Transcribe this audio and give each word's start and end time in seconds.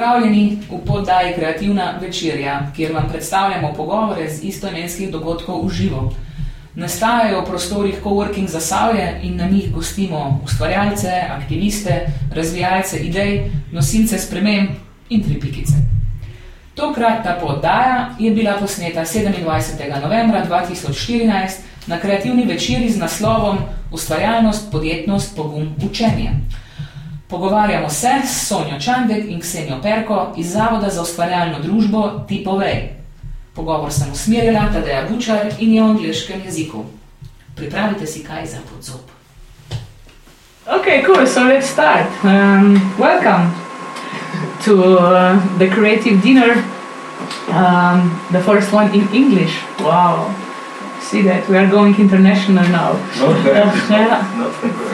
Pozdravljeni 0.00 0.58
v 0.70 0.78
poddaji 0.86 1.34
Kreativna 1.34 1.98
večerja, 2.00 2.72
kjer 2.76 2.92
vam 2.92 3.08
predstavljamo 3.08 3.72
pogovore 3.76 4.30
z 4.30 4.44
istoimenskih 4.48 5.10
dogodkov 5.12 5.66
v 5.66 5.72
živo. 5.76 6.14
Nastajajo 6.74 7.40
v 7.40 7.44
prostorih 7.44 7.98
coworking 8.04 8.48
zasavje 8.48 9.20
in 9.22 9.36
na 9.36 9.44
njih 9.44 9.72
gostimo 9.72 10.40
ustvarjalce, 10.44 11.12
aktiviste, 11.30 12.06
razvijalce 12.32 12.96
idej, 12.96 13.50
nosilce 13.72 14.18
sprememb 14.18 14.70
in 15.10 15.22
tripikice. 15.22 15.74
Tokrat 16.74 17.20
ta 17.24 17.36
poddaja 17.40 18.14
je 18.18 18.30
bila 18.30 18.56
posneta 18.56 19.04
27. 19.04 20.00
novembra 20.02 20.46
2014 20.48 21.60
na 21.86 22.00
kreativni 22.00 22.44
večeri 22.44 22.88
z 22.90 22.98
naslovom 22.98 23.58
Ustvarjalnost, 23.92 24.72
podjetnost, 24.72 25.36
pogum, 25.36 25.74
učenje. 25.90 26.30
Pogovarjamo 27.30 27.88
se 27.88 28.08
s 28.24 28.48
Sonjo 28.48 28.80
Čandek 28.80 29.24
in 29.28 29.40
Ksenijo 29.40 29.82
Perko 29.82 30.32
iz 30.36 30.52
Zavoda 30.52 30.88
za 30.90 31.02
ustvarjalno 31.02 31.58
družbo 31.58 32.24
Tipovej. 32.28 32.88
Pogovor 33.54 33.92
sem 33.92 34.12
usmerila 34.12 34.72
Tadeja 34.72 35.04
Bučar 35.10 35.46
in 35.58 35.74
je 35.74 35.82
v 35.82 35.86
angliškem 35.86 36.40
jeziku. 36.44 36.84
Pripravite 37.56 38.06
si 38.06 38.24
kaj 38.24 38.46
za 38.46 38.58
podzob. 38.70 39.00
Okay, 40.66 41.04
cool. 41.06 41.26
So 41.26 41.40
let's 41.40 41.66
start. 41.66 42.06
Um, 42.24 42.80
welcome 42.98 43.54
to 44.64 44.98
uh, 44.98 45.58
the 45.58 45.68
creative 45.68 46.22
dinner. 46.22 46.64
Um, 47.48 48.20
the 48.32 48.40
first 48.40 48.72
one 48.72 48.90
in 48.94 49.08
English. 49.14 49.54
Wow. 49.78 50.34
See 51.00 51.22
that 51.22 51.48
we 51.48 51.58
are 51.58 51.70
going 51.70 51.94
international 52.00 52.68
now. 52.68 52.98
Okay. 53.22 53.54
yeah. 53.90 54.18
Not 54.38 54.52
very 54.62 54.90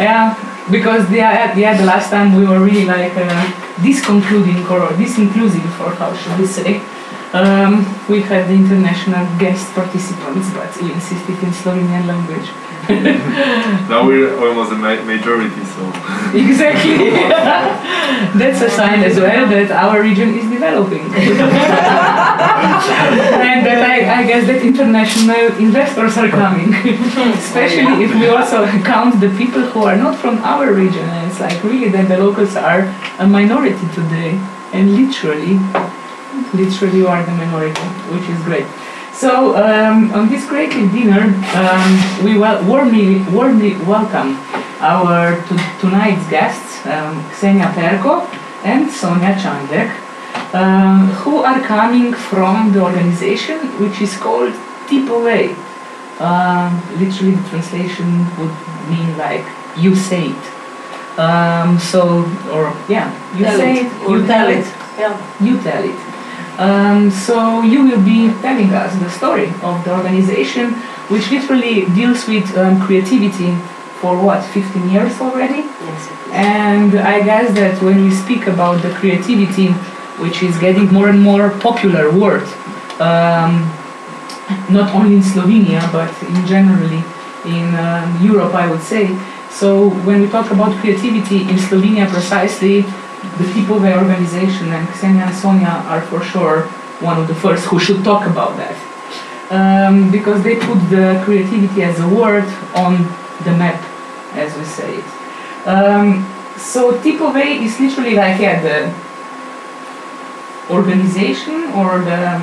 Yeah, 0.00 0.34
because 0.70 1.10
yeah, 1.10 1.56
yeah, 1.56 1.76
the 1.76 1.84
last 1.84 2.10
time 2.10 2.34
we 2.34 2.46
were 2.46 2.60
really 2.60 2.84
like 2.84 3.12
uh, 3.16 3.82
disconcluding 3.82 4.66
or 4.66 4.88
disinclusive, 5.00 5.70
or 5.80 5.94
how 5.94 6.14
should 6.14 6.38
we 6.38 6.46
say? 6.46 6.80
Um, 7.32 7.86
we 8.08 8.22
had 8.22 8.48
the 8.48 8.54
international 8.54 9.24
guest 9.38 9.72
participants, 9.74 10.50
but 10.52 10.70
we 10.82 10.92
insisted 10.92 11.38
in 11.42 11.50
Slovenian 11.50 12.06
language. 12.06 12.50
Now 13.90 14.06
we're 14.06 14.32
almost 14.38 14.72
a 14.72 14.76
ma- 14.76 15.02
majority, 15.04 15.64
so 15.74 15.82
exactly. 16.34 17.10
That's 18.40 18.60
a 18.62 18.70
sign 18.70 19.02
as 19.02 19.16
well 19.18 19.48
that 19.48 19.70
our 19.70 20.00
region 20.02 20.34
is 20.38 20.48
developing. 20.50 21.02
and 23.44 23.66
that 23.66 23.80
I, 23.82 24.20
I 24.20 24.26
guess 24.26 24.46
that 24.46 24.62
international 24.62 25.46
investors 25.58 26.16
are 26.18 26.28
coming. 26.28 26.74
Especially 27.34 28.04
if 28.04 28.14
we 28.14 28.28
also 28.28 28.66
count 28.82 29.20
the 29.20 29.30
people 29.36 29.62
who 29.62 29.84
are 29.84 29.96
not 29.96 30.16
from 30.18 30.38
our 30.38 30.72
region. 30.72 31.08
And 31.08 31.30
it's 31.30 31.40
like 31.40 31.62
really 31.64 31.88
that 31.90 32.08
the 32.08 32.18
locals 32.18 32.56
are 32.56 32.82
a 33.18 33.26
minority 33.26 33.86
today. 33.94 34.38
And 34.72 34.94
literally, 34.94 35.58
literally 36.54 36.98
you 36.98 37.08
are 37.08 37.22
the 37.24 37.32
minority, 37.32 37.82
which 38.14 38.28
is 38.28 38.40
great. 38.44 38.66
So 39.20 39.54
um, 39.54 40.10
on 40.14 40.30
this 40.30 40.46
creative 40.46 40.90
dinner, 40.92 41.24
um, 41.52 42.24
we 42.24 42.38
wel- 42.38 42.64
warmly, 42.64 43.20
warmly 43.24 43.76
welcome 43.84 44.38
our 44.80 45.36
tonight's 45.78 46.26
guests, 46.30 46.86
um, 46.86 47.20
Ksenja 47.28 47.70
Perko 47.74 48.24
and 48.64 48.88
Sonja 48.88 49.34
Čandek, 49.36 49.92
um, 50.54 51.08
who 51.20 51.40
are 51.40 51.60
coming 51.60 52.14
from 52.14 52.72
the 52.72 52.80
organization 52.80 53.58
which 53.78 54.00
is 54.00 54.16
called 54.16 54.54
TiPovej. 54.88 55.52
Um, 56.18 56.80
literally, 56.98 57.32
the 57.32 57.48
translation 57.50 58.24
would 58.38 58.56
mean 58.88 59.18
like 59.18 59.44
"you 59.76 59.94
say 59.94 60.28
it." 60.32 60.44
Um, 61.18 61.78
so, 61.78 62.24
or 62.54 62.72
yeah, 62.88 63.12
you 63.36 63.44
Tell 63.44 63.58
say 63.58 63.80
it, 63.80 63.92
it, 63.92 64.08
or 64.08 64.16
you 64.16 64.26
tell 64.26 64.46
tell 64.48 64.58
it. 64.58 64.66
Yeah. 64.98 65.44
you 65.44 65.60
tell 65.60 65.84
it. 65.84 66.09
Um, 66.60 67.10
so 67.10 67.62
you 67.62 67.86
will 67.86 68.04
be 68.04 68.28
telling 68.42 68.68
us 68.74 68.94
the 69.00 69.08
story 69.08 69.48
of 69.62 69.82
the 69.82 69.96
organization, 69.96 70.74
which 71.08 71.30
literally 71.30 71.86
deals 71.96 72.28
with 72.28 72.54
um, 72.58 72.78
creativity 72.82 73.56
for 74.00 74.12
what 74.22 74.44
15 74.44 74.90
years 74.90 75.18
already. 75.22 75.62
Yes. 75.62 76.08
And 76.32 76.98
I 76.98 77.22
guess 77.22 77.54
that 77.54 77.80
when 77.82 78.04
we 78.04 78.10
speak 78.14 78.46
about 78.46 78.82
the 78.82 78.90
creativity, 78.90 79.68
which 80.20 80.42
is 80.42 80.58
getting 80.58 80.92
more 80.92 81.08
and 81.08 81.22
more 81.22 81.48
popular 81.60 82.12
word, 82.12 82.44
um, 83.00 83.64
not 84.68 84.94
only 84.94 85.16
in 85.16 85.22
Slovenia 85.22 85.80
but 85.90 86.12
in 86.28 86.46
generally 86.46 87.02
in 87.46 87.74
um, 87.74 88.22
Europe, 88.22 88.54
I 88.54 88.70
would 88.70 88.82
say. 88.82 89.08
So 89.50 89.88
when 90.04 90.20
we 90.20 90.28
talk 90.28 90.50
about 90.50 90.76
creativity 90.76 91.48
in 91.48 91.56
Slovenia, 91.56 92.06
precisely 92.06 92.84
the 93.38 93.52
people 93.52 93.76
of 93.76 93.82
the 93.82 93.96
organization 93.96 94.72
and 94.72 94.86
Ksenja 94.88 95.22
and 95.28 95.34
Sonja 95.34 95.84
are 95.86 96.02
for 96.02 96.22
sure 96.22 96.62
one 97.00 97.18
of 97.20 97.28
the 97.28 97.34
first 97.34 97.64
who 97.66 97.78
should 97.78 98.02
talk 98.04 98.26
about 98.26 98.56
that. 98.56 98.76
Um, 99.50 100.10
because 100.10 100.42
they 100.42 100.56
put 100.56 100.78
the 100.90 101.20
creativity 101.24 101.82
as 101.82 101.98
a 102.00 102.08
word 102.08 102.44
on 102.74 102.98
the 103.44 103.52
map, 103.62 103.80
as 104.34 104.56
we 104.56 104.64
say 104.64 104.96
it. 104.98 105.04
Um, 105.66 106.24
so 106.56 106.92
TiPovej 106.92 107.62
is 107.66 107.80
literally 107.80 108.14
like 108.14 108.40
yeah, 108.40 108.60
the 108.62 108.94
organization 110.72 111.64
or 111.74 111.98
the 112.00 112.40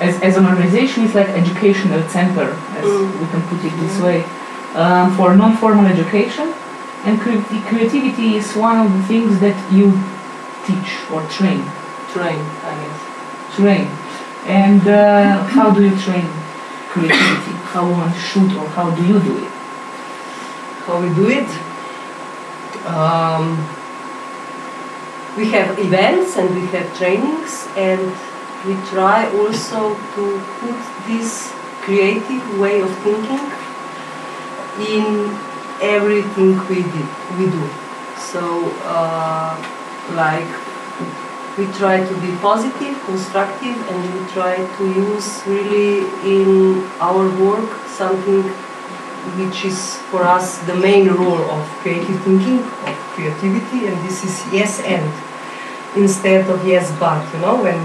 as, 0.00 0.20
as 0.22 0.36
an 0.36 0.46
organization 0.46 1.04
it's 1.04 1.14
like 1.14 1.28
educational 1.28 2.02
center 2.08 2.50
as 2.78 2.84
Mm. 2.84 3.20
we 3.20 3.26
can 3.32 3.42
put 3.50 3.64
it 3.64 3.74
this 3.80 4.00
way 4.00 4.24
um, 4.74 5.14
for 5.16 5.34
non-formal 5.36 5.86
education 5.86 6.52
and 7.04 7.20
cre- 7.20 7.42
creativity 7.68 8.36
is 8.36 8.54
one 8.56 8.78
of 8.84 8.92
the 8.92 9.02
things 9.10 9.38
that 9.40 9.56
you 9.72 9.86
teach 10.68 10.90
or 11.12 11.20
train 11.36 11.64
Train, 12.12 12.40
I 12.68 12.72
guess. 12.80 13.00
train 13.56 13.86
and 14.46 14.82
uh, 14.88 15.44
how 15.56 15.70
do 15.70 15.80
you 15.88 15.94
train 16.06 16.28
creativity 16.92 17.54
how 17.72 17.84
one 17.90 18.12
should 18.28 18.50
or 18.60 18.66
how 18.76 18.90
do 18.96 19.02
you 19.12 19.18
do 19.28 19.34
it 19.44 19.52
How 20.88 20.96
we 21.04 21.12
do 21.14 21.28
it? 21.28 21.50
Um, 22.88 23.60
we 25.36 25.50
have 25.52 25.78
events 25.78 26.36
and 26.38 26.48
we 26.54 26.64
have 26.72 26.88
trainings, 26.96 27.68
and 27.76 28.00
we 28.64 28.72
try 28.88 29.28
also 29.36 29.94
to 30.16 30.24
put 30.60 30.78
this 31.06 31.52
creative 31.84 32.58
way 32.58 32.80
of 32.80 32.90
thinking 33.04 33.44
in 34.80 35.28
everything 35.82 36.56
we 36.72 36.80
do. 36.96 37.04
We 37.36 37.52
do. 37.52 37.68
So, 38.16 38.72
uh, 38.88 39.60
like 40.14 40.48
we 41.58 41.66
try 41.74 41.98
to 41.98 42.14
be 42.20 42.30
positive, 42.38 42.94
constructive, 43.04 43.76
and 43.90 43.98
we 44.14 44.20
try 44.32 44.56
to 44.76 44.84
use 44.86 45.42
really 45.46 46.06
in 46.22 46.84
our 47.00 47.26
work 47.42 47.68
something 47.88 48.44
which 49.36 49.64
is 49.64 49.96
for 50.10 50.22
us 50.22 50.58
the 50.70 50.74
main 50.74 51.08
role 51.08 51.42
of 51.50 51.66
creative 51.82 52.22
thinking, 52.22 52.60
of 52.60 52.96
creativity, 53.14 53.86
and 53.88 53.96
this 54.06 54.24
is 54.24 54.52
yes 54.52 54.80
and 54.80 55.04
instead 55.96 56.48
of 56.48 56.64
yes 56.66 56.94
but. 56.98 57.22
You 57.34 57.40
know, 57.40 57.62
when 57.62 57.80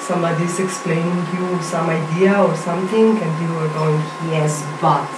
somebody 0.00 0.44
is 0.44 0.58
explaining 0.58 1.22
you 1.32 1.62
some 1.62 1.88
idea 1.88 2.36
or 2.36 2.56
something, 2.56 3.16
and 3.16 3.32
you 3.42 3.56
are 3.58 3.68
going 3.78 4.02
yes 4.34 4.66
but. 4.80 5.08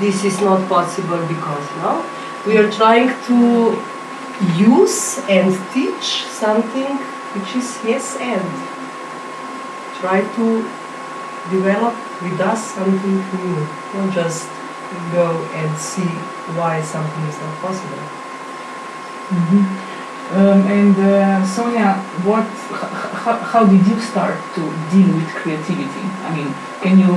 This 0.00 0.24
is 0.24 0.40
not 0.40 0.68
possible 0.68 1.24
because 1.26 1.70
you 1.76 1.82
know 1.82 2.04
we 2.46 2.56
are 2.58 2.70
trying 2.72 3.08
to 3.26 3.78
use 4.56 5.18
and 5.28 5.52
teach 5.74 6.24
something 6.30 6.96
which 7.34 7.56
is 7.56 7.78
yes 7.84 8.16
and 8.20 8.44
try 10.00 10.22
to 10.36 10.46
develop 11.50 11.94
with 12.22 12.40
us 12.40 12.74
something 12.74 13.16
new, 13.18 13.66
not 13.94 14.12
just 14.14 14.48
go 15.12 15.42
and 15.54 15.76
see 15.78 16.08
why 16.56 16.80
something 16.82 17.24
is 17.24 17.38
not 17.40 17.54
possible. 17.60 18.04
Mhm. 19.30 19.62
Um, 20.30 20.60
and 20.68 20.94
uh, 20.96 21.40
Sonja, 21.44 21.96
what, 22.24 22.44
how 23.52 23.64
did 23.64 23.86
you 23.86 23.98
start 24.00 24.36
to 24.54 24.60
deal 24.92 25.16
with 25.16 25.28
creativity? 25.40 26.04
I 26.28 26.36
mean, 26.36 26.54
can 26.82 26.98
you 26.98 27.14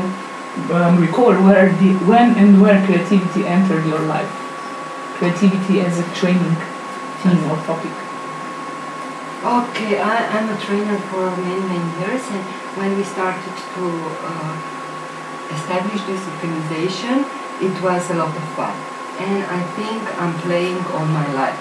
um, 0.73 0.97
recall 0.99 1.33
where 1.43 1.69
the, 1.69 1.93
when 2.07 2.35
and 2.37 2.61
where 2.61 2.83
creativity 2.85 3.45
entered 3.45 3.85
your 3.85 3.99
life? 3.99 4.31
Creativity 5.19 5.81
as 5.81 5.99
a 5.99 6.03
training 6.15 6.55
or 7.25 7.57
topic. 7.69 7.93
Okay, 9.41 9.99
I, 9.99 10.25
I'm 10.37 10.49
a 10.49 10.57
trainer 10.61 10.97
for 11.09 11.29
many, 11.37 11.61
many 11.61 11.89
years, 12.01 12.21
and 12.29 12.43
when 12.77 12.97
we 12.97 13.03
started 13.03 13.53
to 13.73 13.85
uh, 14.25 14.53
establish 15.53 16.01
this 16.05 16.21
organization, 16.33 17.25
it 17.61 17.73
was 17.81 18.09
a 18.09 18.15
lot 18.15 18.35
of 18.35 18.45
fun. 18.57 18.73
And 19.21 19.43
I 19.45 19.61
think 19.77 20.01
I'm 20.19 20.33
playing 20.41 20.77
all 20.93 21.05
my 21.05 21.25
life. 21.33 21.57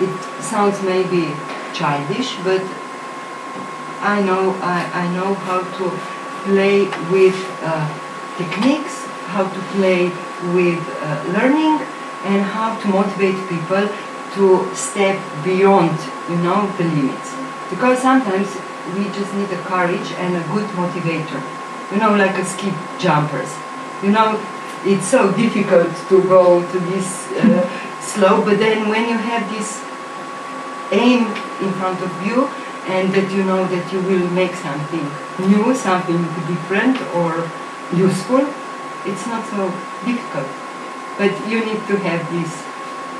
It 0.00 0.12
sounds 0.42 0.82
maybe 0.82 1.32
childish, 1.72 2.36
but 2.44 2.60
I 4.00 4.22
know 4.22 4.56
I, 4.60 4.84
I 4.92 5.04
know 5.16 5.34
how 5.34 5.60
to 5.60 5.84
play 6.44 6.84
with 7.10 7.36
uh, 7.62 7.88
techniques, 8.36 9.04
how 9.32 9.48
to 9.48 9.60
play 9.76 10.12
with 10.52 10.80
uh, 11.02 11.24
learning, 11.32 11.80
and 12.24 12.42
how 12.42 12.78
to 12.80 12.88
motivate 12.88 13.36
people 13.48 13.88
to 14.34 14.74
step 14.74 15.18
beyond, 15.44 15.96
you 16.28 16.36
know, 16.36 16.70
the 16.78 16.84
limits. 16.84 17.34
Because 17.70 17.98
sometimes 17.98 18.48
we 18.96 19.04
just 19.12 19.32
need 19.34 19.50
a 19.50 19.60
courage 19.62 20.12
and 20.18 20.36
a 20.36 20.44
good 20.52 20.66
motivator. 20.76 21.42
You 21.92 21.98
know, 21.98 22.14
like 22.14 22.36
a 22.36 22.44
ski 22.44 22.72
jumpers. 22.98 23.52
You 24.02 24.12
know, 24.12 24.40
it's 24.84 25.06
so 25.06 25.32
difficult 25.32 25.90
to 26.08 26.22
go 26.22 26.62
to 26.70 26.78
this 26.90 27.30
uh, 27.32 27.68
slope, 28.00 28.44
but 28.44 28.58
then 28.58 28.88
when 28.88 29.08
you 29.08 29.16
have 29.16 29.48
this 29.50 29.82
aim 30.92 31.26
in 31.60 31.72
front 31.74 32.00
of 32.00 32.12
you 32.26 32.46
and 32.88 33.12
that 33.12 33.30
you 33.32 33.44
know 33.44 33.66
that 33.66 33.92
you 33.92 34.00
will 34.00 34.30
make 34.30 34.54
something 34.54 35.04
new, 35.48 35.74
something 35.74 36.22
different 36.48 36.96
or 37.14 37.50
useful, 37.92 38.46
it's 39.04 39.26
not 39.26 39.44
so 39.50 39.68
difficult. 40.04 40.48
But 41.18 41.32
you 41.48 41.64
need 41.64 41.82
to 41.88 41.96
have 41.98 42.22
this 42.30 42.67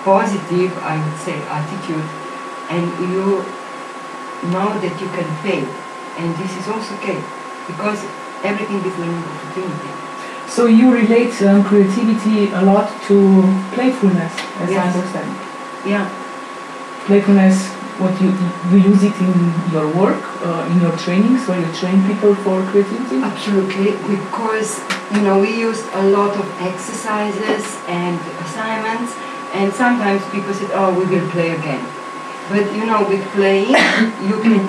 positive, 0.04 0.76
I 0.78 0.96
would 0.96 1.18
say, 1.18 1.36
attitude 1.48 2.06
and 2.70 2.84
you 3.00 3.44
know 4.52 4.68
that 4.78 4.94
you 5.00 5.08
can 5.08 5.28
fail. 5.42 5.66
And 6.18 6.34
this 6.36 6.56
is 6.56 6.68
also 6.68 6.94
okay 6.96 7.18
because 7.66 8.04
everything 8.42 8.82
is 8.84 8.94
learning 8.98 9.24
opportunity. 9.24 9.92
So 10.48 10.66
you 10.66 10.92
relate 10.92 11.40
um, 11.42 11.62
creativity 11.62 12.50
a 12.52 12.62
lot 12.62 12.88
to 13.08 13.16
playfulness, 13.74 14.32
as 14.62 14.70
I 14.70 14.88
understand. 14.88 15.28
Yeah. 15.86 16.08
Playfulness, 17.06 17.68
what 17.98 18.14
you 18.20 18.30
you 18.70 18.78
use 18.90 19.02
it 19.02 19.14
in 19.20 19.34
your 19.72 19.86
work, 19.94 20.22
uh, 20.42 20.68
in 20.70 20.80
your 20.80 20.96
trainings, 20.96 21.46
where 21.46 21.60
you 21.60 21.70
train 21.74 22.04
people 22.06 22.34
for 22.34 22.62
creativity. 22.70 23.16
Absolutely, 23.22 23.92
because 24.08 24.80
you 25.14 25.22
know 25.22 25.38
we 25.38 25.52
used 25.68 25.84
a 25.92 26.04
lot 26.10 26.36
of 26.36 26.46
exercises 26.60 27.64
and 27.86 28.18
assignments, 28.44 29.12
and 29.58 29.72
sometimes 29.74 30.22
people 30.30 30.54
said, 30.54 30.70
"Oh, 30.72 30.90
we 30.98 31.04
will 31.12 31.28
play 31.30 31.50
again," 31.50 31.82
but 32.48 32.64
you 32.74 32.86
know, 32.86 33.02
with 33.08 33.24
playing, 33.36 33.74
you 34.28 34.36
can 34.44 34.62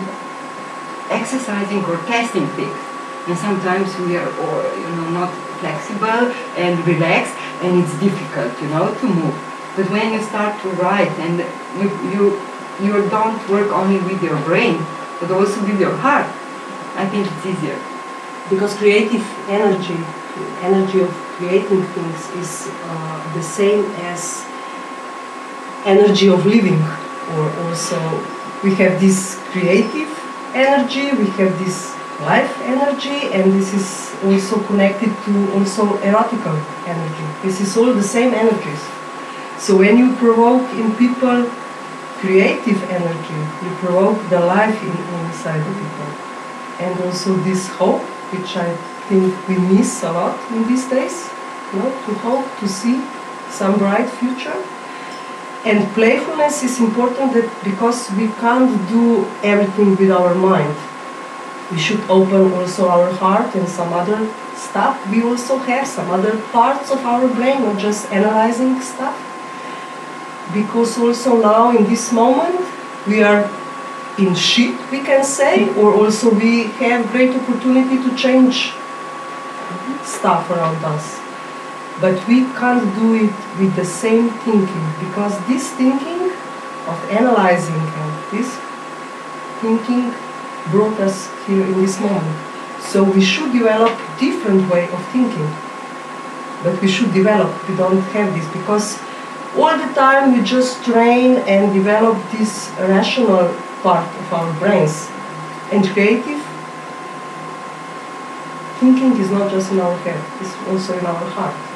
exercising 1.09 1.83
or 1.85 1.97
testing 2.09 2.47
things, 2.57 2.79
and 3.27 3.37
sometimes 3.37 3.95
we 4.05 4.17
are, 4.17 4.29
or 4.45 4.55
you 4.77 4.89
know, 4.97 5.09
not 5.19 5.31
flexible 5.61 6.31
and 6.57 6.75
relaxed, 6.87 7.35
and 7.61 7.83
it's 7.83 7.93
difficult, 7.99 8.53
you 8.61 8.69
know, 8.69 8.93
to 9.01 9.07
move. 9.07 9.35
But 9.75 9.89
when 9.89 10.13
you 10.13 10.21
start 10.23 10.61
to 10.63 10.69
write 10.81 11.13
and 11.25 11.39
you 11.79 11.87
you 12.13 12.23
you 12.81 12.93
don't 13.09 13.39
work 13.49 13.71
only 13.71 13.99
with 14.09 14.23
your 14.23 14.39
brain, 14.49 14.83
but 15.19 15.31
also 15.31 15.61
with 15.69 15.79
your 15.79 15.95
heart, 15.97 16.27
I 16.95 17.05
think 17.07 17.27
it's 17.27 17.45
easier. 17.45 17.79
because 18.49 18.75
creative 18.75 19.23
energy, 19.47 19.97
energy 20.61 21.01
of 21.01 21.11
creating 21.37 21.83
things 21.93 22.29
is 22.41 22.69
uh, 22.83 23.33
the 23.35 23.43
same 23.43 23.85
as 24.09 24.45
energy 25.85 26.27
of 26.29 26.45
living. 26.45 26.81
Or 27.37 27.49
also, 27.63 27.99
we 28.63 28.75
have 28.75 28.99
this 28.99 29.39
creative 29.51 30.09
energy, 30.53 31.11
we 31.15 31.27
have 31.37 31.57
this 31.59 31.95
life 32.21 32.51
energy, 32.61 33.31
and 33.31 33.53
this 33.53 33.73
is 33.73 33.87
also 34.23 34.59
connected 34.65 35.11
to 35.25 35.53
also 35.53 35.97
erotical 35.99 36.57
energy. 36.85 37.27
This 37.43 37.61
is 37.61 37.77
all 37.77 37.93
the 37.93 38.03
same 38.03 38.33
energies. 38.33 38.81
So 39.57 39.77
when 39.77 39.97
you 39.97 40.15
provoke 40.15 40.67
in 40.75 40.95
people 40.95 41.49
creative 42.19 42.83
energy, 42.91 43.39
you 43.63 43.71
provoke 43.79 44.19
the 44.29 44.39
life 44.39 44.75
in, 44.83 44.95
inside 45.25 45.59
the 45.59 45.73
people 45.73 45.99
and 46.79 46.99
also 47.01 47.35
this 47.43 47.67
hope, 47.67 48.01
which 48.31 48.55
I 48.55 48.73
think 49.07 49.35
we 49.47 49.57
miss 49.57 50.03
a 50.03 50.11
lot 50.11 50.39
in 50.51 50.67
these 50.67 50.87
days, 50.89 51.29
you 51.73 51.79
know, 51.79 51.91
to 51.91 52.13
hope 52.23 52.45
to 52.59 52.67
see 52.67 53.03
some 53.49 53.77
bright 53.77 54.09
future. 54.09 54.55
And 55.65 55.85
playfulness 55.93 56.63
is 56.63 56.79
important 56.79 57.33
that 57.33 57.49
because 57.63 58.09
we 58.11 58.27
can't 58.39 58.71
do 58.87 59.25
everything 59.43 59.97
with 59.97 60.09
our 60.09 60.33
mind. 60.33 60.75
We 61.71 61.77
should 61.77 62.01
open 62.09 62.53
also 62.53 62.87
our 62.87 63.11
heart 63.11 63.53
and 63.55 63.67
some 63.67 63.91
other 63.93 64.31
stuff. 64.55 64.95
We 65.11 65.21
also 65.21 65.57
have 65.57 65.85
some 65.85 66.09
other 66.09 66.37
parts 66.53 66.91
of 66.91 67.05
our 67.05 67.27
brain, 67.27 67.63
not 67.63 67.77
just 67.77 68.09
analyzing 68.11 68.79
stuff. 68.81 69.15
Because 70.53 70.97
also 70.97 71.41
now 71.41 71.75
in 71.75 71.83
this 71.83 72.11
moment 72.11 72.65
we 73.05 73.21
are 73.21 73.49
in 74.17 74.35
shit, 74.35 74.75
we 74.91 74.99
can 75.01 75.23
say, 75.23 75.69
or 75.75 75.93
also 75.93 76.33
we 76.33 76.63
have 76.83 77.09
great 77.11 77.35
opportunity 77.35 77.97
to 77.97 78.15
change 78.15 78.73
stuff 80.03 80.49
around 80.49 80.83
us. 80.83 81.28
But 82.01 82.25
we 82.27 82.45
can't 82.55 82.83
do 82.95 83.13
it 83.15 83.33
with 83.59 83.75
the 83.75 83.83
same 83.83 84.29
thinking 84.47 84.85
because 85.03 85.35
this 85.47 85.69
thinking 85.73 86.31
of 86.87 86.97
analyzing 87.11 87.75
and 87.75 88.11
this 88.31 88.49
thinking 89.59 90.13
brought 90.71 90.97
us 91.01 91.29
here 91.45 91.65
in 91.65 91.81
this 91.81 91.99
moment. 91.99 92.39
So 92.79 93.03
we 93.03 93.21
should 93.21 93.51
develop 93.51 93.91
different 94.19 94.69
way 94.71 94.85
of 94.89 95.05
thinking. 95.11 95.49
But 96.63 96.81
we 96.81 96.87
should 96.87 97.13
develop. 97.13 97.51
We 97.67 97.75
don't 97.75 98.01
have 98.15 98.33
this 98.33 98.47
because 98.53 98.97
all 99.57 99.77
the 99.77 99.93
time 99.93 100.37
we 100.37 100.43
just 100.43 100.83
train 100.85 101.37
and 101.47 101.73
develop 101.73 102.17
this 102.31 102.69
rational 102.79 103.53
part 103.83 104.07
of 104.07 104.33
our 104.33 104.59
brains. 104.59 105.09
And 105.71 105.85
creative 105.87 106.41
thinking 108.79 109.19
is 109.19 109.29
not 109.29 109.51
just 109.51 109.71
in 109.71 109.79
our 109.81 109.97
head, 109.97 110.23
it's 110.39 110.55
also 110.67 110.97
in 110.97 111.05
our 111.05 111.25
heart. 111.35 111.68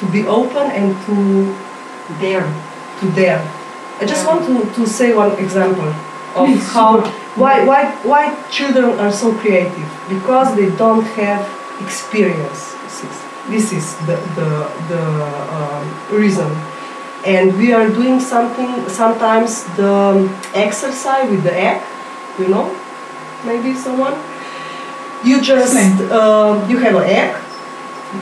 To 0.00 0.12
be 0.12 0.26
open 0.26 0.70
and 0.70 0.94
to 1.06 1.56
dare, 2.20 2.46
to 3.00 3.10
dare. 3.12 3.40
I 4.00 4.04
just 4.04 4.26
want 4.26 4.44
to, 4.46 4.74
to 4.74 4.86
say 4.86 5.14
one 5.14 5.32
example 5.38 5.88
of 6.36 6.48
how 6.74 7.02
sure. 7.02 7.10
why, 7.36 7.64
why 7.64 7.90
why 8.04 8.22
children 8.50 8.98
are 9.00 9.10
so 9.10 9.32
creative 9.34 9.88
because 10.08 10.54
they 10.54 10.68
don't 10.76 11.04
have 11.16 11.40
experience. 11.80 12.74
This 13.48 13.72
is 13.72 13.96
the 14.06 14.16
the, 14.36 14.48
the 14.88 15.02
um, 15.56 15.84
reason 16.10 16.50
and 17.26 17.56
we 17.58 17.72
are 17.72 17.88
doing 17.88 18.20
something 18.20 18.88
sometimes 18.88 19.64
the 19.76 20.28
exercise 20.54 21.28
with 21.28 21.42
the 21.42 21.54
egg 21.54 21.82
you 22.38 22.48
know 22.48 22.66
maybe 23.44 23.74
someone 23.74 24.14
you 25.24 25.42
just 25.42 25.74
uh, 26.10 26.66
you 26.68 26.78
have 26.78 26.94
an 26.94 27.04
egg 27.04 27.34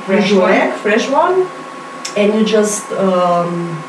Fresh 0.07 0.31
usual 0.31 0.43
one. 0.43 0.53
egg 0.53 0.73
fresh 0.81 1.09
one 1.11 1.47
and 2.17 2.35
you 2.35 2.45
just 2.45 2.91
um, 2.93 3.83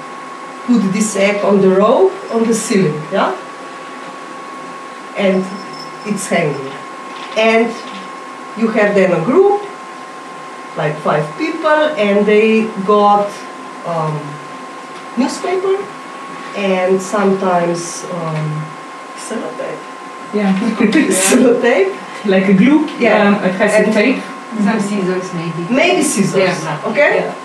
put 0.65 0.81
this 0.93 1.15
egg 1.15 1.43
on 1.43 1.61
the 1.61 1.69
rope 1.69 2.13
on 2.33 2.47
the 2.47 2.53
ceiling 2.53 3.01
yeah 3.11 3.31
and 5.17 5.45
it's 6.05 6.27
hanging 6.27 6.71
and 7.37 7.67
you 8.57 8.67
have 8.67 8.95
then 8.95 9.11
a 9.11 9.23
group 9.23 9.61
like 10.77 10.95
five 10.97 11.25
people 11.37 11.69
and 11.97 12.25
they 12.25 12.67
got 12.83 13.29
um, 13.85 14.15
newspaper 15.17 15.77
and 16.57 17.01
sometimes 17.01 18.03
um, 18.11 18.65
sellotape. 19.15 19.79
Yeah, 20.33 20.51
sellotape. 21.29 22.25
like 22.25 22.47
a 22.47 22.53
glue. 22.53 22.87
Yeah. 22.99 23.27
Um, 23.27 23.43
it 23.43 23.55
has 23.55 23.87
a 23.87 23.91
tape. 23.91 24.23
Some 24.63 24.79
scissors 24.79 25.33
maybe. 25.33 25.73
Maybe 25.73 26.01
scissors. 26.03 26.63
Yeah. 26.63 26.81
Okay? 26.85 27.19
Yeah. 27.19 27.44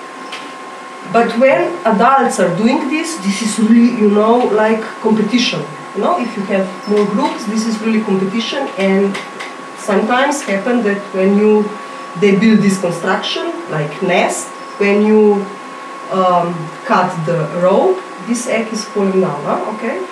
But 1.13 1.37
when 1.39 1.75
adults 1.85 2.39
are 2.39 2.55
doing 2.57 2.89
this, 2.89 3.17
this 3.19 3.43
is 3.43 3.59
really, 3.59 3.99
you 4.01 4.11
know, 4.11 4.39
like 4.55 4.81
competition. 5.03 5.61
You 5.95 6.03
know, 6.03 6.21
if 6.21 6.37
you 6.37 6.43
have 6.45 6.67
more 6.89 7.05
groups, 7.07 7.45
this 7.47 7.67
is 7.67 7.81
really 7.83 8.01
competition 8.03 8.69
and 8.79 9.17
sometimes 9.77 10.43
happen 10.43 10.83
that 10.85 11.01
when 11.15 11.37
you 11.37 11.69
they 12.21 12.37
build 12.39 12.61
this 12.61 12.81
construction 12.81 13.53
like 13.71 14.03
nest, 14.03 14.49
when 14.79 15.07
you 15.07 15.47
um, 16.11 16.55
cut 16.85 17.11
the 17.27 17.39
rope, 17.63 17.99
this 18.27 18.47
egg 18.47 18.73
is 18.73 18.85
falling 18.85 19.21
down, 19.21 19.43
huh? 19.45 19.75
okay? 19.75 20.07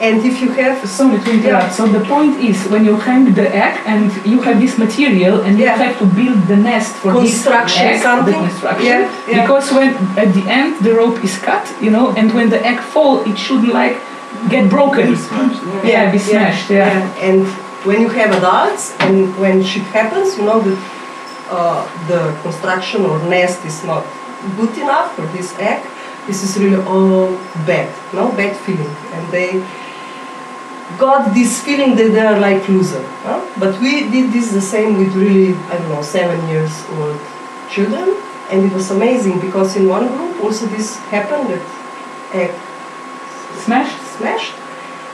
And 0.00 0.24
if 0.24 0.40
you 0.40 0.50
have 0.50 0.86
Sorry 0.88 1.18
to 1.20 1.30
interrupt. 1.30 1.66
Yeah. 1.66 1.70
So 1.70 1.86
the 1.86 2.04
point 2.04 2.40
is 2.40 2.66
when 2.66 2.84
you 2.84 2.96
hang 2.96 3.32
the 3.32 3.48
egg 3.54 3.78
and 3.86 4.10
you 4.26 4.40
have 4.42 4.60
this 4.60 4.76
material 4.76 5.42
and 5.42 5.58
you 5.58 5.66
have 5.66 5.98
to 5.98 6.06
build 6.06 6.42
the 6.48 6.56
nest 6.56 6.94
for 6.96 7.12
Construction, 7.12 7.86
this 7.86 7.96
egg, 7.96 8.02
something. 8.02 8.34
the 8.34 8.48
construction. 8.48 8.86
Yeah, 8.86 9.28
yeah. 9.28 9.42
Because 9.42 9.72
when 9.72 9.94
at 10.18 10.34
the 10.34 10.44
end 10.50 10.84
the 10.84 10.94
rope 10.94 11.22
is 11.22 11.38
cut, 11.38 11.64
you 11.80 11.90
know, 11.90 12.12
and 12.16 12.32
when 12.34 12.50
the 12.50 12.60
egg 12.66 12.80
fall, 12.80 13.20
it 13.30 13.38
shouldn't 13.38 13.72
like 13.72 13.96
get 14.50 14.68
broken. 14.68 15.14
Yeah, 15.84 16.10
be 16.10 16.18
smashed. 16.18 16.70
Yeah. 16.70 16.90
And 17.20 17.46
when 17.86 18.00
you 18.00 18.08
have 18.08 18.32
adults 18.34 18.96
and 19.00 19.36
when 19.38 19.62
shit 19.62 19.84
happens, 19.84 20.36
you 20.36 20.44
know 20.44 20.60
that 20.60 20.78
uh, 21.50 21.86
the 22.08 22.36
construction 22.42 23.02
or 23.04 23.18
nest 23.28 23.64
is 23.64 23.84
not 23.84 24.04
good 24.56 24.76
enough 24.76 25.14
for 25.14 25.26
this 25.28 25.56
egg. 25.58 25.86
This 26.26 26.42
is 26.42 26.58
really 26.58 26.82
all 26.82 27.36
bad, 27.66 27.94
no 28.14 28.32
bad 28.32 28.56
feeling, 28.56 28.94
and 29.12 29.30
they 29.30 29.62
got 30.98 31.34
this 31.34 31.62
feeling 31.62 31.96
that 31.96 32.12
they 32.12 32.20
are 32.20 32.38
like 32.38 32.68
loser. 32.68 33.02
Huh? 33.22 33.40
But 33.58 33.80
we 33.80 34.10
did 34.10 34.32
this 34.32 34.52
the 34.52 34.60
same 34.60 34.98
with 34.98 35.14
really 35.14 35.54
I 35.54 35.78
don't 35.78 35.88
know 35.88 36.02
seven 36.02 36.48
years 36.48 36.72
old 36.98 37.18
children, 37.70 38.16
and 38.50 38.64
it 38.64 38.72
was 38.72 38.90
amazing 38.90 39.40
because 39.40 39.76
in 39.76 39.88
one 39.88 40.08
group 40.08 40.44
also 40.44 40.66
this 40.66 40.96
happened 41.14 41.48
that 41.50 41.64
egg 42.34 42.52
Smashed. 43.64 43.98
smashed 44.18 44.54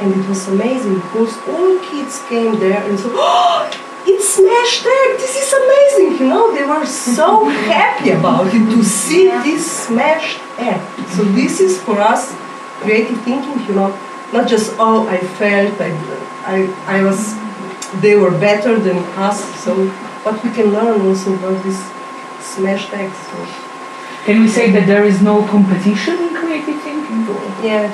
and 0.01 0.15
it 0.15 0.29
was 0.29 0.49
amazing 0.49 0.95
because 0.95 1.37
all 1.47 1.79
kids 1.81 2.23
came 2.29 2.59
there 2.59 2.83
and 2.83 2.99
so, 2.99 3.11
oh, 3.13 3.71
it's 4.07 4.29
smashed 4.35 4.87
egg. 4.87 5.19
This 5.19 5.37
is 5.37 5.53
amazing. 5.53 6.19
You 6.19 6.29
know, 6.33 6.55
they 6.55 6.65
were 6.65 6.87
so 6.87 7.45
happy 7.71 8.11
about 8.11 8.47
it 8.47 8.65
to 8.75 8.83
see 8.83 9.29
this 9.29 9.87
smashed 9.87 10.41
egg. 10.59 10.81
So 11.11 11.25
this 11.25 11.61
is 11.61 11.81
for 11.83 12.01
us 12.01 12.35
creative 12.81 13.21
thinking. 13.23 13.61
You 13.69 13.75
know, 13.75 14.10
not 14.33 14.49
just 14.49 14.75
oh 14.79 15.09
I 15.09 15.19
felt 15.19 15.81
I 15.81 15.91
I, 16.55 16.59
I 16.99 17.03
was 17.03 17.35
they 18.01 18.15
were 18.17 18.31
better 18.31 18.79
than 18.79 18.99
us. 19.29 19.39
So 19.65 19.91
but 20.25 20.43
we 20.45 20.51
can 20.51 20.71
learn 20.73 21.01
also 21.07 21.35
about 21.35 21.63
this 21.65 21.79
smash 22.41 22.93
eggs. 22.93 23.17
So, 23.31 23.37
Can 24.27 24.41
we 24.43 24.49
say 24.49 24.71
that 24.71 24.87
there 24.87 25.05
is 25.05 25.23
no 25.23 25.47
competition 25.49 26.15
in 26.19 26.35
creative 26.37 26.79
thinking? 26.83 27.27
Or? 27.29 27.41
yeah, 27.65 27.89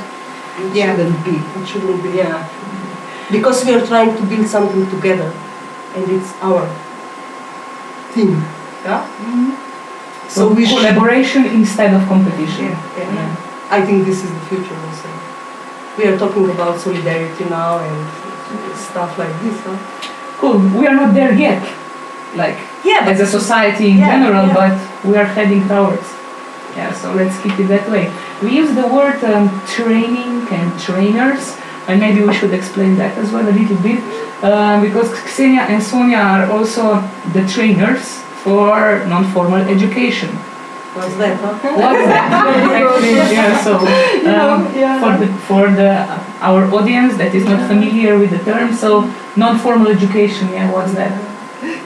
It 0.59 0.75
Yeah. 0.75 0.97
shouldn't 0.97 1.25
be. 1.25 1.37
it 1.61 1.67
shouldn't 1.69 2.03
be. 2.03 2.11
Yeah, 2.19 2.49
because 3.31 3.65
we 3.65 3.75
are 3.75 3.87
trying 3.87 4.13
to 4.17 4.23
build 4.33 4.47
something 4.49 4.85
together, 4.91 5.31
and 5.95 6.05
it's 6.17 6.33
our 6.43 6.67
team. 8.15 8.33
Yeah. 8.85 9.07
Mm-hmm. 9.07 9.51
So 10.29 10.49
we 10.53 10.67
should. 10.67 10.79
collaboration 10.79 11.47
instead 11.47 11.95
of 11.95 12.03
competition. 12.09 12.75
Yeah, 12.75 13.15
yeah. 13.15 13.37
I 13.71 13.81
think 13.87 14.05
this 14.05 14.25
is 14.25 14.31
the 14.31 14.41
future 14.51 14.75
also. 14.87 15.09
We 15.99 16.05
are 16.07 16.19
talking 16.19 16.51
about 16.51 16.79
solidarity 16.79 17.45
now 17.49 17.79
and 17.79 17.97
stuff 18.77 19.17
like 19.19 19.33
this. 19.43 19.57
Huh? 19.65 19.77
Cool. 20.39 20.59
We 20.79 20.87
are 20.87 20.95
not 20.95 21.15
there 21.15 21.33
yet, 21.33 21.63
like 22.37 22.59
Yeah, 22.85 23.09
as 23.09 23.21
a 23.21 23.27
society 23.27 23.91
in 23.93 23.99
Yeah, 23.99 24.13
general, 24.13 24.47
yeah. 24.47 24.55
but 24.55 24.75
we 25.09 25.17
are 25.17 25.25
heading 25.25 25.67
towards. 25.69 26.07
Yeah, 26.77 26.93
so 26.93 27.15
let's 27.15 27.41
keep 27.41 27.59
it 27.59 27.69
that 27.69 27.89
way. 27.91 28.13
We 28.43 28.51
use 28.51 28.75
the 28.75 28.87
word 28.87 29.25
um, 29.25 29.49
training 29.67 30.47
and 30.53 30.69
trainers, 30.79 31.57
and 31.89 31.99
maybe 31.99 32.21
we 32.23 32.35
should 32.35 32.53
explain 32.53 32.97
that 32.99 33.17
as 33.17 33.33
well 33.33 33.49
a 33.49 33.57
little 33.61 33.81
bit, 33.81 34.01
uh, 34.45 34.79
because 34.83 35.09
Ksenja 35.25 35.65
and 35.73 35.83
Sonja 35.83 36.21
are 36.21 36.51
also 36.53 37.01
the 37.33 37.49
trainers 37.49 38.21
for 38.45 39.03
non-formal 39.09 39.63
education. 39.77 40.29
What's 40.97 41.17
that? 41.17 41.37
Huh? 41.41 41.53
What's 41.77 42.07
that? 42.09 43.33
Yeah, 43.33 43.61
so 43.63 43.77
um, 44.33 44.75
yeah. 44.75 45.01
for 45.01 45.13
the 45.21 45.29
for 45.49 45.65
the 45.71 45.91
our 46.41 46.65
audience 46.73 47.17
that 47.19 47.35
is 47.35 47.45
not 47.45 47.69
familiar 47.69 48.19
with 48.19 48.31
the 48.31 48.43
term, 48.51 48.73
so 48.73 49.05
non-formal 49.37 49.89
education, 49.89 50.49
yeah, 50.51 50.73
what's 50.73 50.93
that? 50.95 51.13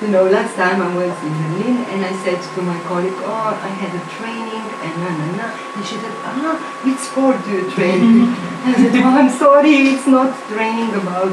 You 0.03 0.09
know, 0.09 0.25
last 0.25 0.57
time 0.57 0.83
I 0.83 0.91
was 0.95 1.15
in 1.23 1.33
Berlin 1.43 1.77
and 1.91 2.05
I 2.05 2.13
said 2.25 2.41
to 2.55 2.63
my 2.63 2.79
colleague, 2.85 3.17
oh, 3.23 3.55
I 3.55 3.71
had 3.83 3.93
a 3.95 4.03
training 4.19 4.65
and 4.83 4.93
na 5.03 5.11
na 5.15 5.27
na. 5.39 5.47
And 5.77 5.85
she 5.87 5.97
said, 5.97 6.13
ah, 6.27 6.59
which 6.85 6.99
sport 6.99 7.39
do 7.45 7.51
you 7.53 7.71
train? 7.71 8.35
I 8.67 8.75
said, 8.75 8.93
oh, 8.99 9.15
I'm 9.15 9.31
sorry, 9.31 9.95
it's 9.95 10.07
not 10.07 10.35
training 10.49 10.91
about 10.95 11.33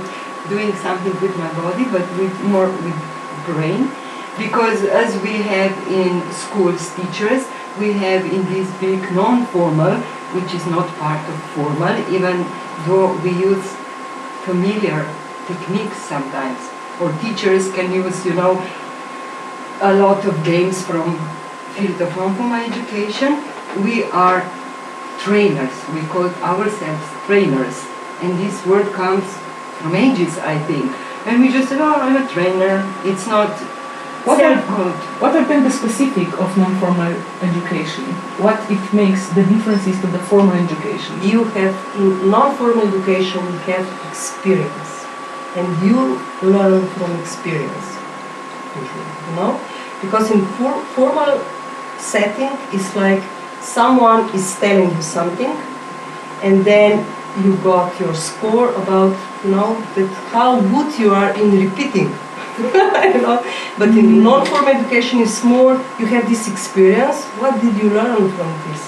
doing 0.49 0.71
something 0.75 1.15
with 1.19 1.35
my 1.37 1.51
body, 1.53 1.85
but 1.85 2.05
with 2.17 2.35
more 2.43 2.69
with 2.69 2.99
brain. 3.45 3.89
Because 4.37 4.83
as 4.85 5.17
we 5.23 5.41
have 5.41 5.73
in 5.89 6.21
schools 6.31 6.93
teachers, 6.95 7.47
we 7.79 7.93
have 7.93 8.25
in 8.25 8.45
this 8.53 8.69
big 8.79 9.01
non-formal, 9.11 9.95
which 10.35 10.53
is 10.53 10.65
not 10.67 10.87
part 10.97 11.21
of 11.29 11.35
formal, 11.55 11.95
even 12.13 12.45
though 12.85 13.15
we 13.21 13.31
use 13.31 13.75
familiar 14.45 15.05
techniques 15.47 15.97
sometimes 15.97 16.59
or 16.99 17.11
teachers 17.21 17.71
can 17.71 17.91
use, 17.93 18.25
you 18.25 18.33
know, 18.33 18.53
a 19.81 19.93
lot 19.93 20.25
of 20.25 20.43
games 20.43 20.83
from 20.83 21.17
field 21.73 22.01
of 22.01 22.15
non-formal 22.15 22.61
education. 22.61 23.43
We 23.83 24.03
are 24.05 24.41
trainers. 25.19 25.75
We 25.93 26.01
call 26.07 26.29
ourselves 26.41 27.05
trainers, 27.27 27.85
and 28.21 28.39
this 28.39 28.65
word 28.65 28.91
comes 28.93 29.25
from 29.77 29.95
ages, 29.95 30.37
I 30.39 30.57
think. 30.65 30.91
And 31.25 31.41
we 31.41 31.51
just 31.51 31.69
said, 31.69 31.81
"Oh, 31.81 31.93
I'm 31.93 32.15
a 32.17 32.27
trainer." 32.27 32.81
It's 33.03 33.27
not 33.27 33.51
What 34.27 34.41
are- 34.43 34.55
self-called. 34.55 35.03
What 35.23 35.35
are 35.39 35.45
then 35.49 35.63
the 35.63 35.71
specific 35.71 36.29
of 36.45 36.57
non-formal 36.57 37.13
education? 37.49 38.05
What 38.45 38.59
it 38.75 38.83
makes 38.93 39.27
the 39.37 39.43
differences 39.43 39.99
to 40.01 40.07
the 40.15 40.19
formal 40.31 40.57
education? 40.65 41.21
You 41.23 41.45
have 41.57 41.75
in 41.95 42.29
non-formal 42.29 42.87
education 42.87 43.41
you 43.53 43.59
have 43.71 43.87
experience, 44.09 44.91
and 45.55 45.67
you 45.87 46.19
learn 46.41 46.85
from 46.97 47.15
experience. 47.21 47.87
You 48.77 49.35
know, 49.35 49.59
because 50.01 50.29
in 50.31 50.45
for- 50.57 50.83
formal 50.95 51.39
setting 51.97 52.53
it's 52.71 52.95
like 52.95 53.23
someone 53.61 54.29
is 54.39 54.45
telling 54.59 54.91
you 54.97 55.01
something, 55.01 55.55
and 56.43 56.65
then 56.65 57.05
you 57.43 57.55
got 57.63 57.99
your 57.99 58.13
score 58.27 58.69
about 58.83 59.15
you 59.43 59.51
know 59.55 59.69
that 59.95 60.09
how 60.35 60.59
good 60.61 60.99
you 60.99 61.13
are 61.13 61.31
in 61.43 61.59
repeating. 61.65 62.11
you 63.13 63.21
know, 63.21 63.37
but 63.77 63.89
in 63.89 64.05
hmm. 64.05 64.23
non-formal 64.23 64.69
education 64.69 65.19
is 65.19 65.43
more 65.43 65.73
you 65.99 66.07
have 66.07 66.27
this 66.27 66.47
experience. 66.47 67.23
What 67.37 67.61
did 67.61 67.77
you 67.77 67.89
learn 67.91 68.31
from 68.31 68.49
this? 68.67 68.81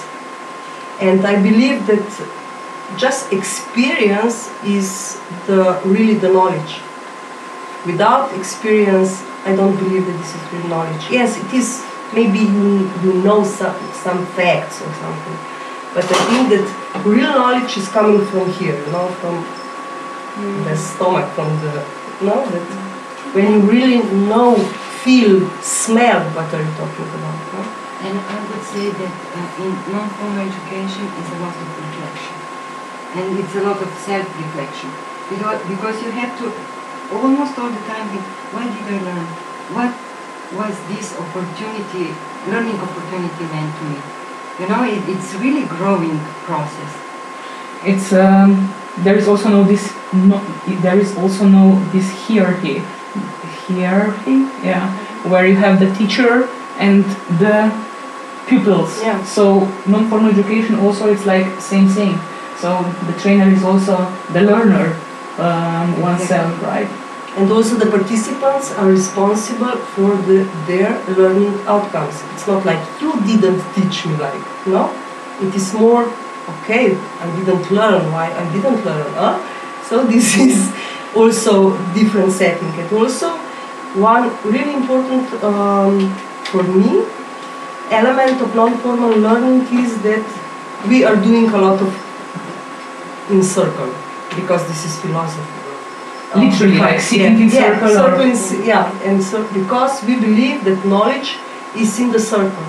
And 1.00 1.24
I 1.24 1.40
believe 1.40 1.86
that 1.86 2.04
just 2.98 3.32
experience 3.32 4.50
is 4.64 5.20
the 5.46 5.80
really 5.84 6.14
the 6.14 6.32
knowledge. 6.32 6.80
Without 7.86 8.34
experience, 8.36 9.22
I 9.46 9.54
don't 9.54 9.76
believe 9.78 10.04
that 10.04 10.18
this 10.18 10.34
is 10.34 10.52
real 10.52 10.68
knowledge. 10.68 11.02
Yes, 11.08 11.38
it 11.38 11.54
is. 11.54 11.86
Maybe 12.12 12.40
you, 12.40 12.90
you 13.04 13.14
know 13.22 13.44
some, 13.44 13.78
some 13.94 14.26
facts 14.34 14.82
or 14.82 14.92
something, 14.98 15.38
but 15.94 16.04
I 16.04 16.18
think 16.26 16.50
that 16.50 17.06
real 17.06 17.30
knowledge 17.30 17.76
is 17.76 17.88
coming 17.88 18.26
from 18.26 18.52
here, 18.54 18.74
you 18.74 18.90
know, 18.90 19.06
from 19.22 19.44
hmm. 19.44 20.64
the 20.64 20.76
stomach, 20.76 21.30
from 21.38 21.54
the, 21.62 21.86
you 22.20 22.26
know, 22.26 22.42
that 22.50 22.66
hmm. 22.66 22.89
When 23.32 23.52
you 23.52 23.60
really 23.62 24.02
know, 24.26 24.58
feel, 25.06 25.48
smell 25.62 26.20
what 26.34 26.52
are 26.52 26.62
you 26.62 26.74
talking 26.74 27.08
about. 27.14 27.38
No? 27.54 27.62
And 28.00 28.16
I 28.16 28.36
would 28.48 28.64
say 28.64 28.90
that 28.90 29.14
uh, 29.36 29.62
in 29.62 29.70
non-formal 29.92 30.44
education 30.44 31.04
is 31.04 31.26
a 31.30 31.38
lot 31.38 31.54
of 31.54 31.68
reflection. 31.78 32.36
And 33.14 33.38
it's 33.38 33.54
a 33.54 33.62
lot 33.62 33.78
of 33.80 33.90
self-reflection. 34.02 34.90
Because, 35.30 35.60
because 35.68 35.96
you 36.02 36.10
have 36.10 36.32
to 36.40 36.50
almost 37.14 37.58
all 37.58 37.70
the 37.70 37.84
time 37.86 38.08
think, 38.10 38.24
why 38.50 38.66
did 38.66 38.86
I 38.88 38.98
learn? 39.04 39.26
What 39.78 39.92
was 40.58 40.74
this 40.90 41.14
opportunity, 41.14 42.10
learning 42.50 42.78
opportunity 42.82 43.44
meant 43.52 43.72
to 43.78 43.84
me? 43.84 43.98
You 44.58 44.66
know, 44.68 44.82
it, 44.84 45.02
it's 45.08 45.34
really 45.34 45.66
growing 45.66 46.18
process. 46.48 46.92
It's 47.84 48.12
um, 48.12 48.74
there 48.98 49.16
is 49.16 49.28
also 49.28 49.48
no 49.48 49.64
this 49.64 49.92
no, 50.12 50.38
there 50.82 50.98
is 50.98 51.16
also 51.16 51.46
no 51.46 51.78
this 51.92 52.10
hierarchy 52.26 52.82
hierarchy 53.66 54.38
yeah 54.66 54.84
where 55.30 55.46
you 55.46 55.56
have 55.56 55.78
the 55.80 55.90
teacher 55.94 56.48
and 56.78 57.04
the 57.38 57.70
pupils 58.46 59.02
Yeah. 59.02 59.22
so 59.24 59.44
non-formal 59.86 60.30
education 60.30 60.78
also 60.78 61.12
it's 61.12 61.26
like 61.26 61.46
same 61.60 61.88
thing. 61.88 62.18
so 62.58 62.82
the 63.08 63.14
trainer 63.22 63.48
is 63.56 63.62
also 63.64 63.96
the 64.32 64.42
learner 64.42 64.96
um, 65.38 66.00
oneself 66.00 66.62
right 66.62 66.90
And 67.38 67.46
also 67.56 67.76
the 67.78 67.86
participants 67.86 68.72
are 68.74 68.88
responsible 68.90 69.76
for 69.94 70.16
the, 70.28 70.38
their 70.66 70.90
learning 71.18 71.54
outcomes. 71.74 72.16
It's 72.34 72.46
not 72.50 72.66
like 72.66 72.82
you 73.00 73.12
didn't 73.22 73.62
teach 73.74 74.04
me 74.06 74.16
like, 74.18 74.42
no? 74.66 74.90
It 75.40 75.54
is 75.54 75.72
more, 75.72 76.10
okay, 76.54 76.98
I 77.24 77.26
didn't 77.38 77.70
learn, 77.70 78.10
why 78.10 78.26
I 78.34 78.44
didn't 78.52 78.84
learn, 78.84 79.06
huh? 79.14 79.38
So 79.88 80.02
this 80.12 80.36
is 80.46 80.74
also 81.14 81.76
different 81.94 82.32
setting. 82.32 82.68
And 82.80 82.92
also 82.92 83.30
one 83.94 84.30
really 84.44 84.74
important 84.74 85.26
um, 85.42 86.14
for 86.50 86.62
me 86.62 87.04
element 87.90 88.40
of 88.40 88.54
non-formal 88.54 89.16
learning 89.18 89.62
is 89.84 90.00
that 90.02 90.24
we 90.88 91.02
are 91.04 91.16
doing 91.16 91.48
a 91.50 91.58
lot 91.58 91.80
of 91.82 91.90
in 93.30 93.42
circle 93.42 93.92
because 94.36 94.66
this 94.68 94.84
is 94.86 94.98
philosophy. 95.00 95.56
Um, 96.32 96.48
Literally, 96.48 96.78
like 96.78 96.90
because- 96.90 97.04
sitting 97.04 97.40
in 97.40 97.48
yeah, 97.48 97.74
circle 97.74 97.88
Yeah, 97.90 97.96
circle 98.02 98.20
in 98.30 98.36
c- 98.36 98.66
yeah, 98.66 99.02
and 99.08 99.22
so 99.22 99.42
because 99.52 100.02
we 100.04 100.14
believe 100.20 100.64
that 100.64 100.84
knowledge 100.84 101.36
is 101.76 101.98
in 101.98 102.12
the 102.12 102.20
circle. 102.20 102.66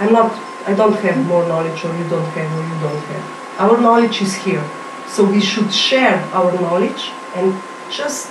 I'm 0.00 0.12
not. 0.12 0.32
I 0.66 0.74
don't 0.74 0.96
have 0.96 1.16
more 1.26 1.46
knowledge, 1.46 1.84
or 1.84 1.94
you 1.96 2.04
don't 2.08 2.24
have, 2.36 2.50
or 2.58 2.62
you 2.70 2.78
don't 2.80 3.04
have. 3.12 3.24
Our 3.60 3.80
knowledge 3.80 4.20
is 4.22 4.34
here, 4.34 4.64
so 5.06 5.24
we 5.24 5.40
should 5.40 5.72
share 5.72 6.16
our 6.32 6.52
knowledge 6.60 7.10
and 7.36 7.54
just 7.90 8.30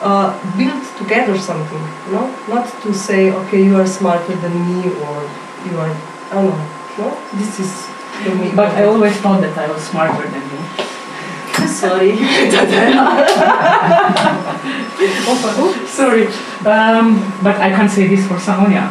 uh, 0.00 0.30
build 0.56 0.82
together 0.98 1.36
something. 1.38 1.84
You 2.06 2.12
know, 2.12 2.26
not 2.48 2.68
to 2.82 2.94
say, 2.94 3.32
okay, 3.32 3.64
you 3.64 3.76
are 3.76 3.86
smarter 3.86 4.36
than 4.36 4.52
me, 4.52 4.88
or 5.02 5.16
you 5.66 5.78
are. 5.78 5.92
I 6.30 6.34
don't 6.34 6.50
know. 6.50 6.70
No, 6.98 7.08
this 7.34 7.58
is 7.58 7.72
for 8.22 8.34
me. 8.36 8.52
but 8.54 8.70
I 8.78 8.84
always 8.84 9.16
thought 9.18 9.40
that 9.40 9.56
I 9.58 9.66
was 9.70 9.82
smarter 9.82 10.28
than 10.28 10.42
you 10.42 10.60
sorry. 11.68 12.16
Sorry, 15.86 16.26
um, 16.66 17.22
but 17.42 17.56
I 17.56 17.70
can't 17.70 17.90
say 17.90 18.06
this 18.08 18.26
for 18.26 18.34
Sonja. 18.34 18.90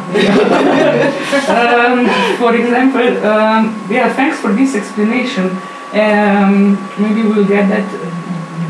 um, 1.48 2.06
for 2.38 2.54
example, 2.54 3.26
um, 3.26 3.76
yeah, 3.90 4.12
thanks 4.12 4.38
for 4.40 4.52
this 4.52 4.74
explanation. 4.74 5.50
Um, 5.92 6.78
maybe 6.98 7.22
we'll 7.22 7.46
get 7.46 7.68
that 7.68 7.84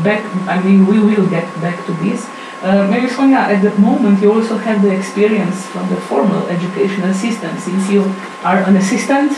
back. 0.05 0.21
I 0.47 0.61
mean, 0.61 0.85
we 0.85 0.97
will 0.99 1.27
get 1.27 1.47
back 1.65 1.77
to 1.87 1.93
this. 2.05 2.29
Uh, 2.61 2.87
maybe 2.89 3.07
Sonja, 3.07 3.41
at 3.53 3.61
the 3.61 3.73
moment 3.79 4.21
you 4.21 4.31
also 4.31 4.57
have 4.57 4.81
the 4.81 4.93
experience 4.99 5.65
from 5.67 5.89
the 5.89 5.99
formal 6.09 6.47
educational 6.47 7.13
system, 7.13 7.51
since 7.59 7.89
you 7.89 8.03
are 8.43 8.59
an 8.69 8.75
assistant 8.77 9.31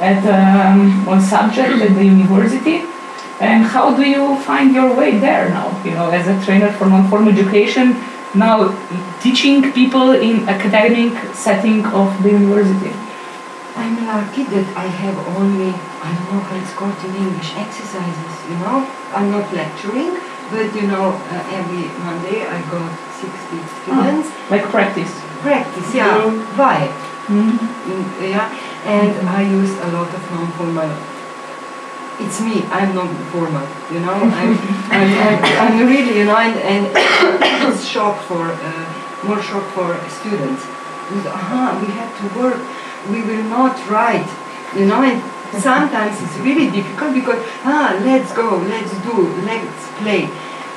at 0.00 0.20
um, 0.26 1.06
one 1.06 1.22
subject 1.22 1.80
at 1.86 1.94
the 1.94 2.04
university. 2.04 2.82
And 3.40 3.64
how 3.64 3.96
do 3.96 4.02
you 4.02 4.36
find 4.40 4.74
your 4.74 4.94
way 4.96 5.18
there 5.18 5.48
now? 5.48 5.68
You 5.84 5.92
know, 5.92 6.10
as 6.10 6.26
a 6.28 6.36
trainer 6.44 6.70
for 6.72 6.86
non-formal 6.86 7.32
education, 7.32 7.96
now 8.34 8.56
teaching 9.20 9.72
people 9.72 10.12
in 10.12 10.48
academic 10.48 11.12
setting 11.34 11.84
of 11.86 12.22
the 12.22 12.30
university. 12.30 12.92
I'm 13.76 14.06
lucky 14.06 14.44
that 14.54 14.66
I 14.76 14.86
have 14.86 15.18
only, 15.36 15.70
I 15.74 16.08
don't 16.14 16.28
know 16.32 16.40
how 16.46 16.56
it's 16.56 16.72
called 16.74 16.94
in 17.04 17.14
English, 17.16 17.54
exercises, 17.58 18.34
you 18.48 18.56
know. 18.62 18.86
I'm 19.12 19.30
not 19.30 19.52
lecturing, 19.52 20.14
but 20.50 20.70
you 20.78 20.86
know, 20.86 21.10
uh, 21.10 21.56
every 21.58 21.90
Monday 21.98 22.46
I 22.46 22.62
got 22.70 22.86
60 23.18 23.34
students. 23.82 24.28
Oh, 24.30 24.46
Like 24.50 24.64
practice. 24.70 25.10
Practice, 25.42 25.88
yeah, 25.94 26.22
Mm. 26.22 26.38
why? 26.56 26.88
Mhm. 27.26 27.58
Mm, 27.88 28.04
yeah, 28.30 28.46
and 28.86 29.12
I 29.28 29.42
use 29.42 29.74
a 29.86 29.88
lot 29.96 30.08
of 30.14 30.22
non-formal. 30.30 30.90
It's 32.20 32.38
me. 32.40 32.62
I'm 32.70 32.94
not 32.94 33.10
formal. 33.34 33.66
You 33.90 34.00
know, 34.06 34.14
I'm, 34.40 34.52
I'm, 34.94 35.10
I'm, 35.26 35.38
I'm 35.62 35.76
really, 35.88 36.14
you 36.20 36.24
know, 36.30 36.36
and, 36.38 36.54
and 36.72 36.82
it's 37.66 37.84
shock 37.84 38.22
for 38.30 38.44
uh, 38.54 38.86
more 39.26 39.42
shock 39.42 39.66
for 39.74 39.98
students. 40.08 40.62
Because, 41.08 41.26
Aha, 41.26 41.76
we 41.82 41.88
have 41.98 42.12
to 42.20 42.26
work. 42.38 42.60
We 43.10 43.22
will 43.22 43.44
not 43.44 43.76
write. 43.88 44.28
You 44.74 44.86
know, 44.86 45.02
and 45.02 45.22
sometimes 45.60 46.20
it's 46.22 46.36
really 46.38 46.70
difficult 46.70 47.14
because 47.14 47.40
ah, 47.64 47.98
let's 48.02 48.32
go, 48.34 48.56
let's 48.56 48.92
do, 49.02 49.28
let's 49.44 49.88
play. 50.00 50.28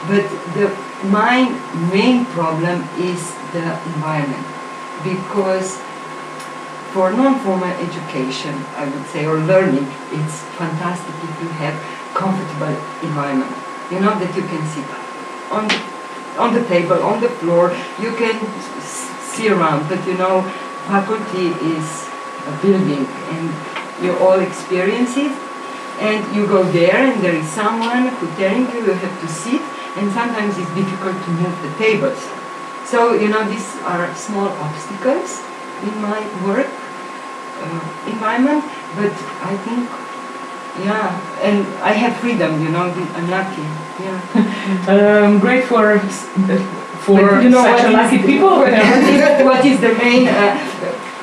But 0.08 0.26
the 0.54 0.70
my 1.10 1.50
main 1.92 2.26
problem 2.26 2.84
is 2.98 3.34
the 3.54 3.66
environment 3.94 4.46
because 5.04 5.78
for 6.92 7.12
non-formal 7.12 7.74
education, 7.86 8.56
I 8.76 8.90
would 8.90 9.06
say, 9.08 9.26
or 9.26 9.38
learning, 9.38 9.86
it's 10.12 10.42
fantastic 10.58 11.14
if 11.22 11.42
you 11.42 11.50
have 11.62 11.76
comfortable 12.14 12.74
environment. 13.04 13.54
You 13.92 14.00
know 14.00 14.18
that 14.18 14.36
you 14.36 14.44
can 14.44 14.64
sit 14.68 14.86
on 15.52 15.70
on 16.38 16.54
the 16.54 16.64
table, 16.68 17.02
on 17.04 17.22
the 17.22 17.30
floor. 17.30 17.72
You 18.02 18.12
can 18.16 18.36
see 18.82 19.50
around, 19.50 19.90
but 19.90 20.06
you 20.08 20.18
know, 20.18 20.42
faculty 20.88 21.48
is 21.76 22.07
a 22.48 22.52
building, 22.64 23.04
and 23.34 23.46
you 24.04 24.18
all 24.20 24.40
experience 24.40 25.18
it. 25.18 25.32
And 26.00 26.22
you 26.36 26.46
go 26.46 26.62
there, 26.64 26.96
and 27.10 27.18
there 27.24 27.34
is 27.36 27.48
someone 27.50 28.08
who 28.18 28.28
telling 28.38 28.70
you 28.72 28.86
you 28.86 28.94
have 28.94 29.16
to 29.22 29.28
sit, 29.28 29.62
and 29.98 30.12
sometimes 30.14 30.54
it's 30.58 30.70
difficult 30.78 31.18
to 31.26 31.30
move 31.42 31.56
the 31.66 31.72
tables. 31.82 32.22
So 32.86 33.14
you 33.14 33.30
know, 33.30 33.44
these 33.50 33.66
are 33.82 34.06
small 34.16 34.50
obstacles 34.62 35.42
in 35.82 35.94
my 36.02 36.22
work 36.46 36.70
uh, 36.70 37.82
environment, 38.06 38.64
but 38.96 39.12
I 39.42 39.58
think, 39.66 39.90
yeah, 40.86 41.10
and 41.42 41.66
I 41.82 41.94
have 41.94 42.16
freedom, 42.22 42.62
you 42.62 42.70
know, 42.70 42.94
I'm 43.18 43.30
lucky, 43.30 43.66
yeah. 44.06 44.22
Um, 44.94 45.40
great 45.40 45.64
for 45.66 45.98
for 47.02 47.22
But 47.22 47.44
you 47.44 47.50
know 47.50 47.64
such 47.64 47.82
what 47.82 47.86
a 47.86 47.90
is- 47.90 47.94
lucky 48.00 48.20
people. 48.22 48.50
What, 48.62 48.72
what 48.74 49.04
is, 49.10 49.46
what 49.50 49.66
is 49.66 49.78
the 49.82 49.94
main 49.98 50.28
uh, 50.28 50.54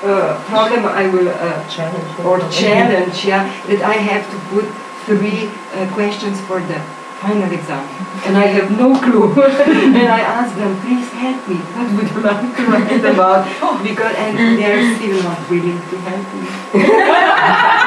uh, 0.05 0.39
problem 0.45 0.85
I 0.87 1.09
will 1.09 1.29
uh, 1.29 1.69
Challenge. 1.69 2.19
or 2.21 2.39
challenge? 2.51 3.25
Yeah, 3.25 3.45
that 3.69 3.83
I 3.83 3.95
have 3.95 4.25
to 4.31 4.39
put 4.53 4.67
three 5.07 5.49
uh, 5.49 5.89
questions 5.95 6.41
for 6.43 6.61
the 6.61 6.79
final 7.21 7.51
exam, 7.51 7.85
and 8.27 8.37
I 8.37 8.47
have 8.47 8.71
no 8.77 8.93
clue. 9.01 9.33
and 9.99 10.09
I 10.09 10.21
ask 10.21 10.55
them, 10.57 10.77
please 10.85 11.09
help 11.13 11.49
me. 11.49 11.57
What 11.57 11.89
would 11.97 12.09
you 12.13 12.21
like 12.21 12.57
to 12.57 12.63
write 12.69 13.05
about? 13.13 13.49
Because 13.85 14.15
and 14.17 14.37
they're 14.59 14.85
still 14.97 15.23
not 15.23 15.41
willing 15.49 15.81
to 15.91 15.97
help 16.09 16.27
me. 16.37 16.49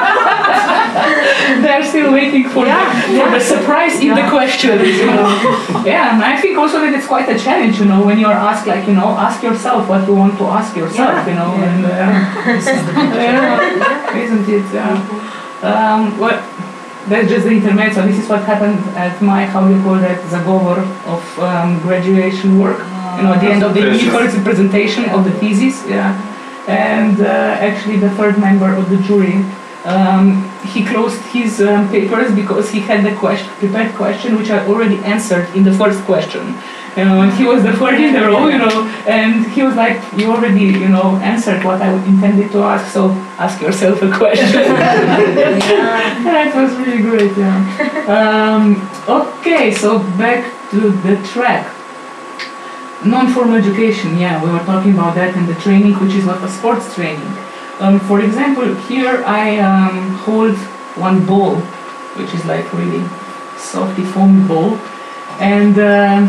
They're 1.62 1.84
still 1.84 2.12
waiting 2.12 2.48
for, 2.48 2.64
Yeah, 2.66 2.84
the, 2.84 3.06
for 3.08 3.12
yeah. 3.26 3.34
the 3.38 3.40
surprise 3.40 3.94
in 4.00 4.10
the 4.14 4.24
Yeah. 4.24 4.30
questions. 4.30 4.82
You 5.00 5.06
know? 5.06 5.28
yeah, 5.84 6.14
and 6.14 6.22
I 6.24 6.34
think 6.40 6.58
also 6.58 6.80
that 6.80 6.92
it's 6.94 7.06
quite 7.06 7.28
a 7.28 7.38
challenge. 7.38 7.78
You 7.80 7.86
know, 7.86 8.00
when 8.08 8.18
you're 8.18 8.32
asked, 8.50 8.66
like 8.66 8.86
you 8.86 8.94
know, 8.94 9.08
ask 9.26 9.42
yourself 9.42 9.88
what 9.88 10.06
you 10.08 10.14
want 10.14 10.38
to 10.38 10.44
ask 10.58 10.76
yourself. 10.76 11.14
Yeah, 11.14 11.28
You 11.28 11.34
know, 11.40 11.50
yeah. 11.56 11.68
and 11.70 11.84
uh, 11.84 13.18
yeah, 13.22 14.16
isn't 14.24 14.48
it? 14.48 14.64
Yeah. 14.74 14.94
Um, 15.70 16.18
well, 16.18 16.38
that's 17.08 17.28
just 17.28 17.44
the 17.46 17.52
intermezzo. 17.52 18.02
This 18.06 18.18
is 18.22 18.28
what 18.28 18.42
happened 18.44 18.78
at 18.96 19.20
my 19.22 19.44
how 19.46 19.66
do 19.66 19.74
you 19.74 19.82
call 19.82 19.96
that 19.96 20.18
Zagovor 20.32 20.78
of 21.14 21.22
um, 21.38 21.80
graduation 21.80 22.58
work. 22.58 22.78
You 23.16 23.24
know, 23.24 23.32
at 23.34 23.40
the 23.40 23.50
end 23.50 23.62
of 23.64 23.74
the 23.74 23.80
Presentation. 23.80 24.12
first 24.12 24.44
presentation 24.44 25.04
of 25.10 25.24
the 25.24 25.32
thesis. 25.40 25.84
Yeah, 25.88 26.14
and 26.68 27.20
uh, 27.20 27.66
actually 27.68 27.96
the 27.98 28.10
third 28.10 28.38
member 28.38 28.70
of 28.74 28.88
the 28.90 28.98
jury. 29.08 29.44
Um, 29.84 30.50
he 30.66 30.84
closed 30.84 31.20
his 31.26 31.60
um, 31.60 31.88
papers 31.88 32.34
because 32.34 32.68
he 32.68 32.80
had 32.80 33.04
the 33.04 33.14
question, 33.16 33.48
prepared 33.56 33.94
question 33.94 34.36
which 34.36 34.50
I 34.50 34.66
already 34.66 34.96
answered 35.04 35.48
in 35.54 35.62
the 35.62 35.72
first 35.72 36.02
question. 36.04 36.54
And 36.96 37.32
he 37.34 37.44
was 37.44 37.62
the 37.62 37.72
third 37.74 38.00
in 38.00 38.12
the 38.12 38.22
row, 38.22 38.48
you 38.48 38.58
know, 38.58 38.86
and 39.06 39.46
he 39.52 39.62
was 39.62 39.76
like, 39.76 40.02
"You 40.16 40.32
already, 40.32 40.64
you 40.64 40.88
know, 40.88 41.16
answered 41.22 41.62
what 41.62 41.80
I 41.80 41.92
intended 42.04 42.50
to 42.52 42.58
ask, 42.64 42.92
so 42.92 43.10
ask 43.38 43.62
yourself 43.62 44.02
a 44.02 44.10
question." 44.10 44.50
that 46.26 46.50
was 46.56 46.74
really 46.84 47.02
great. 47.02 47.36
Yeah. 47.36 47.54
Um, 48.16 48.90
okay, 49.06 49.70
so 49.70 50.00
back 50.18 50.42
to 50.70 50.90
the 50.90 51.16
track. 51.28 51.72
Non-formal 53.04 53.54
education, 53.54 54.18
yeah, 54.18 54.42
we 54.42 54.50
were 54.50 54.64
talking 54.64 54.94
about 54.94 55.14
that 55.14 55.36
and 55.36 55.46
the 55.46 55.54
training, 55.54 55.94
which 56.00 56.14
is 56.14 56.24
not 56.24 56.42
a 56.42 56.48
sports 56.48 56.92
training. 56.96 57.32
Um, 57.80 58.00
for 58.00 58.20
example, 58.20 58.74
here 58.88 59.22
I 59.24 59.58
um, 59.60 60.14
hold 60.26 60.56
one 60.96 61.24
ball, 61.24 61.56
which 62.18 62.34
is 62.34 62.44
like 62.44 62.66
really 62.72 63.04
softy 63.56 64.02
foamy 64.02 64.46
ball, 64.48 64.76
and 65.38 65.78
um, 65.78 66.26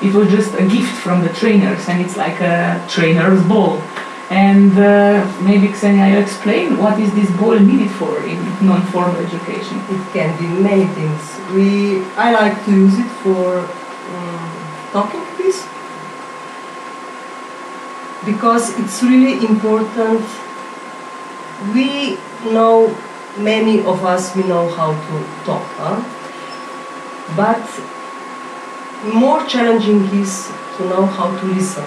it 0.00 0.14
was 0.14 0.30
just 0.30 0.54
a 0.54 0.64
gift 0.66 0.94
from 1.02 1.22
the 1.22 1.28
trainers, 1.30 1.88
and 1.88 2.00
it's 2.00 2.16
like 2.16 2.40
a 2.40 2.84
trainer's 2.88 3.42
ball. 3.48 3.82
And 4.30 4.72
uh, 4.78 5.26
maybe 5.42 5.68
Ksenja, 5.68 6.10
you 6.12 6.18
explain 6.18 6.78
what 6.78 6.98
is 6.98 7.12
this 7.14 7.30
ball 7.36 7.58
needed 7.58 7.90
for 7.90 8.16
in 8.22 8.38
non-formal 8.64 9.16
education? 9.16 9.78
It 9.90 10.02
can 10.12 10.30
be 10.38 10.46
many 10.46 10.86
things. 10.86 11.22
We, 11.52 12.02
I 12.16 12.32
like 12.32 12.64
to 12.64 12.70
use 12.70 12.98
it 12.98 13.10
for 13.22 13.58
um, 13.58 14.50
talking 14.92 15.20
piece 15.36 15.66
because 18.24 18.78
it's 18.78 19.02
really 19.02 19.44
important. 19.44 20.24
We 21.74 22.18
know 22.52 22.94
many 23.38 23.80
of 23.84 24.04
us 24.04 24.34
we 24.36 24.42
know 24.44 24.68
how 24.68 24.92
to 24.92 25.44
talk, 25.44 25.62
huh? 25.78 26.02
but 27.36 27.62
more 29.14 29.44
challenging 29.46 30.04
is 30.20 30.50
to 30.76 30.84
know 30.88 31.06
how 31.06 31.36
to 31.38 31.46
listen. 31.46 31.84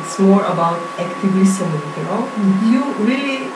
It's 0.00 0.18
more 0.18 0.42
about 0.44 0.80
active 0.98 1.34
listening, 1.36 1.82
you 1.96 2.04
know. 2.04 2.22
Mm-hmm. 2.22 2.72
You 2.72 2.82
really 3.04 3.50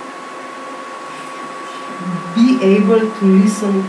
be 2.34 2.62
able 2.62 3.00
to 3.00 3.24
listen 3.24 3.84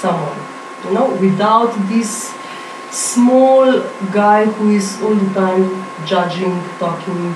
someone 0.00 0.38
you 0.84 0.92
know 0.92 1.06
without 1.20 1.72
this 1.88 2.32
small 2.90 3.80
guy 4.12 4.44
who 4.44 4.70
is 4.70 4.88
all 5.02 5.14
the 5.14 5.34
time 5.34 5.66
judging 6.06 6.56
talking 6.78 7.34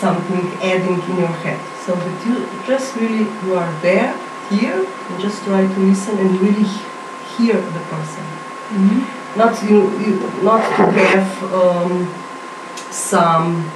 something 0.00 0.48
adding 0.70 0.98
in 1.10 1.16
your 1.24 1.36
head 1.44 1.71
so 1.84 1.94
you 2.24 2.46
just 2.66 2.94
really 2.96 3.26
you 3.44 3.54
are 3.54 3.72
there 3.82 4.14
here 4.48 4.86
and 4.86 5.20
just 5.20 5.42
try 5.44 5.66
to 5.66 5.80
listen 5.80 6.18
and 6.18 6.40
really 6.40 6.68
hear 7.36 7.56
the 7.56 7.82
person. 7.90 8.24
Not 9.36 9.62
you, 9.62 9.90
you 9.98 10.20
not 10.42 10.62
to 10.76 10.84
have 10.92 11.52
um, 11.52 12.06
some 12.90 13.70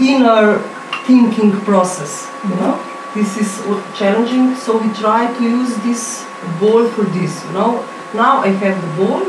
inner 0.00 0.58
thinking 1.06 1.52
process 1.60 2.28
you 2.44 2.54
know? 2.56 2.82
This 3.14 3.36
is 3.38 3.50
challenging 3.96 4.54
so 4.56 4.76
we 4.78 4.92
try 4.94 5.32
to 5.32 5.42
use 5.42 5.76
this 5.78 6.24
ball 6.58 6.88
for 6.88 7.04
this 7.04 7.44
you 7.44 7.52
know? 7.52 7.86
Now 8.14 8.38
i 8.38 8.48
have 8.48 8.80
the 8.82 9.04
ball 9.04 9.24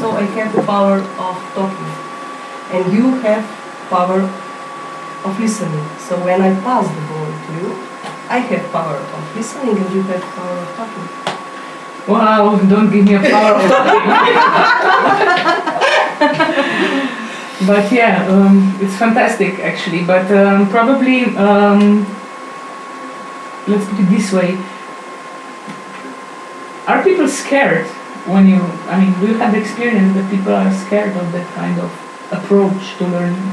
so 0.00 0.12
i 0.12 0.22
have 0.22 0.54
the 0.54 0.62
power 0.62 0.98
of 0.98 1.36
talking. 1.54 1.92
And 2.70 2.92
you 2.92 3.14
have 3.20 3.44
power 3.88 4.20
of 5.24 5.38
listening 5.40 5.86
so 5.98 6.16
when 6.24 6.40
i 6.42 6.50
pass 6.60 6.86
the 6.86 7.02
ball 7.10 7.30
to 7.46 7.52
you 7.60 7.68
i 8.28 8.38
have 8.38 8.72
power 8.72 8.96
of 8.96 9.36
listening 9.36 9.76
and 9.76 9.94
you 9.94 10.02
have 10.02 10.22
power 10.36 10.58
of 10.58 10.76
talking 10.76 11.08
Wow, 12.08 12.56
don't 12.56 12.90
give 12.90 13.04
me 13.04 13.16
a 13.16 13.20
power 13.20 13.52
of 13.56 13.68
talking. 13.68 14.00
but 17.66 17.92
yeah, 17.92 18.26
um, 18.30 18.74
it's 18.80 18.96
fantastic 18.96 19.58
actually. 19.58 20.04
But 20.04 20.30
um, 20.32 20.70
probably, 20.70 21.36
um, 21.36 22.06
let's 23.66 23.84
put 23.90 24.00
it 24.00 24.08
this 24.08 24.32
way. 24.32 24.56
are 26.86 27.04
people 27.04 27.28
scared 27.28 27.86
when 28.24 28.48
you? 28.48 28.56
I 28.88 29.04
mean, 29.04 29.12
do 29.20 29.26
you 29.26 29.34
have 29.36 29.52
the 29.52 29.60
experience 29.60 30.14
that 30.16 30.30
people 30.30 30.54
are 30.54 30.72
scared 30.72 31.14
of 31.14 31.30
that 31.32 31.46
kind 31.54 31.78
of 31.78 31.92
approach 32.32 32.96
to 32.96 33.04
learning? 33.06 33.52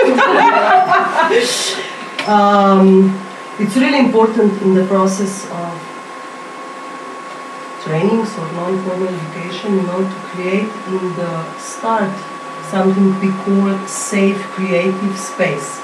um, 2.26 3.14
it's 3.58 3.76
really 3.76 3.98
important 3.98 4.62
in 4.62 4.74
the 4.74 4.86
process 4.86 5.44
of 5.50 5.78
trainings 7.84 8.32
or 8.38 8.50
non-formal 8.52 9.08
education, 9.08 9.74
you 9.74 9.82
know, 9.82 10.00
to 10.00 10.14
create 10.32 10.70
in 10.88 11.14
the 11.16 11.58
start 11.58 12.10
something 12.70 13.20
we 13.20 13.30
call 13.44 13.76
safe 13.86 14.40
creative 14.56 15.18
space. 15.18 15.80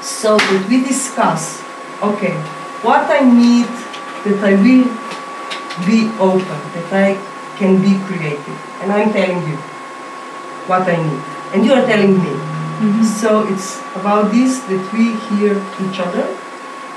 So 0.00 0.38
that 0.38 0.66
we 0.68 0.82
discuss, 0.82 1.62
okay, 2.02 2.34
what 2.82 3.08
I 3.10 3.20
need 3.20 3.68
that 4.24 4.42
I 4.42 4.54
will 4.54 4.86
be 5.86 6.10
open, 6.18 6.58
that 6.74 6.92
I 6.92 7.14
can 7.58 7.80
be 7.82 7.98
creative. 8.06 8.58
And 8.80 8.92
I'm 8.92 9.12
telling 9.12 9.42
you 9.48 9.56
what 10.66 10.82
I 10.82 10.96
need. 10.96 11.22
And 11.52 11.64
you 11.64 11.72
are 11.72 11.86
telling 11.86 12.22
me. 12.22 12.47
Mm-hmm. 12.78 13.02
So 13.02 13.42
it's 13.48 13.82
about 13.98 14.30
this 14.30 14.60
that 14.70 14.92
we 14.94 15.18
hear 15.26 15.58
each 15.82 15.98
other 15.98 16.22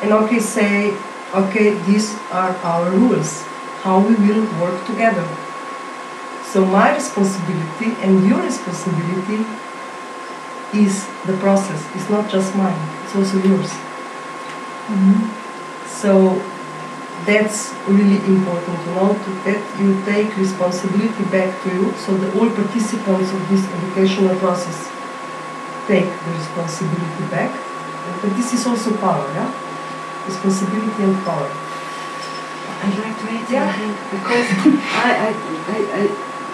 and 0.03 0.13
okay 0.13 0.39
say, 0.39 0.93
okay, 1.33 1.73
these 1.89 2.13
are 2.29 2.53
our 2.61 2.91
rules, 2.91 3.41
how 3.81 3.97
we 3.97 4.13
will 4.13 4.45
work 4.61 4.85
together. 4.85 5.25
So 6.45 6.65
my 6.65 6.93
responsibility 6.93 7.97
and 8.05 8.27
your 8.29 8.43
responsibility 8.43 9.41
is 10.77 11.07
the 11.25 11.33
process. 11.41 11.81
It's 11.95 12.09
not 12.11 12.29
just 12.29 12.55
mine, 12.55 12.77
it's 13.03 13.15
also 13.15 13.41
yours. 13.41 13.73
Mm-hmm. 14.85 15.33
So 15.87 16.37
that's 17.25 17.73
really 17.87 18.21
important, 18.29 18.77
you 18.85 18.93
know, 18.93 19.17
to 19.17 19.29
that 19.49 19.61
you 19.81 19.97
take 20.05 20.37
responsibility 20.37 21.23
back 21.33 21.49
to 21.63 21.73
you 21.73 21.91
so 21.97 22.17
that 22.17 22.35
all 22.35 22.49
participants 22.49 23.33
of 23.33 23.49
this 23.49 23.65
educational 23.65 24.35
process 24.37 25.00
take 25.91 26.07
the 26.07 26.31
responsibility 26.31 27.25
back. 27.27 27.51
But 28.23 28.31
this 28.39 28.53
is 28.55 28.63
also 28.65 28.95
power, 28.97 29.27
yeah? 29.35 29.51
Responsibility 30.25 31.03
and 31.03 31.17
power. 31.27 31.51
I'd 32.81 32.97
like 33.03 33.17
to 33.19 33.25
add 33.35 33.45
Yeah. 33.51 33.67
something 33.67 33.93
because 34.15 34.47
I, 35.03 35.11
I, 35.27 35.77
I, 35.99 36.01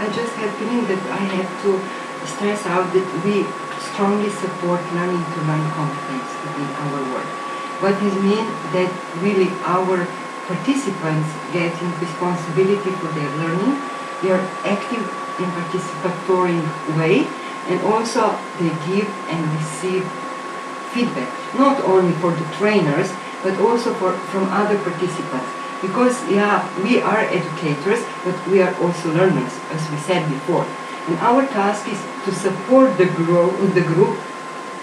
I, 0.03 0.05
just 0.11 0.33
have 0.41 0.51
feeling 0.59 0.83
that 0.91 1.01
I 1.19 1.23
have 1.37 1.49
to 1.63 1.71
stress 2.25 2.65
out 2.65 2.91
that 2.91 3.07
we 3.23 3.45
strongly 3.79 4.29
support 4.41 4.81
learning 4.97 5.23
to 5.23 5.39
learn 5.47 5.63
competence 5.77 6.29
within 6.43 6.69
our 6.83 6.99
work. 7.13 7.29
What 7.79 7.95
this 8.01 8.15
means 8.19 8.51
that 8.75 8.89
really 9.23 9.47
our 9.63 10.03
participants 10.51 11.29
getting 11.53 11.91
responsibility 12.01 12.91
for 12.99 13.09
their 13.15 13.31
learning, 13.39 13.79
they 14.21 14.31
are 14.35 14.45
active 14.65 15.05
in 15.39 15.47
participatory 15.55 16.59
way 16.97 17.27
and 17.67 17.79
also 17.81 18.37
they 18.59 18.71
give 18.87 19.07
and 19.29 19.41
receive 19.59 20.03
feedback, 20.93 21.29
not 21.55 21.83
only 21.83 22.13
for 22.23 22.31
the 22.31 22.45
trainers, 22.55 23.11
but 23.43 23.59
also 23.59 23.93
for, 23.95 24.13
from 24.31 24.49
other 24.49 24.77
participants. 24.79 25.51
Because, 25.81 26.17
yeah, 26.29 26.65
we 26.81 27.01
are 27.01 27.19
educators, 27.19 28.01
but 28.23 28.35
we 28.47 28.61
are 28.61 28.73
also 28.81 29.13
learners, 29.13 29.53
as 29.69 29.83
we 29.91 29.97
said 29.97 30.27
before. 30.29 30.65
And 31.07 31.17
our 31.19 31.45
task 31.47 31.87
is 31.87 32.01
to 32.25 32.31
support 32.33 32.97
the, 32.97 33.05
grow, 33.05 33.51
the 33.77 33.81
group 33.81 34.17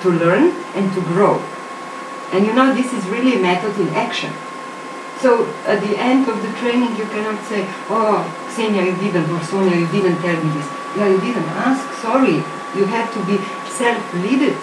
to 0.02 0.10
learn 0.10 0.54
and 0.74 0.92
to 0.94 1.00
grow. 1.02 1.42
And 2.32 2.46
you 2.46 2.52
know, 2.52 2.74
this 2.74 2.92
is 2.92 3.04
really 3.08 3.36
a 3.36 3.42
method 3.42 3.78
in 3.80 3.88
action. 3.94 4.32
So 5.20 5.46
at 5.66 5.80
the 5.80 5.96
end 5.98 6.28
of 6.28 6.40
the 6.42 6.52
training, 6.60 6.96
you 6.96 7.04
cannot 7.06 7.42
say, 7.44 7.64
oh, 7.88 8.22
Ksenja, 8.48 8.84
you 8.84 8.96
didn't, 8.96 9.30
or 9.30 9.40
Sonja, 9.40 9.74
you 9.74 9.88
didn't 9.88 10.20
tell 10.20 10.36
me 10.36 10.50
this. 10.52 10.68
Yeah, 10.96 11.08
you 11.08 11.20
didn't 11.20 11.48
ask, 11.64 11.82
sorry. 12.00 12.44
You 12.76 12.84
have 12.86 13.12
to 13.14 13.20
be 13.26 13.38
self-leaded 13.70 14.56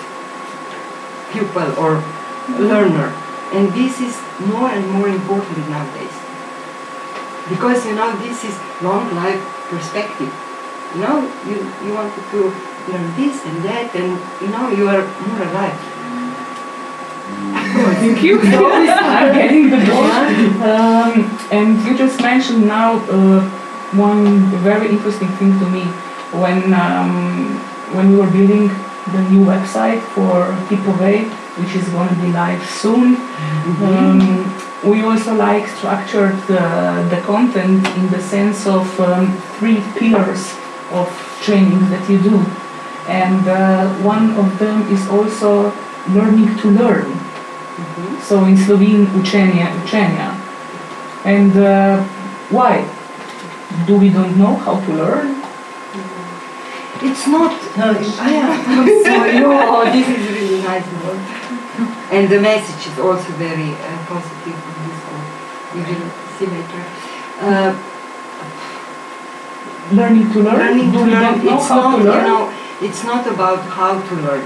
pupil 1.32 1.70
or 1.80 2.04
learner. 2.60 3.10
And 3.54 3.72
this 3.74 4.00
is 4.00 4.16
more 4.48 4.70
and 4.70 4.90
more 4.92 5.08
important 5.08 5.70
nowadays. 5.70 6.16
Because, 7.50 7.86
you 7.86 7.96
know, 7.96 8.16
this 8.20 8.44
is 8.44 8.56
long 8.82 9.14
life 9.16 9.42
perspective. 9.70 10.32
You 10.96 11.02
know, 11.02 11.20
you, 11.48 11.56
you 11.86 11.94
wanted 11.94 12.24
to 12.32 12.52
learn 12.92 13.16
this 13.16 13.46
and 13.46 13.64
that, 13.64 13.96
and, 13.96 14.20
you 14.42 14.48
know, 14.50 14.70
you 14.70 14.88
are 14.88 15.04
more 15.28 15.42
alive. 15.48 15.80
Thank 18.02 18.24
you. 18.24 18.40
I'm 18.44 19.34
getting 19.34 19.70
the 19.70 19.86
door. 19.86 20.12
Um, 20.68 21.40
and 21.52 21.82
you 21.86 21.98
just 21.98 22.22
mentioned 22.22 22.68
now 22.68 22.96
uh, 23.10 23.42
one 23.96 24.46
very 24.64 24.90
interesting 24.90 25.30
thing 25.40 25.58
to 25.60 25.70
me 25.70 25.84
when 26.32 26.74
um, 26.74 27.60
when 27.94 28.12
we 28.12 28.18
were 28.18 28.30
building 28.32 28.68
the 29.12 29.22
new 29.30 29.46
website 29.46 30.02
for 30.14 30.56
Keep 30.70 30.86
Away, 30.96 31.24
which 31.60 31.76
is 31.76 31.88
going 31.90 32.10
to 32.10 32.16
be 32.16 32.32
live 32.32 32.64
soon. 32.70 33.18
Um, 33.82 34.48
we 34.84 35.02
also 35.04 35.36
like 35.36 35.68
structured 35.68 36.36
the, 36.48 37.08
the 37.10 37.22
content 37.26 37.86
in 37.98 38.10
the 38.10 38.22
sense 38.22 38.66
of 38.66 38.88
um, 39.00 39.38
three 39.58 39.82
pillars 39.98 40.56
of 40.92 41.08
training 41.44 41.90
that 41.90 42.10
you 42.10 42.20
do. 42.22 42.38
And 43.08 43.48
uh, 43.48 43.90
one 44.04 44.32
of 44.38 44.58
them 44.60 44.88
is 44.92 45.08
also 45.10 45.74
learning 46.10 46.58
to 46.60 46.70
learn. 46.70 47.20
So 48.22 48.46
in 48.46 48.58
Slovene, 48.58 49.08
učenje, 49.08 49.68
učenja. 49.84 50.38
And 51.26 51.58
uh, 51.58 52.04
why? 52.50 52.86
Do 53.88 53.98
we 53.98 54.10
don't 54.10 54.38
know 54.38 54.56
how 54.56 54.80
to 54.80 54.94
learn? 54.94 55.41
It's 57.04 57.28
not. 57.28 57.52
No, 57.78 57.88
I 58.28 58.32
am 58.46 59.04
sorry. 59.06 59.42
Oh, 59.44 59.84
this 59.92 60.08
is 60.08 60.22
really 60.30 60.62
nice 60.64 60.86
word. 61.02 61.20
And 62.12 62.30
the 62.30 62.40
message 62.40 62.92
is 62.92 63.00
also 63.00 63.30
very 63.42 63.72
uh, 63.74 64.06
positive 64.06 64.58
from 64.64 64.76
this 64.86 65.02
one. 65.10 65.26
You 65.74 65.82
will 65.88 66.12
see 66.38 66.46
later. 66.46 66.84
Uh, 67.42 67.74
Learning 69.92 70.32
to 70.32 70.40
learn? 70.40 70.56
learning 70.56 70.92
to 70.94 71.00
learn. 71.00 71.44
know 71.44 71.58
It's 71.58 71.70
not. 71.70 71.98
to 71.98 72.04
You 72.04 72.22
know, 72.30 72.54
it's 72.82 73.04
not 73.04 73.28
about 73.28 73.60
how 73.78 74.00
to 74.00 74.16
learn. 74.26 74.46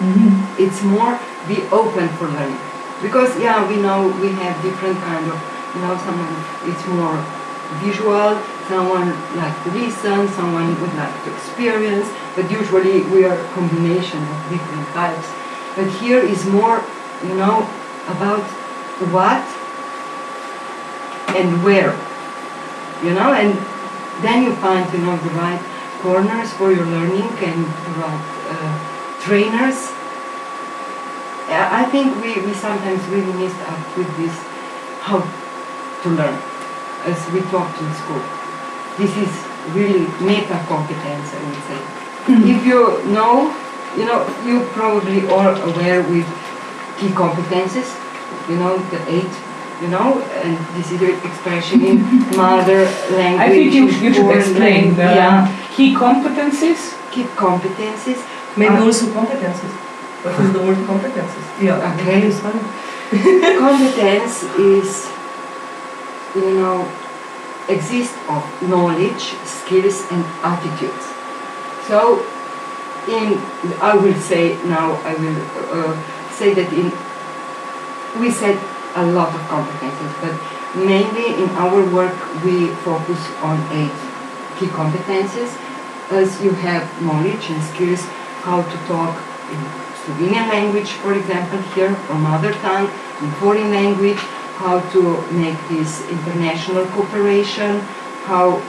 Mhm. 0.00 0.30
It's 0.58 0.82
more 0.82 1.18
be 1.48 1.62
open 1.72 2.08
for 2.18 2.26
learning. 2.28 2.60
Because 3.00 3.30
yeah, 3.40 3.66
we 3.68 3.76
know 3.76 4.08
we 4.20 4.28
have 4.42 4.60
different 4.62 4.98
kind 5.00 5.24
of. 5.32 5.38
You 5.74 5.80
know, 5.82 5.96
someone 6.04 6.34
is 6.66 6.80
more 6.88 7.16
visual, 7.78 8.40
someone 8.68 9.08
like 9.36 9.54
to 9.64 9.70
listen, 9.70 10.28
someone 10.28 10.68
would 10.80 10.94
like 10.94 11.14
to 11.24 11.34
experience, 11.34 12.08
but 12.34 12.50
usually 12.50 13.02
we 13.12 13.24
are 13.24 13.38
a 13.38 13.48
combination 13.54 14.18
of 14.22 14.36
different 14.50 14.86
types. 14.88 15.28
But 15.76 15.86
here 16.02 16.18
is 16.18 16.44
more, 16.46 16.82
you 17.22 17.34
know, 17.34 17.68
about 18.08 18.42
what 19.14 19.44
and 21.36 21.62
where, 21.62 21.94
you 23.04 23.14
know, 23.14 23.32
and 23.32 23.54
then 24.22 24.42
you 24.44 24.54
find, 24.56 24.84
you 24.92 24.98
know, 24.98 25.16
the 25.16 25.30
right 25.30 25.62
corners 26.02 26.52
for 26.54 26.72
your 26.72 26.86
learning 26.86 27.30
and 27.46 27.64
the 27.64 27.92
right 28.02 28.26
uh, 28.50 29.20
trainers. 29.20 29.92
I 31.52 31.84
think 31.90 32.14
we, 32.22 32.40
we 32.46 32.54
sometimes 32.54 33.02
really 33.08 33.32
miss 33.32 33.54
out 33.62 33.96
with 33.96 34.16
this, 34.16 34.36
how 35.02 35.20
to 36.02 36.08
learn 36.10 36.49
as 37.06 37.18
we 37.32 37.40
talked 37.50 37.76
in 37.80 37.90
school. 37.94 38.22
This 38.98 39.12
is 39.16 39.32
really 39.72 40.06
meta 40.20 40.58
competence, 40.68 41.32
I 41.34 41.40
would 41.46 41.62
say. 41.68 41.80
If 42.52 42.66
you 42.66 42.80
know, 43.12 43.48
you 43.96 44.04
know, 44.04 44.26
you 44.44 44.60
probably 44.72 45.26
are 45.30 45.54
aware 45.62 46.02
with 46.02 46.26
key 46.98 47.08
competences, 47.08 47.88
you 48.48 48.56
know, 48.56 48.76
the 48.92 49.00
eight, 49.08 49.32
you 49.80 49.88
know, 49.88 50.20
and 50.44 50.58
this 50.76 50.92
is 50.92 51.00
the 51.00 51.12
expression 51.26 51.80
in 51.84 51.96
mother 52.36 52.84
language. 53.10 53.40
I 53.40 53.48
think 53.48 53.72
you, 53.72 53.88
in 53.88 54.02
you 54.04 54.12
should 54.14 54.22
foreign 54.22 54.40
explain 54.40 54.94
the 54.96 55.04
language. 55.04 55.76
key 55.76 55.94
competences. 55.94 56.80
Key 57.10 57.24
competences. 57.34 58.20
Maybe 58.56 58.74
Uh, 58.76 58.84
also 58.84 59.06
competences. 59.06 59.72
What 60.22 60.38
is 60.38 60.52
the 60.52 60.58
word 60.60 60.76
competences? 60.86 61.44
Yeah, 61.62 61.80
Okay. 61.94 62.28
it's 62.28 62.38
funny. 62.40 62.60
competence 63.58 64.42
is, 64.58 65.08
you 66.34 66.54
know, 66.58 66.90
exist 67.68 68.14
of 68.28 68.42
knowledge, 68.62 69.34
skills, 69.44 70.06
and 70.10 70.24
attitudes. 70.42 71.06
So, 71.86 72.24
in 73.08 73.38
I 73.80 73.96
will 73.96 74.14
say 74.14 74.56
now 74.64 74.92
I 75.04 75.14
will 75.14 75.40
uh, 75.72 75.94
say 76.30 76.54
that 76.54 76.72
in 76.72 76.92
we 78.20 78.30
said 78.30 78.58
a 78.96 79.06
lot 79.06 79.34
of 79.34 79.40
competences, 79.48 80.12
but 80.20 80.34
mainly 80.76 81.42
in 81.42 81.48
our 81.50 81.82
work 81.94 82.14
we 82.44 82.68
focus 82.86 83.20
on 83.42 83.56
eight 83.72 83.98
key 84.58 84.66
competences, 84.66 85.56
as 86.10 86.42
you 86.42 86.50
have 86.50 86.84
knowledge 87.02 87.50
and 87.50 87.62
skills 87.62 88.02
how 88.42 88.62
to 88.62 88.76
talk 88.86 89.16
in 89.50 89.58
Slovenian 90.00 90.48
language, 90.48 90.92
for 91.04 91.14
example, 91.14 91.60
here, 91.74 91.96
or 92.08 92.14
mother 92.16 92.52
tongue, 92.64 92.90
in 93.20 93.30
foreign 93.32 93.70
language, 93.70 94.18
how 94.60 94.78
to 94.92 95.02
make 95.32 95.56
this 95.68 96.04
international 96.10 96.84
cooperation, 96.92 97.80
how 98.28 98.60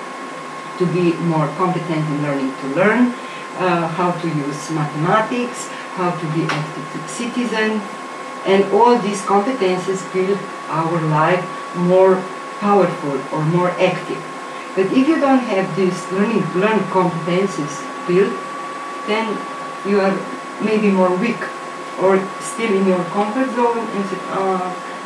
to 0.79 0.85
be 0.95 1.11
more 1.27 1.47
competent 1.59 1.99
in 2.11 2.21
learning 2.23 2.51
to 2.61 2.67
learn, 2.79 3.11
uh, 3.59 3.87
how 3.99 4.11
to 4.23 4.27
use 4.27 4.71
mathematics, 4.71 5.67
how 5.99 6.11
to 6.11 6.25
be 6.33 6.43
active 6.47 7.09
citizen, 7.09 7.81
and 8.45 8.63
all 8.71 8.97
these 8.97 9.21
competences 9.21 10.01
build 10.13 10.39
our 10.69 11.01
life 11.11 11.43
more 11.75 12.15
powerful 12.59 13.17
or 13.33 13.43
more 13.51 13.71
active. 13.71 14.21
But 14.75 14.85
if 14.95 15.07
you 15.09 15.19
don't 15.19 15.43
have 15.51 15.67
these 15.75 15.99
learning 16.13 16.43
learn 16.55 16.79
competences 16.95 17.73
built, 18.07 18.31
then 19.07 19.27
you 19.85 19.99
are 19.99 20.15
maybe 20.63 20.89
more 20.89 21.13
weak 21.17 21.41
or 21.99 22.15
still 22.39 22.71
in 22.71 22.87
your 22.87 23.03
comfort 23.11 23.53
zone 23.55 23.79
and 23.79 24.05
say, 24.09 24.19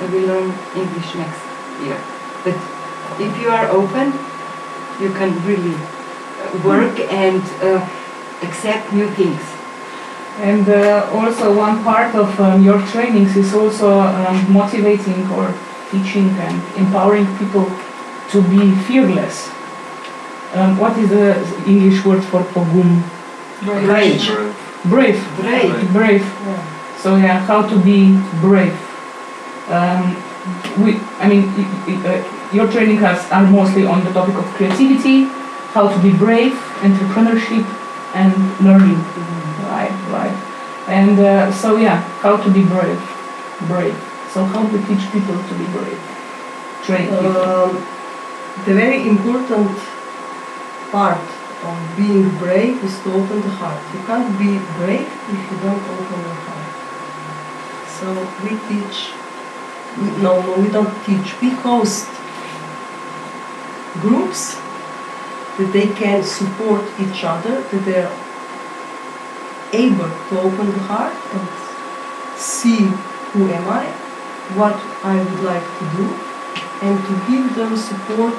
I 0.01 0.05
will 0.07 0.27
learn 0.27 0.53
English 0.75 1.15
next 1.15 1.41
year. 1.83 1.97
But 2.43 2.55
if 3.19 3.41
you 3.41 3.49
are 3.49 3.67
open, 3.69 4.13
you 4.99 5.09
can 5.13 5.31
really 5.45 5.75
uh, 5.75 6.61
work 6.63 6.99
and 7.11 7.41
uh, 7.63 7.87
accept 8.43 8.91
new 8.93 9.09
things. 9.11 9.41
And 10.39 10.67
uh, 10.67 11.09
also 11.13 11.55
one 11.55 11.83
part 11.83 12.13
of 12.13 12.39
um, 12.39 12.63
your 12.63 12.81
trainings 12.87 13.37
is 13.37 13.53
also 13.53 14.01
um, 14.01 14.51
motivating 14.51 15.27
or 15.31 15.53
teaching 15.91 16.29
and 16.29 16.61
empowering 16.77 17.25
people 17.37 17.71
to 18.31 18.41
be 18.41 18.75
fearless. 18.83 19.49
Um, 20.53 20.77
what 20.77 20.97
is 20.97 21.09
the 21.09 21.35
English 21.65 22.03
word 22.05 22.23
for 22.23 22.43
pogum? 22.43 23.01
Brave. 23.63 24.21
Brave. 24.85 25.19
Brave. 25.37 25.93
Brave. 25.93 26.25
So 26.97 27.15
yeah, 27.15 27.39
how 27.39 27.67
to 27.67 27.79
be 27.79 28.19
brave. 28.41 28.75
Um, 29.67 30.15
we, 30.83 30.99
I 31.19 31.27
mean, 31.27 31.49
uh, 32.05 32.21
your 32.53 32.71
training 32.71 32.97
has 32.97 33.29
are 33.31 33.45
mostly 33.49 33.85
on 33.85 34.03
the 34.03 34.13
topic 34.13 34.35
of 34.35 34.45
creativity, 34.53 35.25
how 35.73 35.89
to 35.89 36.01
be 36.01 36.15
brave, 36.15 36.53
entrepreneurship, 36.81 37.65
and 38.13 38.33
learning. 38.63 39.01
Right, 39.65 39.95
right. 40.13 40.35
And 40.87 41.19
uh, 41.19 41.51
so 41.51 41.77
yeah, 41.77 42.01
how 42.21 42.37
to 42.37 42.49
be 42.51 42.63
brave, 42.63 43.01
brave. 43.67 43.97
So 44.29 44.43
how 44.45 44.67
to 44.67 44.77
teach 44.85 45.11
people 45.11 45.35
to 45.35 45.53
be 45.57 45.65
brave, 45.73 45.99
train. 46.83 47.09
Um, 47.13 47.81
the 48.65 48.73
very 48.73 49.07
important 49.09 49.77
part 50.91 51.25
of 51.63 51.75
being 51.97 52.29
brave 52.37 52.83
is 52.83 52.93
to 53.03 53.13
open 53.13 53.41
the 53.41 53.49
heart. 53.49 53.81
You 53.93 53.99
can't 54.05 54.31
be 54.37 54.59
brave 54.77 55.09
if 55.33 55.51
you 55.51 55.57
don't 55.59 55.83
open 55.97 56.19
your 56.21 56.39
heart. 56.47 56.71
So 57.97 58.07
we 58.43 58.51
teach, 58.69 59.11
no, 59.97 60.41
no, 60.41 60.57
we 60.61 60.69
don't 60.69 60.93
teach. 61.05 61.39
We 61.41 61.49
host 61.49 62.07
groups 64.01 64.55
that 65.57 65.69
they 65.71 65.87
can 65.87 66.23
support 66.23 66.83
each 66.99 67.23
other, 67.23 67.61
that 67.61 67.85
they 67.85 68.03
are 68.03 68.13
able 69.73 70.09
to 70.29 70.39
open 70.39 70.71
the 70.71 70.79
heart 70.79 71.15
and 71.33 71.47
see 72.37 72.87
who 73.31 73.49
am 73.49 73.67
I, 73.69 73.85
what 74.59 74.75
I 75.03 75.17
would 75.17 75.43
like 75.43 75.63
to 75.79 75.85
do, 75.97 76.07
and 76.81 76.99
to 77.07 77.13
give 77.29 77.55
them 77.55 77.77
support 77.77 78.33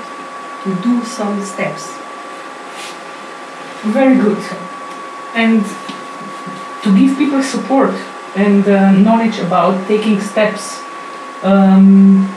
to 0.65 0.75
do 0.83 1.05
some 1.05 1.43
steps. 1.45 1.93
Very 3.95 4.17
good. 4.17 4.43
And 5.35 5.65
to 6.83 6.99
give 6.99 7.17
people 7.19 7.43
support 7.43 7.95
and 8.37 8.67
uh, 8.69 8.93
knowledge 8.93 9.39
about 9.39 9.87
taking 9.89 10.21
steps, 10.21 10.83
um, 11.43 12.29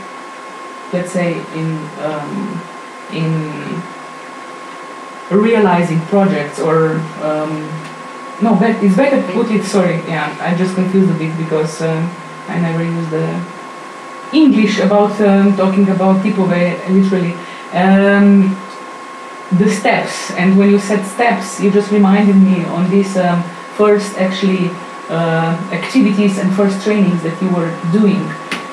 let's 0.93 1.11
say 1.11 1.33
in 1.55 1.77
um, 2.01 2.61
in 3.13 3.81
realizing 5.31 5.99
projects 6.07 6.59
or 6.59 6.93
um, 7.21 7.69
no, 8.41 8.57
it's 8.61 8.95
better 8.95 9.21
to 9.21 9.33
put 9.33 9.51
it. 9.51 9.63
Sorry, 9.63 9.97
yeah, 10.07 10.35
I 10.39 10.55
just 10.55 10.75
confused 10.75 11.11
a 11.11 11.13
bit 11.13 11.35
because 11.37 11.81
um, 11.81 12.09
I 12.47 12.59
never 12.59 12.83
used 12.83 13.09
the 13.09 13.45
English 14.33 14.79
about 14.79 15.19
um, 15.21 15.55
talking 15.57 15.89
about 15.89 16.21
very 16.23 16.77
literally. 16.89 17.33
Um, 17.73 18.57
the 19.57 19.67
steps 19.67 20.29
and 20.31 20.57
when 20.59 20.69
you 20.69 20.77
said 20.77 21.03
steps 21.05 21.59
you 21.59 21.71
just 21.71 21.91
reminded 21.91 22.35
me 22.35 22.63
on 22.65 22.87
these 22.91 23.17
um, 23.17 23.41
first 23.75 24.15
actually 24.19 24.69
uh, 25.09 25.57
activities 25.71 26.37
and 26.37 26.53
first 26.53 26.83
trainings 26.83 27.23
that 27.23 27.41
you 27.41 27.49
were 27.49 27.71
doing 27.91 28.21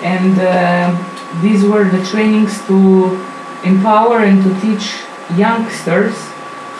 and 0.02 0.38
uh, 0.38 1.40
these 1.42 1.64
were 1.64 1.84
the 1.84 2.04
trainings 2.06 2.64
to 2.66 3.20
empower 3.64 4.20
and 4.20 4.42
to 4.42 4.50
teach 4.60 5.00
youngsters 5.36 6.14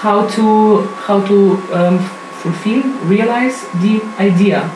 how 0.02 0.26
to 0.28 0.82
how 1.06 1.24
to 1.26 1.56
um, 1.72 1.98
fulfill 2.42 2.82
realize 3.04 3.66
the 3.80 4.00
idea 4.18 4.70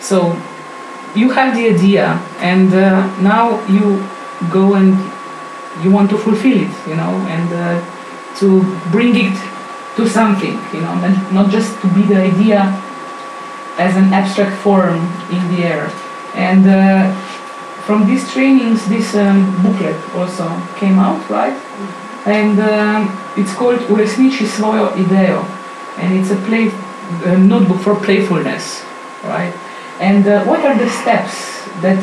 so 0.00 0.32
you 1.14 1.30
have 1.30 1.54
the 1.56 1.68
idea 1.68 2.06
and 2.40 2.72
uh, 2.74 3.06
now 3.20 3.64
you 3.66 4.02
go 4.50 4.74
and 4.74 4.96
you 5.84 5.90
want 5.90 6.08
to 6.10 6.18
fulfill 6.18 6.56
it 6.56 6.88
you 6.88 6.96
know 6.96 7.12
and 7.28 7.52
uh, 7.52 8.36
to 8.36 8.62
bring 8.90 9.14
it 9.16 9.36
to 9.96 10.08
something, 10.08 10.56
you 10.72 10.80
know, 10.80 10.94
and 11.04 11.14
not 11.32 11.50
just 11.50 11.80
to 11.82 11.88
be 11.94 12.02
the 12.02 12.16
idea 12.16 12.60
as 13.78 13.96
an 13.96 14.12
abstract 14.12 14.56
form 14.62 14.98
in 15.30 15.42
the 15.52 15.64
air. 15.64 15.90
And 16.34 16.66
uh, 16.66 17.12
from 17.90 18.06
these 18.06 18.22
trainings, 18.32 18.86
this 18.86 19.16
um, 19.16 19.50
booklet 19.64 19.98
also 20.14 20.46
came 20.78 20.96
out, 21.00 21.18
right? 21.28 21.58
And 22.24 22.54
um, 22.60 23.10
it's 23.36 23.52
called 23.58 23.80
Uresniči 23.90 24.46
svojo 24.46 24.94
ideo, 24.94 25.42
and 25.98 26.14
it's 26.14 26.30
a 26.30 26.38
play 26.46 26.70
a 27.26 27.34
notebook 27.34 27.82
for 27.82 27.98
playfulness, 27.98 28.86
right? 29.26 29.50
And 29.98 30.22
uh, 30.22 30.46
what 30.46 30.62
are 30.62 30.78
the 30.78 30.88
steps 31.02 31.66
that 31.82 31.98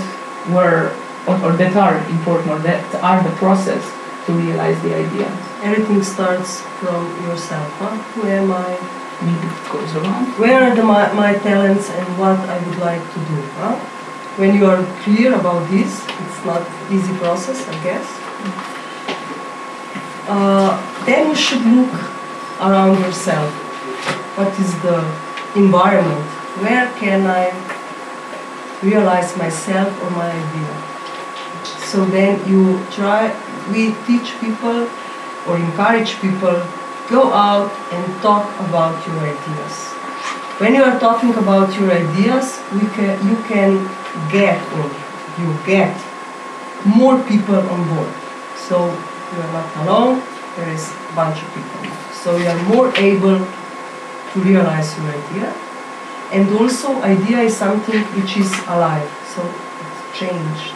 were 0.52 0.92
or, 1.24 1.40
or 1.40 1.56
that 1.56 1.80
are 1.80 1.96
important 2.12 2.52
or 2.52 2.60
that 2.68 2.84
are 3.00 3.24
the 3.24 3.32
process 3.40 3.80
to 4.26 4.36
realize 4.36 4.76
the 4.84 4.92
idea? 4.92 5.32
Everything 5.64 6.04
starts 6.04 6.68
from 6.84 7.08
yourself. 7.32 7.72
Huh? 7.80 7.96
Who 8.12 8.28
am 8.28 8.52
I? 8.52 8.76
Maybe 9.24 9.48
it 9.48 9.72
goes 9.72 9.96
around. 9.96 10.36
Where 10.36 10.68
are 10.68 10.76
the, 10.76 10.84
my, 10.84 11.08
my 11.14 11.32
talents 11.40 11.90
and 11.90 12.08
what 12.20 12.36
I 12.44 12.60
would 12.68 12.80
like 12.80 13.00
to 13.00 13.20
do? 13.32 13.40
Huh? 13.64 13.97
When 14.38 14.54
you 14.54 14.68
are 14.68 14.86
clear 15.02 15.34
about 15.34 15.68
this, 15.72 16.06
it's 16.06 16.46
not 16.46 16.62
easy 16.92 17.12
process, 17.18 17.68
I 17.68 17.84
guess. 17.84 18.06
Uh, 20.30 20.78
then 21.08 21.30
you 21.30 21.36
should 21.36 21.66
look 21.66 21.92
around 22.62 23.00
yourself. 23.00 23.50
What 24.38 24.54
is 24.60 24.72
the 24.84 25.02
environment? 25.56 26.22
Where 26.62 26.86
can 27.00 27.26
I 27.26 27.50
realize 28.84 29.36
myself 29.38 29.90
or 30.04 30.12
my 30.12 30.30
idea? 30.30 30.74
So 31.90 32.06
then 32.06 32.38
you 32.48 32.86
try, 32.92 33.34
we 33.72 33.96
teach 34.06 34.38
people 34.40 34.88
or 35.48 35.58
encourage 35.58 36.14
people, 36.22 36.62
go 37.10 37.34
out 37.34 37.72
and 37.92 38.22
talk 38.22 38.46
about 38.70 38.94
your 39.08 39.18
ideas. 39.18 39.88
When 40.62 40.76
you 40.76 40.84
are 40.84 41.00
talking 41.00 41.34
about 41.34 41.74
your 41.80 41.92
ideas, 41.92 42.60
we 42.72 42.86
can, 42.94 43.18
you 43.28 43.36
can 43.50 43.90
get 44.32 44.58
or 44.78 44.90
you 45.40 45.50
get 45.66 45.94
more 46.86 47.22
people 47.24 47.60
on 47.60 47.88
board. 47.90 48.12
So 48.56 48.88
you 48.88 49.38
are 49.42 49.54
not 49.54 49.68
alone, 49.84 50.24
there 50.56 50.70
is 50.70 50.90
a 50.90 51.16
bunch 51.16 51.42
of 51.42 51.48
people. 51.54 51.92
So 52.14 52.38
you 52.38 52.48
are 52.48 52.64
more 52.74 52.96
able 52.98 53.40
to 53.40 54.40
realize 54.42 54.98
your 54.98 55.10
idea. 55.10 55.54
And 56.32 56.50
also 56.60 57.02
idea 57.02 57.40
is 57.40 57.56
something 57.56 58.02
which 58.20 58.38
is 58.38 58.52
alive, 58.68 59.08
so 59.34 59.42
it's 59.46 60.20
changed. 60.20 60.74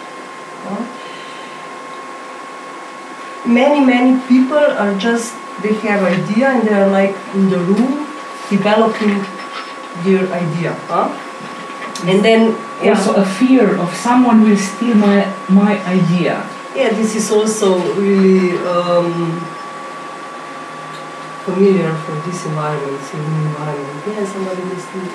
Many, 3.46 3.84
many 3.84 4.22
people 4.28 4.58
are 4.58 4.96
just, 4.98 5.34
they 5.62 5.74
have 5.90 6.04
idea 6.04 6.50
and 6.50 6.68
they 6.68 6.74
are 6.74 6.88
like 6.88 7.16
in 7.34 7.50
the 7.50 7.58
room 7.60 8.08
developing 8.50 9.26
their 10.06 10.32
idea. 10.32 10.74
Huh? 10.88 11.10
And 12.08 12.26
then, 12.26 12.58
yeah. 12.82 12.98
Also 12.98 13.14
a 13.14 13.26
fear 13.26 13.78
of 13.78 13.94
someone 13.94 14.42
will 14.42 14.58
steal 14.58 14.96
my 14.96 15.22
my 15.50 15.78
idea. 15.86 16.42
Yeah, 16.74 16.90
this 16.90 17.16
is 17.16 17.30
also 17.30 17.78
really 18.00 18.58
um, 18.66 19.38
familiar 21.46 21.94
for 22.08 22.16
this 22.26 22.46
environment, 22.46 23.02
in 23.14 23.22
environment. 23.22 24.00
Yeah, 24.08 24.26
somebody 24.26 24.62
will 24.64 24.82
steal 24.82 25.06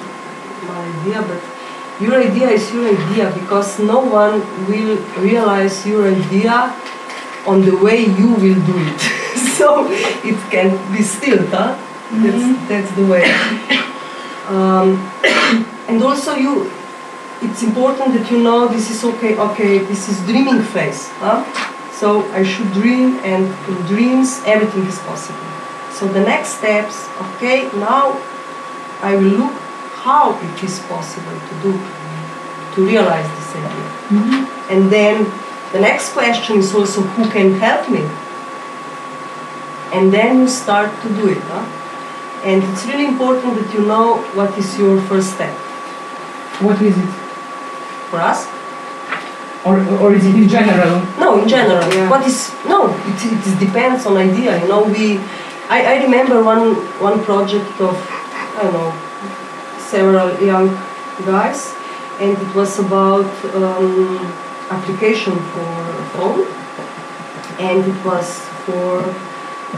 my 0.68 0.79
idea, 0.85 1.22
but 1.27 1.40
your 1.99 2.20
idea 2.20 2.51
is 2.51 2.70
your 2.72 2.87
idea 2.87 3.33
because 3.33 3.79
no 3.81 4.01
one 4.01 4.44
will 4.68 5.01
realize 5.18 5.87
your 5.87 6.07
idea 6.07 6.70
on 7.46 7.62
the 7.62 7.75
way 7.83 8.05
you 8.05 8.31
will 8.37 8.61
do 8.62 8.77
it. 8.77 9.01
so 9.57 9.88
it 10.22 10.37
can 10.51 10.77
be 10.92 11.03
stealed, 11.03 11.49
huh? 11.49 11.75
That's, 12.12 12.68
that's 12.68 12.90
the 12.94 13.07
way. 13.07 13.25
Um, 14.46 15.03
and 15.90 16.01
also 16.05 16.37
you 16.37 16.70
it's 17.42 17.62
important 17.62 18.14
that 18.14 18.31
you 18.31 18.42
know 18.42 18.68
this 18.68 18.90
is 18.90 19.05
okay. 19.05 19.37
Okay, 19.38 19.79
this 19.79 20.09
is 20.09 20.20
dreaming 20.27 20.62
phase. 20.62 21.09
Huh? 21.20 21.44
So 21.92 22.22
I 22.33 22.42
should 22.42 22.72
dream, 22.72 23.18
and 23.25 23.44
in 23.68 23.77
dreams 23.87 24.42
everything 24.46 24.87
is 24.87 24.99
possible. 25.01 25.49
So 25.90 26.07
the 26.07 26.20
next 26.20 26.59
steps. 26.59 27.09
Okay, 27.20 27.68
now 27.77 28.20
I 29.03 29.14
will 29.16 29.37
look 29.44 29.53
how 30.05 30.38
it 30.38 30.62
is 30.62 30.79
possible 30.81 31.38
to 31.49 31.55
do 31.62 31.72
to 32.75 32.87
realize 32.87 33.29
this 33.38 33.57
idea. 33.57 33.88
Mm-hmm. 34.12 34.72
And 34.72 34.90
then 34.92 35.25
the 35.72 35.81
next 35.81 36.12
question 36.12 36.59
is 36.59 36.75
also 36.75 37.03
who 37.03 37.29
can 37.31 37.59
help 37.59 37.90
me? 37.90 38.05
And 39.92 40.12
then 40.12 40.40
you 40.40 40.49
start 40.49 40.90
to 41.03 41.09
do 41.09 41.29
it. 41.29 41.38
Huh? 41.53 41.64
And 42.44 42.62
it's 42.62 42.87
really 42.87 43.07
important 43.07 43.59
that 43.59 43.75
you 43.75 43.85
know 43.87 44.18
what 44.35 44.57
is 44.59 44.79
your 44.79 45.01
first 45.03 45.35
step. 45.35 45.55
What 46.61 46.81
is 46.81 46.96
it? 46.96 47.25
For 48.10 48.20
us? 48.20 48.46
Or, 49.64 49.80
or 49.98 50.14
is 50.14 50.24
it 50.24 50.34
in 50.34 50.48
general? 50.48 51.02
No, 51.18 51.42
in 51.42 51.48
general. 51.48 51.82
Yeah. 51.92 52.08
What 52.08 52.24
is 52.26 52.54
no? 52.66 52.94
It, 53.10 53.18
it 53.24 53.58
depends 53.58 54.06
on 54.06 54.16
idea. 54.16 54.62
You 54.62 54.68
know, 54.68 54.84
we. 54.84 55.18
I, 55.68 55.98
I 55.98 56.02
remember 56.04 56.44
one 56.44 56.76
one 57.02 57.24
project 57.24 57.80
of 57.80 57.96
I 58.56 58.62
don't 58.62 58.72
know 58.72 58.94
several 59.78 60.30
young 60.40 60.68
guys, 61.26 61.74
and 62.20 62.38
it 62.38 62.54
was 62.54 62.78
about 62.78 63.26
um, 63.54 64.18
application 64.70 65.34
for 65.34 65.70
phone, 66.14 66.46
and 67.58 67.84
it 67.84 68.04
was 68.04 68.38
for 68.64 69.02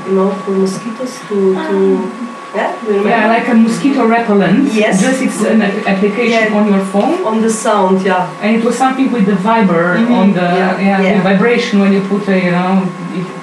you 0.06 0.14
know 0.14 0.30
for 0.44 0.50
mosquitoes 0.52 1.18
to 1.28 1.54
to 1.54 2.38
yeah. 2.54 2.74
Yeah, 3.11 3.28
like 3.28 3.46
a 3.48 3.54
mosquito 3.54 4.06
repellent. 4.06 4.72
Yes. 4.72 5.00
Just 5.00 5.22
it's 5.22 5.40
an 5.44 5.61
application 5.62 6.52
Yeah. 6.52 6.58
on 6.58 6.64
your 6.72 6.84
phone. 6.92 7.24
on 7.24 7.42
the 7.42 7.50
sound. 7.50 8.02
Yeah. 8.02 8.28
And 8.42 8.56
it 8.56 8.64
was 8.64 8.76
something 8.76 9.11
with 9.12 9.26
the 9.26 9.37
viber 9.48 9.96
Mhm, 9.98 10.11
on 10.20 10.32
the 10.32 10.48
yeah, 10.61 10.80
yeah, 10.80 11.02
yeah. 11.02 11.16
the 11.18 11.22
vibration 11.30 11.80
when 11.80 11.92
you 11.92 12.00
put 12.12 12.26
a, 12.28 12.37
you 12.46 12.50
know 12.50 12.72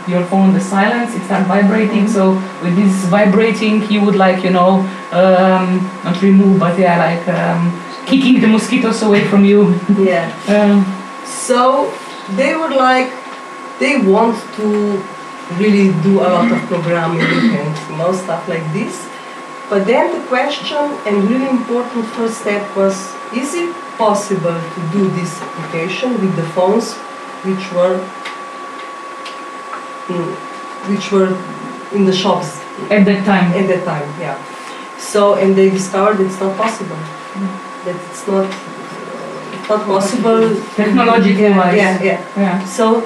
your 0.07 0.23
phone 0.29 0.43
on 0.49 0.53
the 0.53 0.65
silence 0.75 1.15
it 1.17 1.23
starts 1.27 1.47
vibrating. 1.47 2.05
Mhm. 2.05 2.13
So 2.17 2.23
with 2.63 2.75
this 2.81 2.95
vibrating 3.17 3.75
you 3.93 3.99
would 4.05 4.15
like 4.25 4.39
you 4.43 4.51
know 4.57 4.71
um, 5.19 5.65
not 6.05 6.15
remove 6.21 6.55
but 6.59 6.73
yeah 6.79 6.95
like 7.07 7.25
um, 7.37 7.61
kicking 8.05 8.39
the 8.41 8.47
mosquitoes 8.47 9.01
away 9.07 9.21
from 9.31 9.41
you. 9.51 9.59
Yeah. 10.11 10.25
Um, 10.55 10.85
So 11.47 11.59
they 12.39 12.51
were 12.59 12.73
like, 12.89 13.09
they 13.81 13.93
want 14.13 14.35
to 14.57 14.67
really 15.57 15.93
do 16.01 16.19
a 16.21 16.29
lot 16.35 16.51
of 16.51 16.59
programming 16.67 17.21
and 17.21 17.89
you 17.89 17.97
know 17.97 18.11
stuff 18.11 18.47
like 18.47 18.65
this. 18.73 19.07
But 19.69 19.85
then 19.85 20.19
the 20.19 20.27
question 20.27 20.77
and 21.05 21.29
really 21.29 21.49
important 21.49 22.05
first 22.05 22.41
step 22.41 22.75
was, 22.75 23.13
is 23.33 23.55
it 23.55 23.73
possible 23.97 24.53
to 24.53 24.79
do 24.91 25.09
this 25.09 25.41
application 25.41 26.13
with 26.21 26.35
the 26.35 26.43
phones 26.53 26.93
which 27.45 27.71
were 27.73 27.97
in, 30.09 30.21
which 30.93 31.11
were 31.11 31.33
in 31.93 32.05
the 32.05 32.13
shops 32.13 32.59
at 32.91 33.05
that 33.05 33.25
time. 33.25 33.53
at 33.53 33.67
that 33.67 33.85
time? 33.85 34.07
Yeah. 34.19 34.37
So 34.99 35.35
and 35.35 35.55
they 35.55 35.69
discovered 35.69 36.19
it's 36.21 36.39
not 36.39 36.57
possible. 36.57 36.97
That 37.85 37.95
it's 38.09 38.27
not. 38.27 38.45
It's 39.53 39.69
not 39.69 39.85
possible 39.85 40.55
Technologically. 40.75 41.41
Yeah, 41.41 42.01
yeah. 42.03 42.21
Yeah. 42.37 42.65
So, 42.65 43.01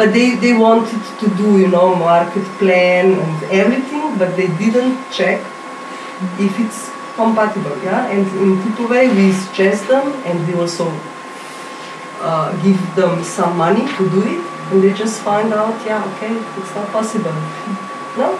but 0.00 0.14
they, 0.14 0.28
they 0.36 0.52
wanted 0.54 1.02
to 1.20 1.28
do, 1.36 1.58
you 1.60 1.68
know, 1.68 1.94
market 1.94 2.44
plan 2.58 3.12
and 3.24 3.42
everything, 3.62 4.16
but 4.20 4.34
they 4.36 4.46
didn't 4.62 4.96
check 5.12 5.40
if 6.46 6.58
it's 6.64 6.88
compatible, 7.16 7.76
yeah. 7.84 8.08
And 8.08 8.26
in 8.44 8.62
people 8.62 8.88
way, 8.88 9.08
we 9.08 9.32
suggest 9.32 9.88
them, 9.88 10.06
and 10.24 10.46
we 10.48 10.54
also 10.54 10.86
uh, 12.22 12.48
give 12.62 12.80
them 12.96 13.22
some 13.24 13.56
money 13.58 13.84
to 13.96 14.08
do 14.16 14.22
it, 14.22 14.40
and 14.72 14.82
they 14.82 14.92
just 14.94 15.20
find 15.20 15.52
out, 15.52 15.74
yeah, 15.84 16.02
okay, 16.14 16.32
it's 16.60 16.74
not 16.74 16.88
possible. 16.88 17.36
No, 18.16 18.38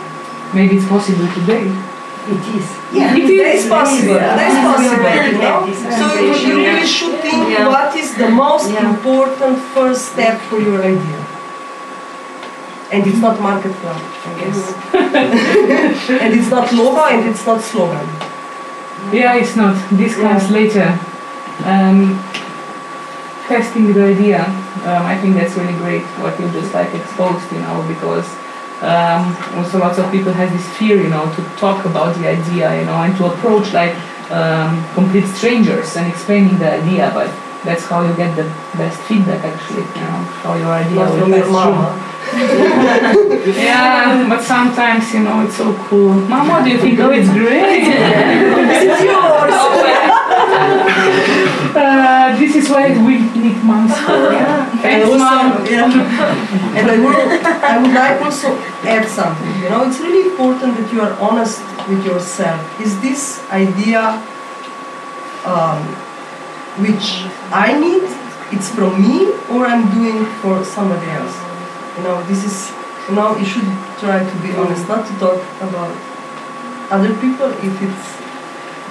Maybe 0.54 0.76
it's 0.78 0.88
possible 0.88 1.28
today. 1.34 1.64
It 2.32 2.42
is. 2.56 2.66
yeah, 2.92 3.16
It 3.16 3.26
that 3.38 3.54
is, 3.54 3.64
is 3.64 3.70
possible. 3.70 4.14
yeah. 4.16 4.36
That 4.36 4.50
is 4.52 4.58
possible. 4.70 5.06
already 5.06 5.36
You 5.36 5.42
know? 5.42 5.98
So 6.00 6.06
you, 6.20 6.34
you 6.48 6.56
really 6.66 6.86
should 6.86 7.20
think 7.20 7.48
Yeah. 7.50 7.68
what 7.68 7.94
is 7.96 8.14
the 8.16 8.28
most 8.28 8.70
Yeah. 8.70 8.90
important 8.90 9.58
first 9.74 10.12
step 10.12 10.40
for 10.48 10.58
your 10.60 10.82
idea. 10.82 11.20
And 12.92 13.06
it's 13.06 13.18
not 13.18 13.40
market 13.40 13.72
plan, 13.72 14.00
I 14.26 14.40
guess. 14.40 14.74
and 16.10 16.34
it's 16.34 16.50
not 16.50 16.72
logo 16.72 17.04
and 17.06 17.28
it's 17.28 17.46
not 17.46 17.60
slogan. 17.60 18.06
Yeah, 19.12 19.36
it's 19.36 19.56
not. 19.56 19.74
This 19.92 20.16
comes 20.16 20.50
later. 20.50 20.98
Um, 21.64 22.18
testing 23.50 23.92
the 23.92 24.04
idea. 24.14 24.44
Um, 24.86 25.02
I 25.12 25.18
think 25.20 25.34
that's 25.34 25.54
really 25.56 25.76
great 25.84 26.02
what 26.22 26.38
you 26.38 26.48
just 26.50 26.72
like 26.72 26.94
exposed, 26.94 27.50
you 27.52 27.58
know, 27.58 27.82
because 27.86 28.28
um, 28.82 29.36
also 29.58 29.78
lots 29.78 29.98
of 29.98 30.10
people 30.10 30.32
have 30.32 30.50
this 30.52 30.66
fear, 30.78 30.96
you 31.02 31.10
know, 31.10 31.26
to 31.34 31.42
talk 31.58 31.84
about 31.84 32.14
the 32.16 32.28
idea, 32.28 32.78
you 32.78 32.86
know, 32.86 32.98
and 33.02 33.16
to 33.18 33.26
approach 33.26 33.72
like 33.72 33.94
um, 34.30 34.72
complete 34.94 35.26
strangers 35.26 35.96
and 35.96 36.06
explaining 36.06 36.58
the 36.58 36.70
idea. 36.80 37.10
But 37.12 37.28
that's 37.64 37.84
how 37.86 38.02
you 38.06 38.14
get 38.16 38.34
the 38.36 38.44
best 38.78 39.00
feedback, 39.02 39.44
actually, 39.44 39.82
you 39.98 40.06
know, 40.06 40.22
how 40.42 40.54
your 40.54 40.72
idea 40.72 41.00
will 41.00 41.18
from 41.18 41.32
pass 41.32 41.50
through. 41.50 42.09
Yeah, 43.56 44.28
but 44.28 44.42
sometimes, 44.42 45.12
you 45.14 45.20
know, 45.20 45.40
it's 45.44 45.56
so 45.56 45.74
cool. 45.88 46.12
Mom, 46.28 46.48
what 46.48 46.64
do 46.64 46.70
you 46.70 46.78
think? 46.78 47.00
Oh, 47.00 47.10
it's 47.10 47.28
great. 47.30 47.84
this 48.70 49.00
is 49.00 49.04
yours! 49.04 49.54
Uh, 51.74 52.36
this 52.38 52.56
is 52.56 52.68
why 52.68 52.90
we 53.06 53.18
need 53.40 53.56
moms 53.64 53.96
for. 54.04 54.32
Yeah. 54.32 54.70
And 54.72 54.80
Thanks, 54.80 55.08
also, 55.08 55.18
mom. 55.18 55.66
yeah. 55.66 56.76
and 56.76 56.90
I 56.90 56.98
would, 56.98 57.16
I 57.46 57.78
would 57.80 57.94
like 57.94 58.20
also 58.20 58.58
add 58.84 59.08
something. 59.08 59.62
You 59.62 59.70
know, 59.70 59.88
it's 59.88 59.98
really 60.00 60.30
important 60.30 60.76
that 60.76 60.92
you 60.92 61.00
are 61.00 61.12
honest 61.20 61.62
with 61.88 62.04
yourself. 62.04 62.60
Is 62.80 63.00
this 63.00 63.40
idea 63.50 64.02
um, 65.46 65.78
which 66.84 67.24
I 67.50 67.78
need? 67.78 68.04
It's 68.52 68.68
from 68.68 69.00
me, 69.00 69.30
or 69.48 69.64
I'm 69.66 69.88
doing 69.94 70.26
for 70.42 70.64
somebody 70.64 71.08
else? 71.10 71.49
You 72.00 72.08
know, 72.08 72.22
this 72.24 72.44
is. 72.48 72.72
You 73.08 73.16
know, 73.16 73.36
you 73.36 73.44
should 73.44 73.66
try 73.98 74.22
to 74.22 74.36
be 74.40 74.54
honest, 74.54 74.86
not 74.86 75.04
to 75.04 75.12
talk 75.18 75.42
about 75.60 75.90
other 76.94 77.12
people 77.18 77.50
if 77.58 77.74
it's 77.82 78.06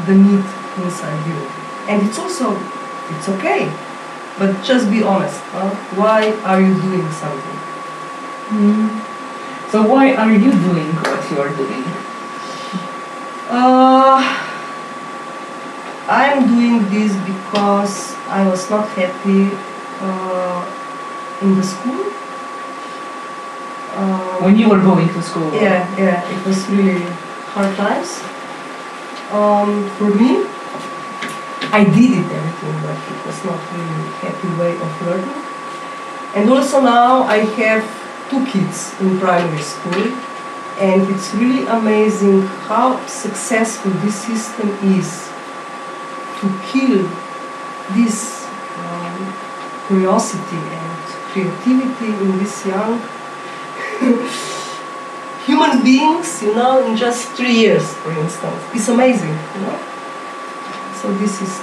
the 0.05 0.13
need 0.13 0.43
inside 0.75 1.19
you. 1.25 1.39
And 1.87 2.05
it's 2.05 2.19
also, 2.19 2.51
it's 3.15 3.29
okay. 3.29 3.71
But 4.37 4.61
just 4.61 4.91
be 4.91 5.03
honest. 5.03 5.39
Huh? 5.55 5.69
Why 5.95 6.33
are 6.43 6.59
you 6.59 6.73
doing 6.81 7.09
something? 7.15 7.59
So 9.71 9.87
why 9.87 10.15
are 10.15 10.31
you 10.33 10.51
doing 10.51 10.91
what 11.07 11.31
you 11.31 11.39
are 11.39 11.53
doing? 11.55 11.85
Uh, 13.47 14.19
I'm 16.09 16.47
doing 16.47 16.83
this 16.89 17.15
because 17.23 18.15
I 18.27 18.45
was 18.49 18.69
not 18.69 18.89
happy 18.99 19.55
uh, 20.01 20.65
in 21.41 21.55
the 21.55 21.63
school. 21.63 22.11
Uh, 23.95 24.37
When 24.45 24.57
you 24.57 24.69
were 24.69 24.79
going 24.79 25.07
to 25.09 25.21
school? 25.21 25.51
yeah, 25.53 25.83
yeah, 25.97 26.21
it 26.29 26.45
was 26.45 26.67
really 26.69 27.01
hard 27.53 27.75
times. 27.75 28.21
Um, 29.33 29.89
for 29.97 30.09
me, 30.13 30.45
I 31.71 31.83
did 31.83 32.11
it 32.21 32.27
everything, 32.31 32.75
but 32.85 32.97
it 32.97 33.19
was 33.25 33.37
not 33.45 33.59
really 33.73 34.05
happy 34.25 34.49
way 34.57 34.73
of 34.77 34.91
learning. 35.05 35.41
And 36.35 36.49
also 36.49 36.81
now 36.81 37.23
I 37.23 37.39
have 37.61 37.83
two 38.29 38.45
kids 38.45 38.93
in 39.01 39.19
primary 39.19 39.61
school, 39.61 40.05
and 40.79 41.01
it's 41.09 41.33
really 41.33 41.65
amazing 41.67 42.41
how 42.69 43.03
successful 43.07 43.91
this 44.05 44.15
system 44.15 44.69
is 44.97 45.29
to 46.41 46.45
kill 46.71 47.09
this 47.97 48.45
um, 48.79 49.33
curiosity 49.87 50.61
and 50.61 51.01
creativity 51.33 52.13
in 52.23 52.37
these 52.39 52.65
young 52.65 53.01
human 55.45 55.83
beings, 55.83 56.41
you 56.43 56.53
know, 56.55 56.85
in 56.85 56.95
just 56.95 57.29
three 57.37 57.53
years, 57.53 57.93
for 57.95 58.11
instance. 58.11 58.61
It's 58.73 58.87
amazing, 58.87 59.35
you 59.55 59.61
know. 59.61 59.79
So 61.01 61.13
this 61.17 61.41
is 61.41 61.61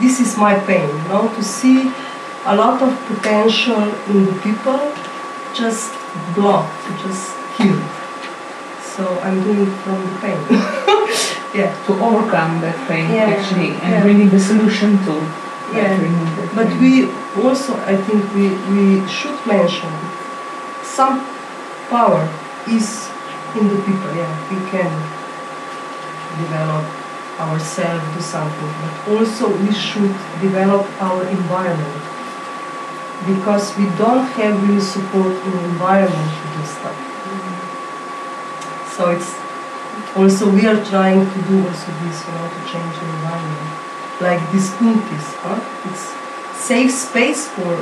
this 0.00 0.20
is 0.20 0.36
my 0.36 0.58
pain, 0.60 0.88
you 0.88 1.08
know, 1.08 1.28
to 1.34 1.42
see 1.42 1.90
a 2.46 2.56
lot 2.56 2.80
of 2.82 2.92
potential 3.06 3.82
in 4.08 4.24
the 4.26 4.32
people 4.42 4.80
just 5.54 5.92
blocked, 6.34 6.72
just 7.04 7.32
killed. 7.56 7.84
So 8.80 9.04
I'm 9.20 9.42
doing 9.44 9.66
it 9.68 9.74
from 9.84 9.98
the 10.00 10.14
pain. 10.24 10.40
yeah. 11.58 11.70
To 11.86 11.92
overcome 12.00 12.60
that 12.60 12.76
pain, 12.88 13.10
Yeah, 13.12 13.28
actually, 13.36 13.70
and 13.84 13.92
yeah. 13.92 14.02
bringing 14.02 14.28
the 14.30 14.40
solution 14.40 14.96
to 15.06 15.12
Yeah. 15.72 15.96
But 16.54 16.66
pain. 16.68 16.80
we 16.80 16.92
also, 17.44 17.76
I 17.86 17.96
think, 17.96 18.24
we, 18.34 18.48
we 18.72 19.06
should 19.08 19.38
mention 19.46 19.92
some 20.82 21.20
power 21.90 22.22
is 22.70 23.10
in 23.58 23.68
the 23.68 23.78
people. 23.82 24.10
Yeah, 24.14 24.30
we 24.48 24.58
can 24.70 24.90
develop 26.38 26.86
ourselves 27.40 28.04
do 28.14 28.20
something, 28.20 28.72
but 28.82 28.94
also 29.12 29.48
we 29.48 29.72
should 29.72 30.14
develop 30.40 30.86
our 31.00 31.26
environment 31.26 32.02
because 33.26 33.76
we 33.76 33.84
don't 33.96 34.24
have 34.38 34.54
really 34.68 34.80
support 34.80 35.34
in 35.46 35.52
environment 35.74 36.30
to 36.40 36.46
do 36.56 36.62
stuff. 36.64 36.98
So 38.96 39.10
it's 39.10 39.32
also 40.16 40.50
we 40.50 40.66
are 40.66 40.80
trying 40.84 41.24
to 41.24 41.38
do 41.48 41.66
also 41.66 41.90
this, 42.04 42.16
you 42.26 42.32
know, 42.34 42.48
to 42.48 42.60
change 42.70 42.94
the 43.00 43.08
environment. 43.18 43.70
Like 44.20 44.40
this 44.52 44.70
Kuntis, 44.76 45.26
huh? 45.40 45.60
It's 45.88 46.12
safe 46.60 46.92
space 46.92 47.48
for 47.48 47.72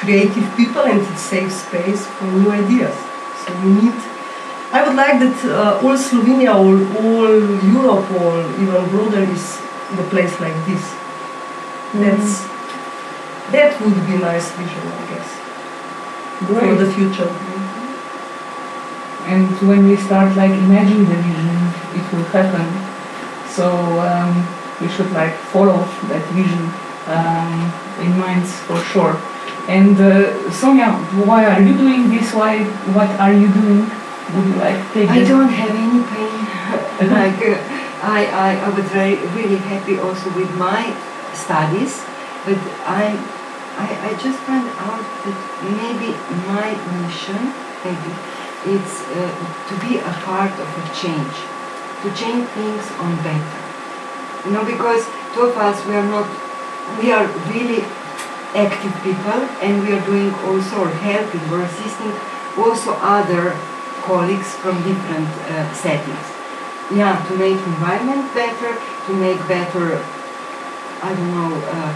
creative 0.00 0.48
people 0.56 0.82
and 0.82 1.00
it's 1.00 1.20
safe 1.20 1.52
space 1.52 2.06
for 2.06 2.24
new 2.24 2.50
ideas. 2.50 2.96
We 3.64 3.70
need 3.82 3.98
I 4.70 4.86
would 4.86 4.96
like 4.96 5.18
that 5.20 5.38
uh, 5.48 5.80
all 5.82 5.96
Slovenia, 5.96 6.52
all, 6.52 6.76
all 7.00 7.32
Europe, 7.64 8.04
or 8.20 8.44
even 8.60 8.88
broader 8.90 9.24
is 9.24 9.56
the 9.96 10.04
place 10.10 10.38
like 10.40 10.54
this. 10.66 10.84
That's 11.94 12.44
that 13.52 13.80
would 13.80 13.96
be 14.06 14.18
nice 14.18 14.50
vision, 14.52 14.84
I 14.92 15.04
guess, 15.08 15.28
for 16.44 16.74
the 16.74 16.92
future. 16.92 17.32
and 19.28 19.48
when 19.68 19.88
we 19.88 19.96
start 19.96 20.36
like 20.36 20.50
imagining 20.50 21.04
the 21.08 21.16
vision, 21.16 21.48
it 21.98 22.04
will 22.12 22.28
happen. 22.36 22.68
So 23.48 23.68
um, 24.00 24.32
we 24.80 24.88
should 24.88 25.10
like 25.12 25.34
follow 25.52 25.80
that 26.12 26.24
vision 26.32 26.64
um, 27.08 27.72
in 28.04 28.18
minds 28.18 28.52
for 28.68 28.78
sure. 28.92 29.16
And 29.68 30.00
uh, 30.00 30.32
Sonja, 30.48 30.96
why 31.26 31.44
are 31.44 31.60
you 31.60 31.76
doing 31.76 32.08
this? 32.08 32.32
Why? 32.32 32.64
What 32.96 33.10
are 33.20 33.32
you 33.32 33.52
doing? 33.52 33.84
Would 33.84 34.46
you 34.48 34.56
like 34.56 34.80
take? 34.94 35.10
I 35.10 35.22
don't 35.24 35.52
have 35.52 35.70
any 35.76 36.00
pain. 36.08 36.38
like 37.12 37.36
uh, 37.44 37.60
I, 38.00 38.24
I, 38.32 38.48
I 38.64 38.68
was 38.72 38.84
very 38.96 39.16
really 39.36 39.60
happy 39.60 39.98
also 39.98 40.32
with 40.32 40.48
my 40.56 40.88
studies, 41.34 42.00
but 42.48 42.56
I, 42.88 43.12
I, 43.76 43.88
I 44.08 44.10
just 44.16 44.40
found 44.48 44.72
out 44.80 45.04
that 45.28 45.38
maybe 45.60 46.16
my 46.48 46.72
mission, 47.04 47.52
maybe, 47.84 48.12
it's 48.72 49.04
uh, 49.04 49.32
to 49.68 49.74
be 49.84 49.98
a 49.98 50.12
part 50.24 50.52
of 50.56 50.68
a 50.80 50.84
change, 50.96 51.36
to 52.02 52.08
change 52.16 52.48
things 52.56 52.84
on 53.04 53.16
better. 53.20 53.60
You 54.48 54.56
know, 54.56 54.64
because 54.64 55.04
two 55.34 55.52
of 55.52 55.56
us 55.58 55.84
we 55.84 55.94
are 55.94 56.08
not, 56.08 56.24
we 57.02 57.12
are 57.12 57.26
really 57.52 57.84
active 58.54 58.94
people, 59.02 59.40
and 59.60 59.82
we 59.82 59.92
are 59.92 60.04
doing 60.06 60.32
also 60.48 60.84
or 60.84 60.88
helping 60.88 61.44
or 61.52 61.62
assisting 61.62 62.12
also 62.56 62.92
other 63.00 63.56
colleagues 64.02 64.54
from 64.56 64.76
different 64.82 65.28
uh, 65.52 65.72
settings. 65.74 66.26
Yeah, 66.90 67.20
to 67.28 67.36
make 67.36 67.58
environment 67.60 68.32
better, 68.32 68.72
to 69.06 69.12
make 69.12 69.38
better, 69.46 70.00
I 71.02 71.14
don't 71.14 71.32
know, 71.36 71.52
uh, 71.76 71.92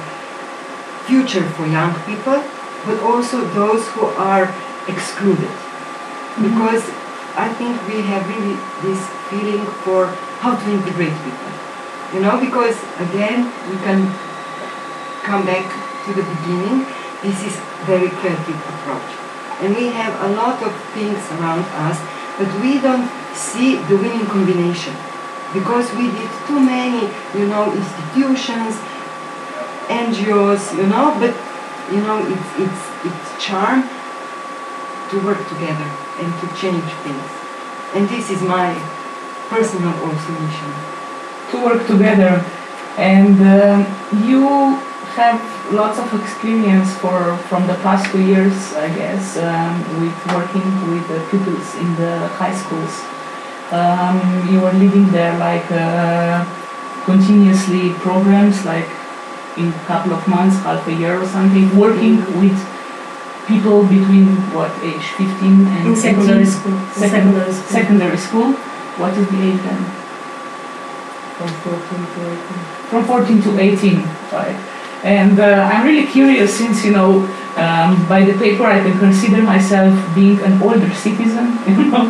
future 1.07 1.49
for 1.57 1.67
young 1.67 1.95
people, 2.05 2.45
but 2.85 3.01
also 3.01 3.41
those 3.57 3.89
who 3.89 4.07
are 4.21 4.53
excluded. 4.89 5.51
Because 6.37 6.85
I 7.37 7.49
think 7.57 7.81
we 7.89 8.03
have 8.03 8.29
really 8.29 8.57
this 8.85 9.01
feeling 9.31 9.65
for 9.85 10.07
how 10.45 10.57
to 10.57 10.71
integrate 10.71 11.17
people. 11.25 11.53
You 12.13 12.21
know, 12.21 12.39
because 12.39 12.77
again, 13.01 13.49
we 13.71 13.77
can 13.81 14.13
come 15.25 15.47
back 15.47 15.65
to 16.07 16.11
the 16.15 16.23
beginning. 16.23 16.87
This 17.23 17.39
is 17.45 17.55
very 17.87 18.11
creative 18.21 18.61
approach. 18.73 19.11
And 19.61 19.77
we 19.77 19.87
have 19.89 20.15
a 20.27 20.35
lot 20.35 20.63
of 20.63 20.73
things 20.95 21.21
around 21.39 21.65
us, 21.87 21.99
but 22.39 22.51
we 22.61 22.81
don't 22.81 23.09
see 23.35 23.77
the 23.87 23.97
winning 23.97 24.27
combination 24.27 24.95
because 25.55 25.93
we 25.95 26.11
did 26.11 26.31
too 26.47 26.59
many, 26.61 27.07
you 27.39 27.47
know, 27.47 27.71
institutions, 27.73 28.77
NGOs, 29.87 30.75
you 30.77 30.87
know, 30.87 31.15
but 31.21 31.35
you 31.93 32.01
know, 32.03 32.19
it's 32.27 32.51
it's 32.59 32.83
it's 33.05 33.45
charm 33.45 33.85
to 35.11 35.17
work 35.25 35.43
together 35.49 35.89
and 36.19 36.31
to 36.41 36.47
change 36.57 36.89
things. 37.05 37.31
And 37.95 38.09
this 38.09 38.31
is 38.31 38.41
my 38.43 38.75
personal 39.49 39.93
also 40.03 40.33
mission. 40.41 40.73
to 41.53 41.65
work 41.65 41.87
together. 41.87 42.43
And 42.97 43.37
um, 43.41 43.87
you 44.29 44.81
have 45.17 45.39
lots 45.73 45.99
of 45.99 46.09
experience 46.21 46.91
for 46.99 47.37
from 47.49 47.67
the 47.67 47.75
past 47.87 48.11
two 48.13 48.23
years, 48.23 48.55
I 48.75 48.89
guess, 48.95 49.37
um, 49.39 49.75
with 50.01 50.17
working 50.35 50.67
with 50.91 51.05
the 51.09 51.21
pupils 51.31 51.69
in 51.77 51.95
the 51.97 52.29
high 52.41 52.55
schools. 52.55 52.95
Um, 53.73 54.17
you 54.51 54.61
were 54.61 54.73
leading 54.73 55.11
there 55.13 55.37
like 55.39 55.65
uh, 55.71 56.45
continuously 57.05 57.93
programs, 58.05 58.65
like 58.65 58.89
in 59.57 59.69
a 59.69 59.85
couple 59.87 60.13
of 60.13 60.27
months, 60.29 60.57
half 60.65 60.87
a 60.89 60.93
year 60.95 61.21
or 61.21 61.27
something, 61.27 61.67
working 61.79 62.17
with 62.41 62.57
people 63.47 63.83
between 63.85 64.29
what 64.57 64.71
age, 64.83 65.05
15 65.17 65.67
and 65.67 65.89
In 65.89 65.97
secondary 65.97 66.43
18? 66.43 66.47
school. 66.47 66.73
In 66.77 66.93
Second- 66.93 67.11
secondary 67.11 67.53
school. 67.53 67.69
Secondary 67.79 68.17
school. 68.17 68.53
What 69.01 69.13
is 69.17 69.27
the 69.29 69.41
age 69.49 69.61
then? 69.69 69.83
From 71.37 71.49
14 71.49 72.07
to 72.15 72.21
18. 72.29 72.61
from 72.93 73.05
14 73.05 73.43
to 73.43 73.51
18, 73.59 73.99
right? 74.33 74.57
And 75.03 75.39
uh, 75.41 75.69
I'm 75.71 75.85
really 75.85 76.07
curious 76.07 76.57
since, 76.57 76.85
you 76.85 76.93
know, 76.93 77.27
um, 77.57 78.07
by 78.09 78.25
the 78.25 78.39
paper 78.39 78.65
I 78.65 78.81
can 78.81 78.99
consider 78.99 79.43
myself 79.43 79.93
being 80.15 80.39
an 80.41 80.63
older 80.63 80.93
citizen, 80.95 81.59
you 81.67 81.91
know. 81.91 82.07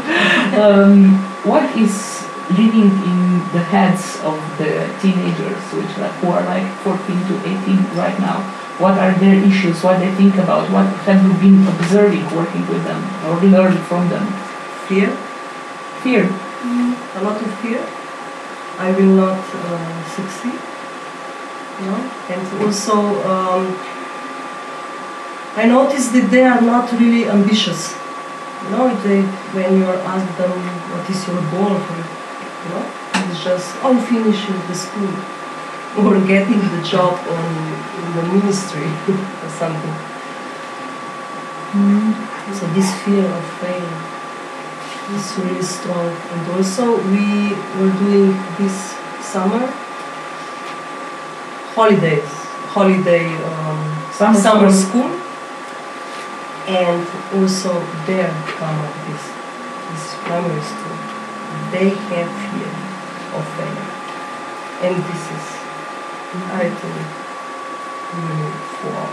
um, 0.60 1.16
what 1.44 1.64
is 1.76 2.22
living 2.50 2.92
in 2.92 3.18
the 3.56 3.64
heads 3.64 4.20
of 4.20 4.36
the 4.58 4.86
teenagers, 5.00 5.62
which 5.72 5.88
like, 5.96 6.12
who 6.20 6.28
are 6.28 6.44
like 6.44 6.68
14 6.84 7.00
to 7.00 7.34
18 7.40 7.96
right 7.96 8.18
now? 8.20 8.40
What 8.78 8.98
are 8.98 9.12
their 9.18 9.36
issues? 9.36 9.82
What 9.82 10.00
they 10.00 10.12
think 10.14 10.36
about? 10.36 10.70
What 10.70 10.86
have 11.08 11.22
you 11.24 11.32
been 11.40 11.66
observing 11.68 12.24
working 12.34 12.66
with 12.68 12.84
them 12.84 13.00
or 13.26 13.40
learned 13.40 13.78
from 13.86 14.08
them? 14.08 14.26
Fear, 14.88 15.16
Fear. 16.02 16.24
a 16.24 17.22
lot 17.22 17.40
of 17.40 17.54
fear. 17.60 17.80
I 18.78 18.90
will 18.90 19.14
not 19.14 19.38
uh, 19.38 20.08
succeed. 20.08 20.71
No? 21.86 21.96
And 22.30 22.62
also, 22.62 22.94
um, 23.26 23.76
I 25.56 25.66
noticed 25.66 26.12
that 26.14 26.30
they 26.30 26.44
are 26.44 26.60
not 26.60 26.92
really 26.92 27.28
ambitious. 27.28 27.94
You 28.64 28.70
know, 28.70 28.94
they, 29.02 29.22
when 29.52 29.78
you 29.78 29.84
ask 29.84 30.26
them 30.38 30.52
what 30.92 31.10
is 31.10 31.26
your 31.26 31.42
goal 31.50 31.74
for 31.78 31.96
you 32.62 32.70
know, 32.70 32.86
it's 33.26 33.42
just 33.42 33.74
oh 33.82 33.98
finishing 34.08 34.54
the 34.68 34.74
school 34.74 35.12
or 35.98 36.14
getting 36.26 36.60
the 36.60 36.82
job 36.86 37.18
on 37.18 37.48
in 37.98 38.06
the 38.16 38.22
ministry 38.34 38.86
or 39.42 39.50
something. 39.50 39.96
So 42.52 42.66
this 42.74 42.92
fear 43.02 43.24
of 43.24 43.44
failure 43.58 44.00
is 45.16 45.38
really 45.38 45.62
strong. 45.62 46.08
And 46.30 46.52
also 46.52 46.96
we 47.10 47.54
were 47.80 47.92
doing 47.98 48.36
this 48.58 48.94
summer 49.20 49.64
holidays, 51.74 52.28
holiday 52.76 53.26
um, 53.26 53.80
Summer 54.12 54.38
summer 54.38 54.70
school. 54.70 55.08
school, 55.08 55.12
and 56.68 57.02
also 57.40 57.72
come 58.60 58.76
up 58.84 58.94
this 59.08 59.24
this 59.88 60.04
primary 60.28 60.62
school. 60.62 60.96
They 61.72 61.88
have 62.12 62.28
fear 62.28 62.72
of 63.36 63.44
failure, 63.56 63.90
and 64.84 64.96
this 65.00 65.22
is 65.36 65.46
I 66.52 66.68
think 66.68 67.00
really 68.14 68.52
wow. 68.84 69.08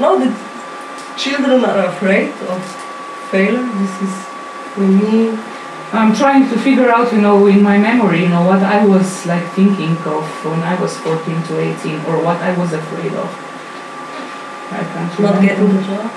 Now 0.00 0.12
that 0.16 0.34
children 1.18 1.64
are 1.64 1.86
afraid 1.92 2.32
of 2.48 2.60
failure, 3.30 3.62
this 3.80 3.94
is 4.00 4.14
for 4.72 4.88
me 4.88 5.51
I'm 5.92 6.14
trying 6.14 6.48
to 6.48 6.56
figure 6.58 6.88
out, 6.88 7.12
you 7.12 7.20
know, 7.20 7.46
in 7.46 7.62
my 7.62 7.76
memory, 7.76 8.22
you 8.22 8.28
know, 8.30 8.42
what 8.46 8.62
I 8.62 8.84
was 8.86 9.26
like 9.26 9.44
thinking 9.52 9.96
of 10.08 10.24
when 10.44 10.62
I 10.62 10.74
was 10.80 10.96
14 10.98 11.42
to 11.48 11.60
18, 11.60 12.00
or 12.06 12.16
what 12.24 12.38
I 12.40 12.56
was 12.56 12.72
afraid 12.72 13.12
of. 13.12 13.28
I 14.72 14.80
can't 14.92 15.20
not 15.20 15.34
remember. 15.36 15.46
getting 15.46 15.76
the 15.76 15.82
job. 15.82 16.10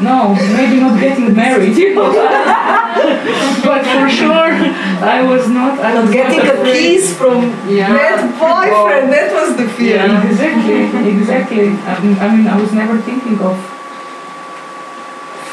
No, 0.00 0.34
maybe 0.34 0.80
not 0.80 1.00
getting 1.00 1.34
married, 1.44 1.76
you 1.78 1.94
know. 1.94 2.12
but 3.64 3.82
for 3.88 4.08
sure, 4.10 4.52
I 5.00 5.22
was 5.22 5.48
not. 5.48 5.78
I 5.80 5.94
was 6.00 6.10
Not 6.10 6.12
getting 6.12 6.40
a 6.40 6.52
afraid. 6.52 6.72
kiss 7.00 7.16
from 7.16 7.40
Yeah. 7.68 7.88
that 7.88 8.20
boyfriend, 8.36 9.12
that 9.16 9.32
was 9.32 9.56
the 9.56 9.66
fear. 9.76 9.96
Yeah, 9.96 10.28
exactly, 10.28 11.08
exactly. 11.16 11.68
I 11.88 11.94
mean, 12.04 12.18
I 12.18 12.36
mean, 12.36 12.46
I 12.48 12.60
was 12.60 12.72
never 12.74 12.98
thinking 13.00 13.38
of 13.40 13.56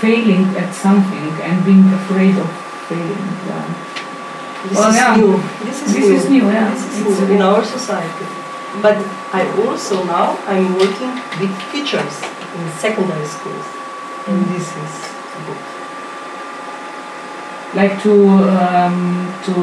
failing 0.02 0.46
at 0.58 0.74
something 0.74 1.28
and 1.48 1.64
being 1.64 1.86
afraid 1.94 2.36
of 2.38 2.50
Yeah. 2.96 3.66
This 4.64 4.78
Well, 4.78 4.90
is 4.90 4.96
yeah. 4.96 5.16
new. 5.16 5.32
This 5.64 5.82
is 5.84 5.94
This 5.94 6.04
new. 6.06 6.16
is 6.16 6.30
new, 6.30 6.46
yeah. 6.52 6.70
This 6.74 6.84
is 6.84 7.00
It's- 7.02 7.20
new 7.30 7.36
in 7.36 7.42
our 7.42 7.64
society. 7.64 8.26
But 8.82 8.98
I 9.34 9.42
also 9.66 10.04
now 10.04 10.38
I'm 10.48 10.74
working 10.78 11.14
with 11.40 11.54
teachers 11.72 12.22
in 12.58 12.64
secondary 12.78 13.26
schools, 13.26 13.66
and 14.28 14.46
this 14.54 14.68
is 14.86 14.94
good. 15.48 15.62
like 17.76 18.02
to 18.02 18.14
um, 18.60 19.32
to 19.46 19.54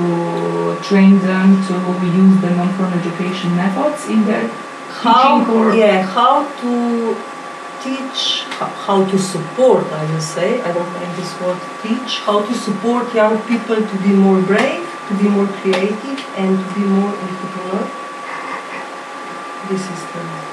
train 0.88 1.18
them 1.26 1.58
to 1.66 1.74
use 2.06 2.36
the 2.40 2.50
non-formal 2.50 2.98
education 3.00 3.50
methods 3.56 4.06
in 4.08 4.24
their 4.24 4.46
how 5.02 5.38
teaching 5.42 5.56
or 5.56 5.74
yeah 5.74 6.02
how 6.02 6.46
to 6.62 7.16
teach 7.82 8.45
how 8.58 9.04
to 9.10 9.18
support 9.18 9.84
i 10.00 10.02
will 10.10 10.20
say 10.20 10.60
i 10.62 10.72
don't 10.72 10.92
like 10.94 11.16
this 11.16 11.32
word 11.40 11.58
teach 11.82 12.18
how 12.28 12.44
to 12.44 12.54
support 12.54 13.14
young 13.14 13.40
people 13.52 13.76
to 13.76 14.02
be 14.02 14.12
more 14.26 14.40
brave 14.42 14.86
to 15.08 15.14
be 15.18 15.28
more 15.28 15.46
creative 15.46 16.20
and 16.36 16.58
to 16.58 16.74
be 16.74 16.80
more 16.80 17.14
entrepreneur. 17.14 17.84
This 19.68 19.82
is 19.94 20.02
the 20.12 20.46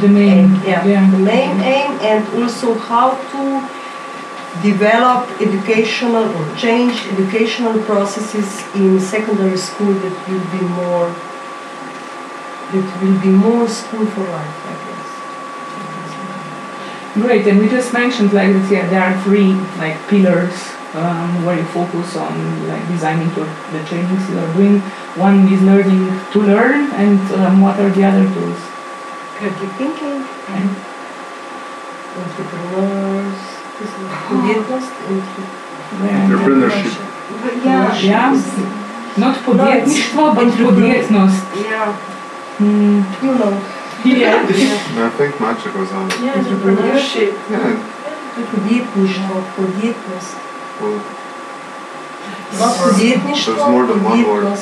the 0.00 0.08
main 0.08 0.38
aim 0.38 0.62
yeah, 0.64 1.10
the 1.10 1.18
main 1.18 1.60
aim 1.60 1.90
and 2.10 2.26
also 2.40 2.74
how 2.74 3.08
to 3.32 3.42
develop 4.62 5.28
educational 5.40 6.24
or 6.36 6.56
change 6.56 6.94
educational 7.14 7.82
processes 7.82 8.62
in 8.74 9.00
secondary 9.00 9.56
school 9.56 9.92
that 9.92 10.16
will 10.28 10.46
be 10.56 10.62
more 10.78 11.08
that 12.72 13.02
will 13.02 13.20
be 13.20 13.34
more 13.46 13.68
school 13.68 14.06
for 14.06 14.22
life 14.30 14.89
Great, 17.14 17.46
and 17.46 17.58
we 17.58 17.68
just 17.68 17.92
mentioned 17.92 18.32
like 18.32 18.52
that. 18.52 18.70
Yeah, 18.70 18.88
there 18.88 19.02
are 19.02 19.16
three 19.22 19.52
like 19.82 19.96
pillars 20.08 20.54
um, 20.94 21.44
where 21.44 21.56
you 21.58 21.64
focus 21.64 22.16
on 22.16 22.68
like 22.68 22.86
designing 22.88 23.28
your, 23.34 23.46
the 23.72 23.82
trainings 23.86 24.30
you 24.30 24.38
are 24.38 24.52
doing. 24.54 24.78
One 25.18 25.48
is 25.52 25.60
learning 25.62 26.06
to 26.32 26.38
learn, 26.40 26.90
and 26.92 27.20
um, 27.34 27.60
what 27.60 27.78
are 27.80 27.90
the 27.90 28.04
other 28.04 28.24
tools? 28.34 28.60
creative 29.40 29.72
thinking 29.78 30.20
And 30.52 30.70
entrepreneurs 32.20 33.40
this 33.80 33.88
is 33.88 34.08
creativeness, 34.26 34.86
Entrepreneurship. 36.00 36.94
Yeah. 37.64 37.98
Yeah. 38.00 38.42
Not 39.16 39.36
podjetništvo, 39.46 40.34
but 40.34 40.44
Entrepreneur. 40.44 40.72
podjetnost. 40.72 41.42
Yeah. 41.70 41.96
Mm, 42.58 43.04
you 43.22 43.34
know 43.38 43.79
yeah. 44.04 45.06
I 45.06 45.10
think 45.18 45.40
much 45.40 45.64
goes 45.74 45.92
on. 45.92 46.10
yeah, 46.24 46.34
entrepreneurship 46.34 47.32
Yeah, 47.50 47.76
podjetništvo 48.52 49.42
podjetnost 49.56 50.36
well, 50.80 51.00
not 52.60 52.74
podjetništvo 52.78 53.54
There's 53.54 53.70
more 53.70 53.86
than 53.86 54.04
one 54.04 54.22
word. 54.30 54.44
yeah. 54.44 54.56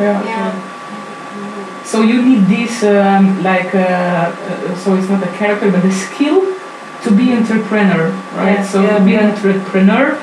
Yeah. 0.00 0.24
Yeah. 0.24 0.52
So 1.84 2.02
you 2.02 2.22
need 2.22 2.46
this 2.46 2.82
um, 2.82 3.42
like 3.42 3.74
uh, 3.74 3.80
uh, 3.80 4.76
so 4.84 4.94
it's 4.96 5.08
not 5.08 5.22
a 5.22 5.32
character 5.38 5.70
but 5.70 5.84
a 5.84 5.92
skill 5.92 6.40
to 7.04 7.10
be 7.10 7.32
entrepreneur, 7.32 8.10
right? 8.36 8.58
Yeah, 8.58 8.66
so 8.66 8.82
yeah, 8.82 8.98
to 8.98 9.04
be 9.04 9.10
yeah. 9.10 9.20
an 9.20 9.30
entrepreneur, 9.30 10.18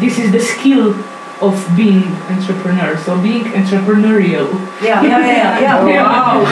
this 0.00 0.18
is 0.18 0.30
the 0.32 0.40
skill 0.40 0.94
of 1.42 1.58
being 1.76 2.04
entrepreneur. 2.30 2.96
So 3.04 3.18
being 3.20 3.44
entrepreneurial. 3.60 4.48
yeah 4.80 5.02
yeah 5.02 5.18
yeah 5.26 5.60
yeah 5.60 5.86
Yeah. 5.92 6.06
wow 6.06 6.46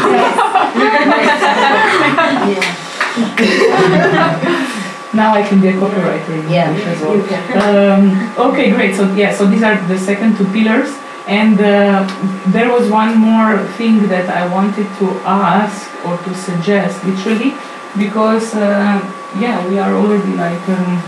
Now 5.13 5.35
I 5.35 5.43
can 5.43 5.61
be 5.61 5.67
a 5.69 5.73
copywriter 5.73 6.39
Yeah, 6.49 6.71
as 6.71 7.01
well. 7.03 7.19
Um, 7.59 8.31
okay, 8.39 8.71
great. 8.71 8.95
So 8.95 9.13
yeah, 9.15 9.35
so 9.35 9.45
these 9.47 9.63
are 9.65 9.75
the 9.89 9.99
second 9.99 10.37
two 10.39 10.47
pillars, 10.55 10.95
and 11.27 11.59
uh, 11.61 12.07
there 12.55 12.71
was 12.71 12.89
one 12.89 13.19
more 13.19 13.59
thing 13.77 14.07
that 14.07 14.29
I 14.31 14.47
wanted 14.47 14.87
to 15.01 15.07
ask 15.27 15.91
or 16.07 16.17
to 16.17 16.35
suggest, 16.35 17.03
literally, 17.05 17.55
because 17.99 18.55
uh, 18.55 19.03
yeah, 19.43 19.59
we 19.69 19.81
are 19.81 19.93
already 19.95 20.33
like 20.39 20.63
um, 20.69 21.03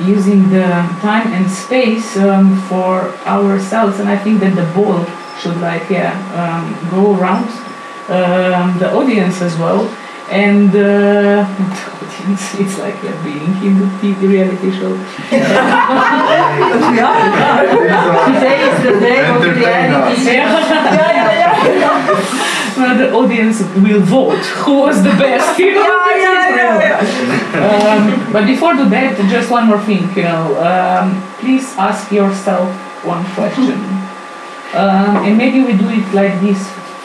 using 0.00 0.48
the 0.50 0.66
time 1.00 1.32
and 1.32 1.50
space 1.50 2.16
um, 2.16 2.56
for 2.68 3.10
ourselves, 3.26 3.98
and 4.00 4.08
I 4.08 4.16
think 4.16 4.40
that 4.40 4.54
the 4.54 4.64
ball 4.74 5.04
should 5.40 5.56
like 5.60 5.88
yeah 5.90 6.14
um, 6.38 6.74
go 6.90 7.14
around 7.16 7.48
um, 8.08 8.78
the 8.78 8.92
audience 8.94 9.42
as 9.42 9.56
well. 9.56 9.88
And 10.30 10.70
uh, 10.70 10.74
the 10.74 11.46
audience, 12.04 12.54
it's 12.60 12.78
like 12.78 12.94
yeah, 13.02 13.16
being 13.24 13.56
in 13.66 13.78
the 13.80 13.86
TV 14.00 14.28
reality 14.28 14.70
show. 14.72 14.92
but 15.30 15.40
Today 18.34 18.58
is 18.68 18.76
the 18.84 18.92
day 19.00 19.20
of 19.26 19.42
Entertain 19.42 19.90
us. 19.94 20.18
reality. 20.26 20.38
Well, 22.78 22.96
the 22.96 23.12
audience 23.12 23.60
will 23.82 24.00
vote 24.02 24.44
who 24.62 24.82
was 24.86 25.02
the 25.02 25.10
best. 25.10 25.58
You 25.58 25.74
know? 25.74 25.98
um, 27.58 28.32
but 28.32 28.46
before 28.46 28.74
do 28.74 28.88
that, 28.90 29.18
just 29.28 29.50
one 29.50 29.66
more 29.66 29.80
thing. 29.80 30.08
You 30.14 30.22
know, 30.22 30.54
um, 30.62 31.20
please 31.40 31.74
ask 31.76 32.12
yourself 32.12 32.68
one 33.04 33.24
question, 33.34 33.82
um, 34.78 35.26
and 35.26 35.36
maybe 35.36 35.60
we 35.60 35.76
do 35.76 35.88
it 35.90 36.06
like 36.14 36.40
this. 36.40 36.60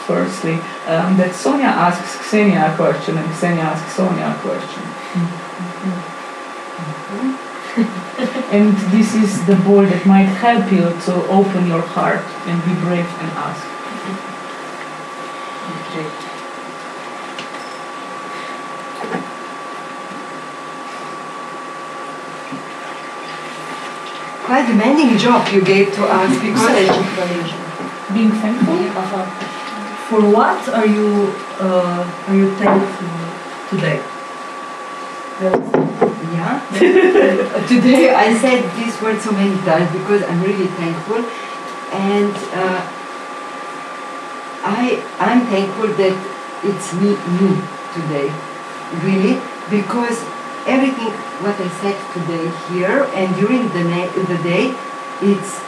Firstly, 0.06 0.54
um, 0.86 1.16
that 1.16 1.32
Sonja 1.32 1.64
asks 1.64 2.18
Ksenja 2.18 2.72
a 2.72 2.76
question, 2.76 3.18
and 3.18 3.26
Ksenja 3.30 3.64
asks 3.72 3.96
Sonja 3.96 4.30
a 4.30 4.38
question. 4.46 4.84
and 8.54 8.76
this 8.92 9.14
is 9.14 9.44
the 9.46 9.56
ball 9.64 9.82
that 9.82 10.06
might 10.06 10.30
help 10.38 10.70
you 10.70 10.86
to 11.06 11.12
open 11.28 11.66
your 11.66 11.82
heart 11.82 12.22
and 12.46 12.62
be 12.64 12.74
brave 12.84 13.08
and 13.18 13.30
ask. 13.32 13.73
Quite 24.44 24.66
demanding 24.66 25.16
job 25.16 25.46
you 25.54 25.62
gave 25.62 25.94
to 25.94 26.02
us 26.04 26.34
because 26.42 26.90
Being 28.12 28.32
thankful. 28.42 28.74
Uh-huh. 28.74 29.24
For 30.10 30.20
what 30.20 30.68
are 30.68 30.86
you 30.86 31.32
uh, 31.62 32.02
are 32.26 32.34
you 32.34 32.50
thankful 32.56 33.08
today? 33.70 34.02
Yeah. 36.34 36.58
Today 37.68 38.14
I 38.14 38.34
said 38.34 38.64
this 38.74 39.00
word 39.00 39.20
so 39.20 39.30
many 39.30 39.56
times 39.62 39.90
because 39.92 40.22
I'm 40.24 40.42
really 40.42 40.66
thankful, 40.66 41.22
and 41.94 42.34
uh, 42.54 42.93
I 44.64 45.04
I'm 45.20 45.44
thankful 45.52 45.88
that 46.00 46.16
it's 46.64 46.88
me 46.96 47.12
me 47.36 47.52
today, 47.92 48.32
really, 49.04 49.36
because 49.68 50.16
everything 50.66 51.12
what 51.44 51.60
I 51.60 51.68
said 51.84 51.96
today 52.16 52.48
here 52.72 53.04
and 53.12 53.36
during 53.36 53.68
the 53.76 53.84
na- 53.84 54.12
the 54.32 54.40
day, 54.40 54.72
it's 55.20 55.60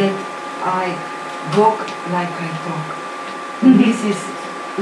that 0.00 0.16
I 0.64 0.96
walk 1.60 1.80
like 2.16 2.32
I 2.32 2.48
talk. 2.64 2.88
And 3.62 3.76
mm-hmm. 3.76 3.84
this 3.84 4.00
is 4.08 4.18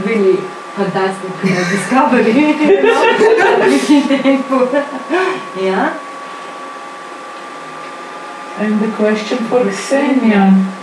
really 0.06 0.36
fantastic 0.78 1.32
discovery. 1.74 2.30
you 2.30 2.82
know? 2.82 3.02
I'm 3.02 3.66
really 3.66 4.18
thankful. 4.22 4.70
yeah. 5.58 5.98
And 8.58 8.80
the 8.80 8.90
question 8.96 9.38
for 9.50 9.64
Ksenja. 9.64 10.77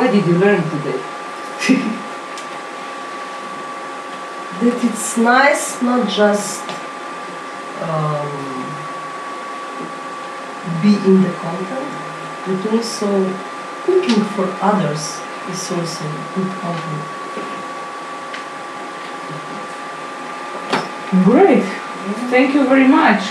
What 0.00 0.12
did 0.12 0.26
you 0.26 0.38
learn 0.38 0.62
today? 0.62 0.98
That 4.60 4.80
it's 4.82 5.18
nice 5.18 5.82
not 5.82 6.08
just 6.08 6.64
um, 7.84 8.32
be 10.80 10.96
in 11.04 11.20
the 11.20 11.32
content, 11.44 11.92
but 12.46 12.72
also 12.72 13.08
cooking 13.84 14.24
for 14.32 14.48
others 14.62 15.20
is 15.52 15.70
also 15.70 16.04
good 16.34 16.50
content. 16.64 17.04
Great. 21.28 21.68
Thank 22.32 22.54
you 22.54 22.66
very 22.66 22.88
much. 22.88 23.22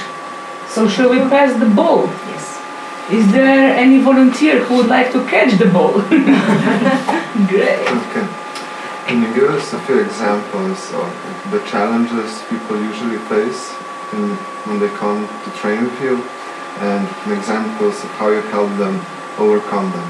So 0.68 0.88
shall 0.88 1.10
we 1.10 1.18
pass 1.34 1.60
the 1.60 1.66
ball? 1.66 2.08
Yes. 3.10 3.26
Is 3.26 3.32
there 3.32 3.76
any 3.76 4.00
volunteer 4.02 4.64
who 4.64 4.78
would 4.78 4.88
like 4.88 5.12
to 5.14 5.26
catch 5.26 5.58
the 5.58 5.66
ball? 5.66 5.94
Great. 7.50 7.80
Okay. 7.90 8.28
Can 9.08 9.24
you 9.24 9.34
give 9.34 9.50
us 9.50 9.74
a 9.74 9.80
few 9.80 10.00
examples 10.00 10.94
of 10.94 11.10
the 11.50 11.60
challenges 11.66 12.42
people 12.50 12.78
usually 12.78 13.18
face 13.26 13.74
in, 14.14 14.36
when 14.70 14.80
they 14.80 14.90
come 14.90 15.28
to 15.28 15.52
train 15.58 15.86
with 15.86 16.02
you 16.02 16.24
and 16.86 17.08
examples 17.34 18.04
of 18.04 18.10
how 18.12 18.30
you 18.30 18.42
help 18.54 18.70
them 18.78 19.02
overcome 19.40 19.92
them? 19.92 20.10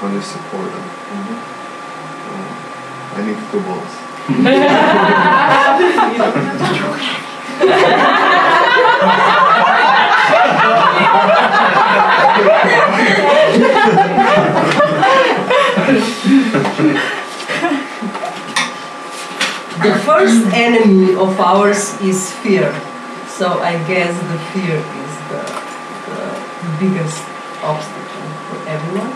How 0.00 0.12
you 0.12 0.20
support 0.20 0.70
them? 0.70 0.84
Uh, 2.28 2.52
I 3.16 3.20
need 3.24 3.38
two 3.50 3.60
balls. 3.64 3.94
The 19.82 19.94
first 20.04 20.46
enemy 20.54 21.14
of 21.14 21.38
of 21.38 21.40
ours 21.40 22.00
is 22.00 22.32
fear. 22.42 22.70
So 23.28 23.60
I 23.60 23.78
guess 23.86 24.14
the 24.30 24.38
fear 24.52 24.76
is 24.78 25.14
the, 25.30 25.42
the 26.06 26.22
biggest 26.78 27.22
obstacle 27.62 28.28
for 28.46 28.58
everyone. 28.68 29.12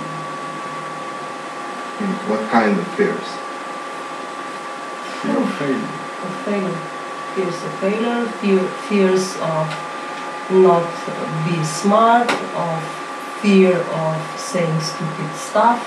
What 2.30 2.42
kind 2.50 2.78
of 2.78 2.86
fears? 2.98 3.28
Fear 5.22 5.36
of 5.38 5.50
failure. 5.55 5.92
Of 6.26 6.34
failure. 6.46 6.78
Fears 7.34 7.59
of 7.62 7.72
failure, 7.82 8.26
fear, 8.40 8.62
fears 8.88 9.36
of 9.40 9.91
not 10.51 10.84
be 11.47 11.62
smart, 11.64 12.30
of 12.30 12.78
fear 13.40 13.76
of 13.76 14.16
saying 14.38 14.80
stupid 14.80 15.30
stuff, 15.34 15.78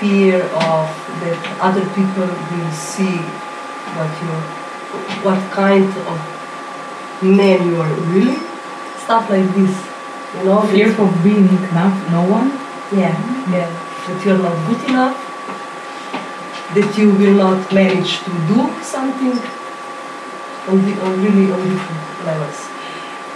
fear 0.00 0.42
of 0.42 0.86
that 1.22 1.38
other 1.60 1.84
people 1.94 2.26
will 2.26 2.72
see 2.72 3.18
what 3.96 4.10
you're, 4.22 4.46
what 5.26 5.40
kind 5.52 5.84
of 5.84 6.18
man 7.22 7.66
you 7.68 7.80
are 7.80 7.94
really, 8.14 8.36
stuff 9.04 9.28
like 9.30 9.48
this. 9.54 9.74
You 10.38 10.44
know, 10.44 10.60
Fear 10.62 10.90
of 11.00 11.24
being 11.24 11.48
enough, 11.48 11.96
no 12.10 12.22
one. 12.28 12.50
yeah, 12.92 13.16
yeah, 13.50 13.68
that 14.06 14.24
you're 14.24 14.38
not 14.38 14.56
good 14.68 14.82
enough, 14.90 15.16
that 16.74 16.98
you 16.98 17.10
will 17.12 17.34
not 17.34 17.72
manage 17.72 18.18
to 18.24 18.30
do 18.46 18.68
something 18.82 19.32
on, 20.68 20.84
the, 20.84 20.92
on 21.02 21.22
really 21.24 21.50
on 21.50 21.60
different 21.68 22.26
levels. 22.26 22.68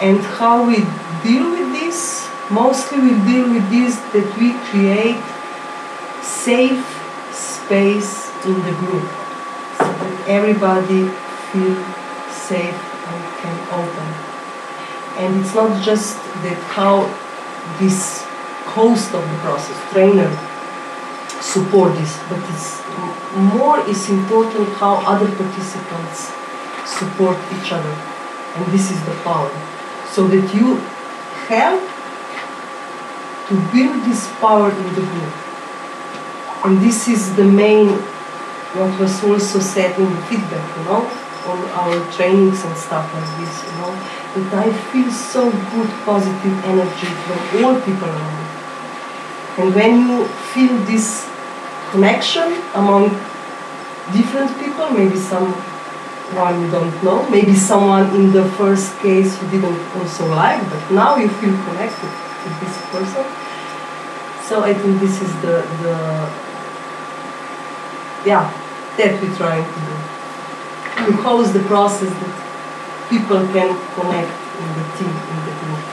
And 0.02 0.18
how 0.18 0.66
we 0.66 0.78
deal 1.22 1.48
with 1.48 1.70
this? 1.78 2.28
Mostly 2.50 2.98
we 2.98 3.14
deal 3.22 3.46
with 3.48 3.70
this 3.70 3.94
that 4.12 4.26
we 4.36 4.50
create 4.66 5.22
safe 6.20 6.82
space 7.30 8.26
in 8.44 8.54
the 8.66 8.74
group 8.82 9.06
so 9.78 9.86
that 9.86 10.28
everybody 10.28 11.06
feel 11.54 11.78
safe 12.34 12.74
and 12.74 13.20
can 13.38 13.56
open. 13.78 14.08
And 15.22 15.40
it's 15.40 15.54
not 15.54 15.70
just 15.84 16.16
that 16.42 16.58
how 16.74 17.06
this 17.78 18.22
host 18.74 19.14
of 19.14 19.22
the 19.22 19.38
process, 19.38 19.78
trainer, 19.92 20.30
support 21.40 21.94
this, 21.94 22.18
but 22.28 22.42
it's 22.50 22.82
more 23.54 23.78
is 23.88 24.10
important 24.10 24.68
how 24.82 24.94
other 25.06 25.30
participants 25.36 26.32
support 26.90 27.38
each 27.54 27.70
other. 27.70 27.94
And 28.56 28.66
this 28.72 28.90
is 28.90 28.98
the 29.04 29.14
power. 29.22 29.71
So 30.12 30.26
that 30.28 30.54
you 30.54 30.76
help 31.48 31.80
to 33.48 33.54
build 33.72 34.04
this 34.04 34.28
power 34.40 34.70
in 34.70 34.88
the 34.94 35.00
group. 35.00 35.34
And 36.64 36.80
this 36.80 37.08
is 37.08 37.34
the 37.34 37.44
main, 37.44 37.88
what 38.76 39.00
was 39.00 39.24
also 39.24 39.58
said 39.58 39.98
in 39.98 40.04
the 40.04 40.22
feedback, 40.28 40.76
you 40.78 40.84
know, 40.84 41.02
on 41.48 41.58
our 41.80 42.12
trainings 42.12 42.62
and 42.64 42.76
stuff 42.76 43.08
like 43.14 43.30
this, 43.40 43.64
you 43.64 43.72
know, 43.80 43.92
that 44.36 44.66
I 44.66 44.72
feel 44.92 45.10
so 45.10 45.50
good 45.50 45.90
positive 46.04 46.64
energy 46.64 47.10
from 47.24 47.64
all 47.64 47.80
people 47.80 48.08
around. 48.08 48.46
And 49.58 49.74
when 49.74 50.08
you 50.08 50.26
feel 50.52 50.76
this 50.84 51.28
connection 51.90 52.52
among 52.74 53.10
different 54.12 54.56
people, 54.58 54.90
maybe 54.90 55.16
someone 56.32 56.62
you 56.62 56.70
don't 56.70 57.04
know, 57.04 57.28
maybe 57.28 57.54
someone 57.54 58.08
in 58.16 58.32
the 58.32 58.44
first 58.56 58.98
case 59.00 59.40
you 59.42 59.50
didn't 59.50 59.78
also 59.96 60.26
like, 60.28 60.60
but 60.70 60.90
now 60.90 61.16
you 61.16 61.28
feel 61.28 61.56
connected 61.64 62.08
with 62.44 62.60
this 62.60 62.76
person. 62.90 63.24
So 64.48 64.64
I 64.64 64.74
think 64.74 65.00
this 65.00 65.20
is 65.20 65.32
the, 65.42 65.60
the 65.82 65.96
yeah, 68.24 68.48
that 68.96 69.20
we're 69.20 69.36
trying 69.36 69.64
to 69.64 69.80
do. 69.88 69.96
To 71.04 71.12
host 71.22 71.52
the 71.52 71.60
process 71.60 72.12
that 72.12 73.08
people 73.10 73.40
can 73.52 73.70
connect 73.94 74.32
in 74.60 74.68
the 74.78 74.84
team, 74.96 75.12
in 75.12 75.38
the 75.46 75.54
group. 75.60 75.84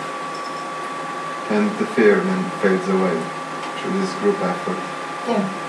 And 1.52 1.66
the 1.80 1.88
fear 1.96 2.16
then 2.20 2.44
fades 2.62 2.88
away 2.88 3.18
through 3.80 4.00
this 4.00 4.14
group 4.20 4.40
effort. 4.40 4.80
Yeah. 5.28 5.69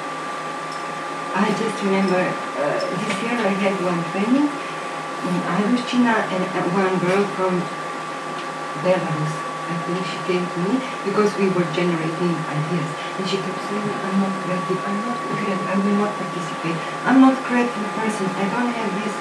I 1.30 1.46
just 1.54 1.78
remember 1.86 2.18
uh, 2.18 2.74
this 2.74 3.14
year 3.22 3.38
I 3.38 3.54
had 3.62 3.78
one 3.86 4.02
training 4.10 4.50
in 4.50 5.34
Ayushchina 5.46 6.26
and 6.26 6.42
uh, 6.42 6.66
one 6.74 6.90
girl 6.98 7.22
from 7.38 7.62
Belarus. 8.82 9.34
I 9.70 9.74
think 9.86 10.02
she 10.02 10.18
came 10.26 10.42
to 10.42 10.58
me 10.66 10.82
because 11.06 11.30
we 11.38 11.46
were 11.54 11.62
generating 11.70 12.34
ideas. 12.50 12.90
And 13.14 13.22
she 13.30 13.38
kept 13.38 13.62
saying, 13.70 13.86
I'm 13.86 14.18
not 14.18 14.34
creative, 14.42 14.80
I'm 14.82 14.98
not 15.06 15.16
creative, 15.30 15.62
I 15.70 15.76
will 15.78 15.96
not 16.02 16.12
participate. 16.18 16.78
I'm 17.06 17.20
not 17.22 17.38
creative 17.46 17.88
person, 17.94 18.26
I 18.34 18.44
don't 18.50 18.74
have 18.74 18.90
this 18.98 19.14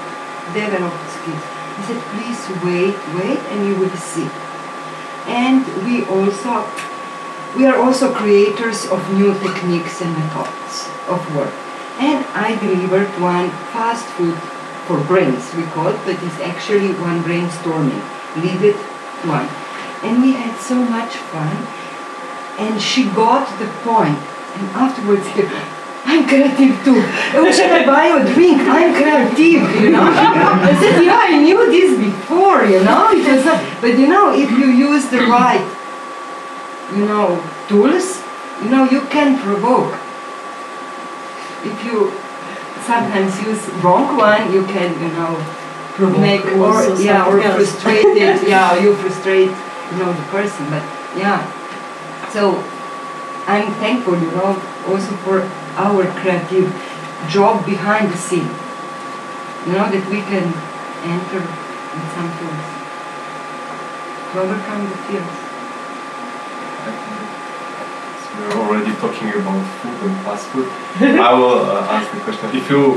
developed 0.58 1.06
skills. 1.14 1.46
I 1.78 1.82
said, 1.86 2.02
please 2.10 2.42
wait, 2.66 2.98
wait, 3.22 3.42
and 3.54 3.70
you 3.70 3.76
will 3.78 3.94
see. 3.94 4.26
And 5.30 5.62
we 5.86 6.10
also, 6.10 6.66
we 7.56 7.70
are 7.70 7.78
also 7.78 8.12
creators 8.12 8.90
of 8.90 8.98
new 9.14 9.38
techniques 9.46 10.02
and 10.02 10.10
methods 10.18 10.90
of 11.06 11.22
work. 11.36 11.54
And 12.00 12.24
I 12.34 12.56
delivered 12.60 13.10
one 13.20 13.50
fast 13.76 14.06
food 14.16 14.40
for 14.88 15.04
brains, 15.04 15.54
we 15.54 15.64
call 15.76 15.90
it, 15.90 16.00
but 16.06 16.16
it's 16.24 16.40
actually 16.40 16.94
one 16.94 17.22
brainstorming. 17.22 18.02
Leave 18.42 18.64
it 18.64 18.80
one. 19.28 19.48
And 20.02 20.24
we 20.24 20.32
had 20.32 20.58
so 20.60 20.76
much 20.76 21.18
fun. 21.30 21.56
And 22.58 22.82
she 22.82 23.04
got 23.12 23.46
the 23.60 23.68
point. 23.84 24.18
And 24.56 24.66
afterwards, 24.80 25.28
she 25.36 25.44
I'm 26.10 26.26
creative 26.26 26.74
too. 26.84 27.04
Oh, 27.36 27.52
should 27.52 27.70
I 27.70 27.86
buy 27.86 28.06
a 28.18 28.34
drink? 28.34 28.62
I'm 28.62 28.96
creative, 28.96 29.70
you 29.82 29.92
know. 29.92 30.08
I 30.08 30.74
said, 30.80 31.04
yeah, 31.04 31.20
I 31.20 31.38
knew 31.38 31.70
this 31.70 32.00
before, 32.00 32.64
you 32.64 32.82
know. 32.84 33.12
It 33.12 33.28
was 33.28 33.46
not, 33.46 33.62
but 33.82 34.00
you 34.00 34.08
know, 34.08 34.34
if 34.34 34.50
you 34.50 34.72
use 34.72 35.10
the 35.10 35.20
right, 35.28 35.62
you 36.96 37.06
know, 37.06 37.44
tools, 37.68 38.24
you 38.64 38.70
know, 38.70 38.86
you 38.90 39.02
can 39.12 39.38
provoke 39.38 39.94
if 41.64 41.84
you 41.86 42.12
sometimes 42.86 43.40
use 43.42 43.68
wrong 43.84 44.18
one, 44.18 44.52
you 44.52 44.66
can, 44.66 44.94
you 45.02 45.10
know, 45.16 45.36
Provoke 45.96 46.20
make 46.22 46.46
or 46.56 46.96
yeah, 47.02 47.28
or 47.28 47.42
else. 47.42 47.72
frustrated. 47.72 48.48
yeah, 48.48 48.80
you 48.80 48.96
frustrate, 48.96 49.52
you 49.92 49.98
know, 50.00 50.14
the 50.14 50.26
person. 50.32 50.70
But 50.70 50.84
yeah, 51.18 51.44
so 52.32 52.56
I'm 53.48 53.74
thankful, 53.84 54.16
you 54.16 54.32
know, 54.32 54.56
also 54.88 55.12
for 55.28 55.42
our 55.76 56.06
creative 56.22 56.72
job 57.28 57.66
behind 57.66 58.12
the 58.14 58.18
scene. 58.18 58.50
You 59.68 59.74
know 59.76 59.92
that 59.92 60.06
we 60.10 60.22
can 60.24 60.48
enter 61.04 61.42
in 61.44 62.04
some 62.16 62.30
tools 62.40 62.68
to 64.32 64.40
overcome 64.40 64.88
the 64.88 64.98
fears. 65.10 65.49
We're 68.40 68.56
already 68.56 68.94
talking 69.04 69.30
about 69.36 69.60
food 69.82 70.10
and 70.10 70.16
fast 70.24 70.48
food. 70.48 70.68
I 71.20 71.34
will 71.34 71.60
uh, 71.60 71.96
ask 71.96 72.12
the 72.14 72.20
question. 72.22 72.50
If 72.56 72.70
you 72.70 72.96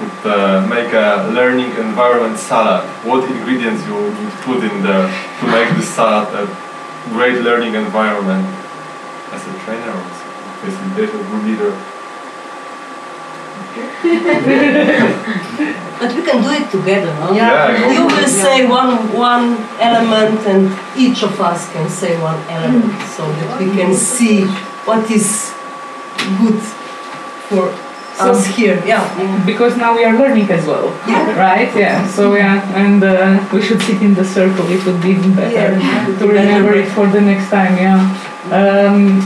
would 0.00 0.20
uh, 0.26 0.66
make 0.68 0.92
a 0.92 1.30
learning 1.32 1.70
environment 1.76 2.38
salad, 2.38 2.84
what 3.04 3.24
ingredients 3.30 3.86
you 3.86 3.94
would 3.94 4.14
put 4.44 4.62
in 4.62 4.82
there 4.82 5.08
to 5.40 5.44
make 5.46 5.70
this 5.76 5.88
salad 5.88 6.28
a 6.34 6.44
great 7.16 7.40
learning 7.40 7.74
environment 7.74 8.44
as 9.32 9.40
a 9.46 9.52
trainer 9.64 9.90
or 9.90 10.04
as 10.04 10.20
a 10.20 10.30
facilitator, 10.60 11.20
group 11.28 11.44
leader? 11.48 11.72
But 15.98 16.12
we 16.14 16.22
can 16.22 16.42
do 16.42 16.50
it 16.50 16.70
together, 16.70 17.14
no? 17.20 17.32
Yeah, 17.32 17.78
go 17.78 17.90
You 17.90 18.06
will 18.06 18.28
say 18.28 18.66
one 18.66 19.12
one 19.14 19.56
element 19.78 20.40
and 20.46 20.68
each 20.98 21.22
of 21.22 21.40
us 21.40 21.70
can 21.72 21.88
say 21.88 22.20
one 22.20 22.40
element 22.50 23.00
so 23.16 23.22
that 23.22 23.60
we 23.60 23.70
can 23.70 23.94
see 23.94 24.44
what 24.84 25.10
is 25.10 25.52
good 26.40 26.60
for 27.48 27.64
us 28.20 28.46
here. 28.56 28.80
Yeah. 28.86 29.02
Because 29.44 29.76
now 29.76 29.94
we 29.96 30.04
are 30.04 30.16
learning 30.16 30.48
as 30.50 30.66
well, 30.66 30.86
Yeah. 31.08 31.38
right? 31.38 31.70
Yeah. 31.76 32.06
So 32.06 32.34
yeah, 32.34 32.62
and 32.82 33.02
uh, 33.02 33.44
we 33.52 33.60
should 33.60 33.82
sit 33.82 34.00
in 34.02 34.14
the 34.14 34.24
circle. 34.24 34.66
It 34.70 34.84
would 34.86 35.00
be 35.02 35.10
even 35.10 35.34
better 35.34 35.74
Yeah. 35.78 36.18
to 36.18 36.26
remember 36.26 36.72
it 36.74 36.88
for 36.96 37.06
the 37.08 37.20
next 37.20 37.50
time. 37.50 37.76
Yeah. 37.76 37.98
Um, 38.58 39.20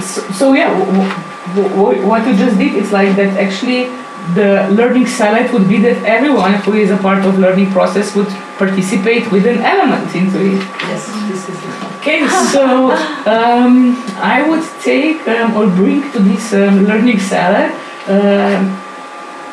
so, 0.00 0.20
so 0.40 0.52
yeah, 0.54 0.70
w- 0.78 1.10
w- 1.56 1.68
w- 1.76 2.06
what 2.06 2.26
you 2.26 2.34
just 2.34 2.56
did, 2.58 2.74
it's 2.74 2.92
like 2.92 3.14
that. 3.16 3.36
Actually, 3.38 3.90
the 4.34 4.66
learning 4.70 5.06
salad 5.06 5.52
would 5.52 5.68
be 5.68 5.78
that 5.82 5.98
everyone 6.04 6.54
who 6.64 6.72
is 6.74 6.90
a 6.90 6.96
part 6.96 7.24
of 7.26 7.38
learning 7.38 7.70
process 7.72 8.14
would 8.16 8.28
participate 8.56 9.30
with 9.30 9.46
an 9.46 9.58
element 9.58 10.14
into 10.14 10.38
it. 10.40 10.62
Yes, 10.88 11.06
this 11.28 11.48
is 11.50 11.58
it. 11.58 11.91
Okay, 12.02 12.26
so 12.50 12.90
um, 13.30 13.94
I 14.18 14.42
would 14.42 14.66
take 14.82 15.22
um, 15.28 15.54
or 15.54 15.70
bring 15.70 16.02
to 16.10 16.18
this 16.18 16.52
um, 16.52 16.82
learning 16.82 17.20
salad 17.20 17.70
um, 18.10 18.74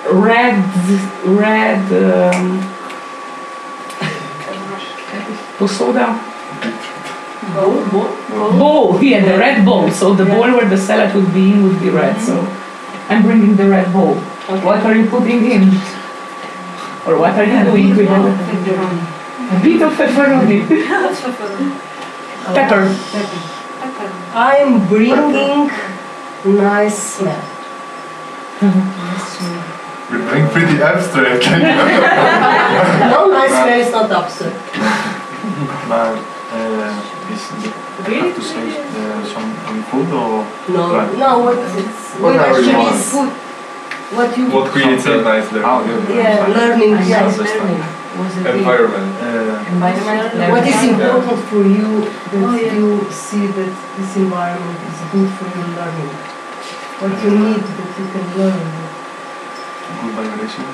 red, 0.10 0.58
red 1.30 1.78
um, 1.93 2.58
posoda 5.62 6.18
Bowl, 7.54 7.86
bowl, 7.91 8.10
bowl. 8.30 8.52
bowl. 8.58 9.04
Yeah, 9.04 9.24
the 9.24 9.38
red 9.38 9.64
bowl. 9.64 9.91
So 9.91 10.16
the 10.16 10.26
bowl 10.26 10.50
where 10.50 10.68
the 10.68 10.76
salad 10.78 11.14
would 11.14 11.32
be 11.32 11.52
in 11.52 11.62
would 11.62 11.80
be 11.80 11.91
red. 11.91 12.20
So 12.20 12.41
I'm 13.10 13.22
bringing 13.22 13.58
the 13.58 13.70
red 13.70 13.93
bowl. 13.93 14.16
What 14.66 14.84
are 14.88 14.95
you 14.95 15.08
putting 15.08 15.52
in? 15.52 15.70
Or 17.06 17.16
what 17.22 17.38
are 17.38 17.45
you 17.45 17.64
doing 17.70 17.89
with 17.95 18.00
it? 18.00 18.10
A 18.10 19.60
bit 19.62 19.84
of 19.84 19.93
pepperoni. 19.93 20.66
Pepper. 22.54 22.84
I'm 24.34 24.88
bringing 24.88 25.70
nice 26.45 26.97
smell. 27.18 27.41
We're 30.10 30.26
doing 30.30 30.47
pretty 30.50 30.82
abstract. 30.82 31.41
Can 31.43 31.62
you? 31.70 33.10
No, 33.12 33.28
nice 33.39 33.52
smell 33.52 33.80
is 33.80 33.91
not 33.91 34.12
abstract. 34.12 34.58
Maar 35.88 36.12
uh, 36.54 37.34
is 37.34 37.43
the, 37.62 37.70
have 38.22 38.36
to 38.36 38.41
say 38.41 38.70
uh, 38.70 39.26
some, 39.34 39.50
some 39.68 39.84
food 39.84 40.10
or 40.14 40.45
No, 40.68 40.95
Right. 40.95 41.18
no, 41.18 41.39
what 41.39 41.58
it's 41.78 42.16
Whatever 42.20 42.60
you 42.62 42.70
actually 42.70 42.74
want. 42.76 42.95
is 42.95 43.12
food. 43.12 43.32
What 44.10 44.36
you 44.36 44.49
what 44.49 44.72
creates 44.72 45.05
a 45.05 45.22
nice 45.22 45.51
learning 45.53 46.01
yeah. 46.10 46.41
yeah, 46.41 46.47
learning, 46.47 46.93
I 46.95 47.05
yeah, 47.07 47.28
understand. 47.30 47.78
Environment? 48.57 49.10
uh, 49.22 49.62
environment? 49.70 50.49
What 50.49 50.66
is 50.66 50.74
learning? 50.74 50.97
important 50.97 51.39
for 51.45 51.62
you 51.62 52.10
that 52.10 52.41
Oh, 52.41 52.57
yeah. 52.57 52.74
you 52.74 53.05
see 53.12 53.45
that 53.45 53.70
this 53.97 54.16
environment 54.18 54.80
is 54.89 54.99
good 55.14 55.30
for 55.38 55.45
your 55.53 55.68
learning? 55.78 56.10
What 57.05 57.14
you 57.22 57.32
need 57.38 57.62
that 57.62 57.89
you 58.01 58.05
can 58.10 58.26
learn? 58.34 58.66
good 60.01 60.14
vibration. 60.18 60.66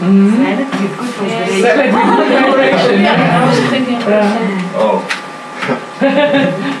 Mm. 0.00 0.32
Salad 0.40 0.64
with 0.80 0.96
good 0.96 1.12
vibration. 1.20 1.60
Good 1.60 1.92
vibration. 1.92 3.04
I 3.04 3.44
was 3.44 3.60
thinking 3.68 4.00
about 4.00 4.08
Yeah. 4.08 4.80
Oh. 4.80 4.96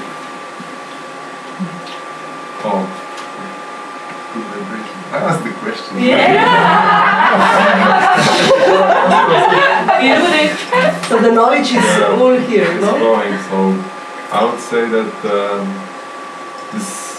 Good 4.32 5.09
vibration. 5.20 5.26
I 5.26 5.28
asked 5.28 5.44
the 5.44 5.52
question. 5.60 5.94
So 11.10 11.18
the 11.20 11.32
knowledge 11.32 11.72
is 11.72 11.84
all 12.02 12.36
here, 12.38 12.70
It's 12.70 12.80
no? 12.80 12.92
growing, 12.96 13.36
so 13.50 13.74
I 14.32 14.44
would 14.46 14.60
say 14.60 14.88
that 14.88 15.12
um, 15.26 15.66
this 16.72 17.18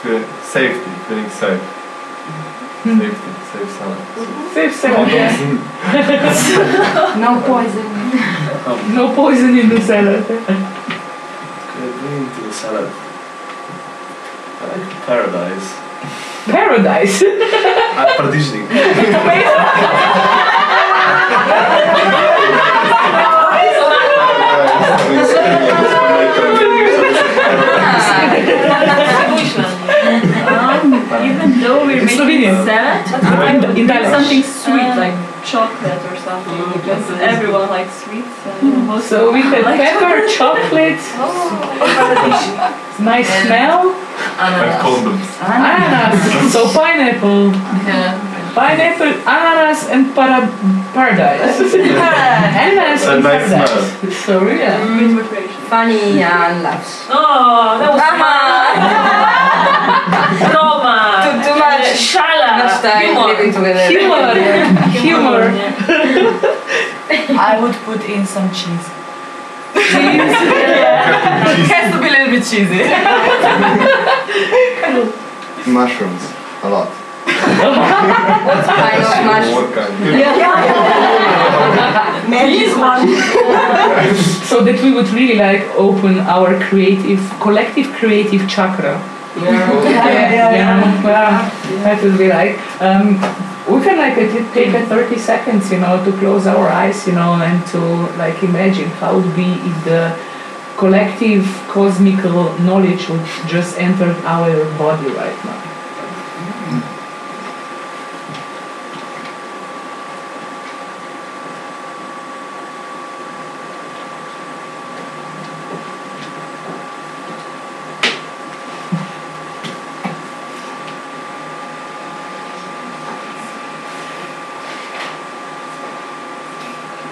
feel, 0.00 0.22
safety, 0.40 0.90
feeling 1.08 1.28
safe. 1.28 1.60
Safety, 2.84 3.30
safe 3.50 3.70
sound. 3.76 3.98
Safe 4.54 4.74
salad, 4.76 5.08
yeah. 5.10 5.34
No 7.24 7.30
poison. 7.42 7.86
No 8.94 9.12
poison 9.16 9.58
in 9.58 9.68
the 9.68 9.80
salad. 9.80 10.24
Could 10.24 10.46
bring 11.98 12.22
into 12.22 12.40
the 12.42 12.52
salad. 12.52 12.90
I 14.60 14.62
like 14.78 14.90
paradise. 15.06 15.87
Paradise. 16.48 17.24
Ah, 17.96 18.14
paradiesing. 18.16 18.64
Um, 28.80 29.07
even 31.58 31.70
though 31.70 31.86
we're 31.86 31.98
It's 32.02 32.06
making 32.06 32.18
Slovenian. 32.18 32.64
salad, 32.64 33.02
In, 33.74 33.76
in 33.82 33.86
Like 33.86 34.06
something 34.06 34.42
sweet, 34.42 34.80
uh, 34.94 34.96
like 34.96 35.16
chocolate 35.44 36.02
or 36.10 36.16
something, 36.16 36.54
oh, 36.54 36.72
because 36.74 37.10
everyone 37.20 37.68
likes 37.70 38.04
sweets. 38.04 38.28
And 38.46 39.02
So 39.02 39.28
hmm. 39.28 39.34
we 39.34 39.40
have 39.42 39.64
like 39.64 39.80
pepper, 39.80 40.26
chocolate, 40.28 40.98
oh. 41.18 42.94
nice 43.00 43.28
smell, 43.46 43.90
And 44.38 44.54
condoms. 44.82 45.28
ananas, 45.42 46.52
so 46.52 46.60
pineapple, 46.72 47.50
Yeah. 47.86 48.18
pineapple, 48.54 49.12
ananas, 49.26 49.80
and 49.90 50.14
para- 50.14 50.50
paradise. 50.94 51.58
ananas 51.74 53.02
A 53.06 53.14
and 53.14 53.22
nice 53.24 53.48
paradise. 53.50 54.16
So 54.24 54.46
yeah. 54.48 54.78
Good 54.98 55.16
preparation. 55.18 55.54
Funny 55.68 56.22
and 56.22 56.62
laughs. 56.64 57.06
Oh, 57.10 57.76
that 57.78 57.92
was 57.92 58.00
fun! 58.00 58.72
Roma! 60.54 60.96
Too, 61.24 61.34
too 61.44 61.56
much. 61.60 61.84
Shala! 62.58 62.64
Much 62.64 62.80
time 62.82 63.14
living 63.26 63.52
together. 63.52 63.84
Humor, 63.88 64.34
humor. 65.04 65.42
I 67.40 67.58
would 67.60 67.74
put 67.86 68.02
in 68.08 68.26
some 68.26 68.50
cheese. 68.50 68.86
Cheese. 69.74 70.34
It 71.54 71.68
has 71.70 71.92
to 71.92 71.98
be 72.00 72.08
a 72.08 72.10
little 72.10 72.30
bit 72.34 72.44
cheesy. 72.44 72.82
Mushrooms, 75.70 76.24
a 76.62 76.68
lot. 76.68 76.88
What 77.28 78.64
kind 78.64 79.02
of 79.04 79.08
mushroom? 79.26 79.54
What 79.54 79.68
kind? 79.74 79.92
Magic 82.30 82.76
one. 82.76 83.08
So 84.44 84.56
that 84.64 84.80
we 84.82 84.90
would 84.92 85.08
really 85.10 85.34
like 85.36 85.62
open 85.76 86.18
our 86.20 86.58
creative, 86.60 87.20
collective 87.40 87.92
creative 87.92 88.48
chakra. 88.48 89.00
Yeah, 89.88 90.32
yeah, 90.32 90.50
yeah. 90.50 91.82
that 91.84 92.02
would 92.02 92.18
be 92.18 92.28
like 92.28 92.58
um, 92.80 93.14
we 93.72 93.80
can 93.84 93.98
like 93.98 94.16
take 94.52 94.74
a 94.74 94.86
30 94.86 95.18
seconds 95.18 95.70
you 95.70 95.78
know 95.78 96.04
to 96.04 96.12
close 96.18 96.46
our 96.46 96.68
eyes 96.68 97.06
you 97.06 97.12
know 97.12 97.34
and 97.34 97.64
to 97.68 97.78
like 98.18 98.42
imagine 98.42 98.88
how 99.00 99.18
it 99.18 99.22
would 99.24 99.36
be 99.36 99.52
if 99.52 99.84
the 99.84 100.18
collective 100.76 101.44
cosmical 101.68 102.58
knowledge 102.60 103.08
would 103.08 103.24
just 103.46 103.78
enter 103.78 104.10
our 104.24 104.64
body 104.78 105.08
right 105.08 105.44
now 105.44 105.68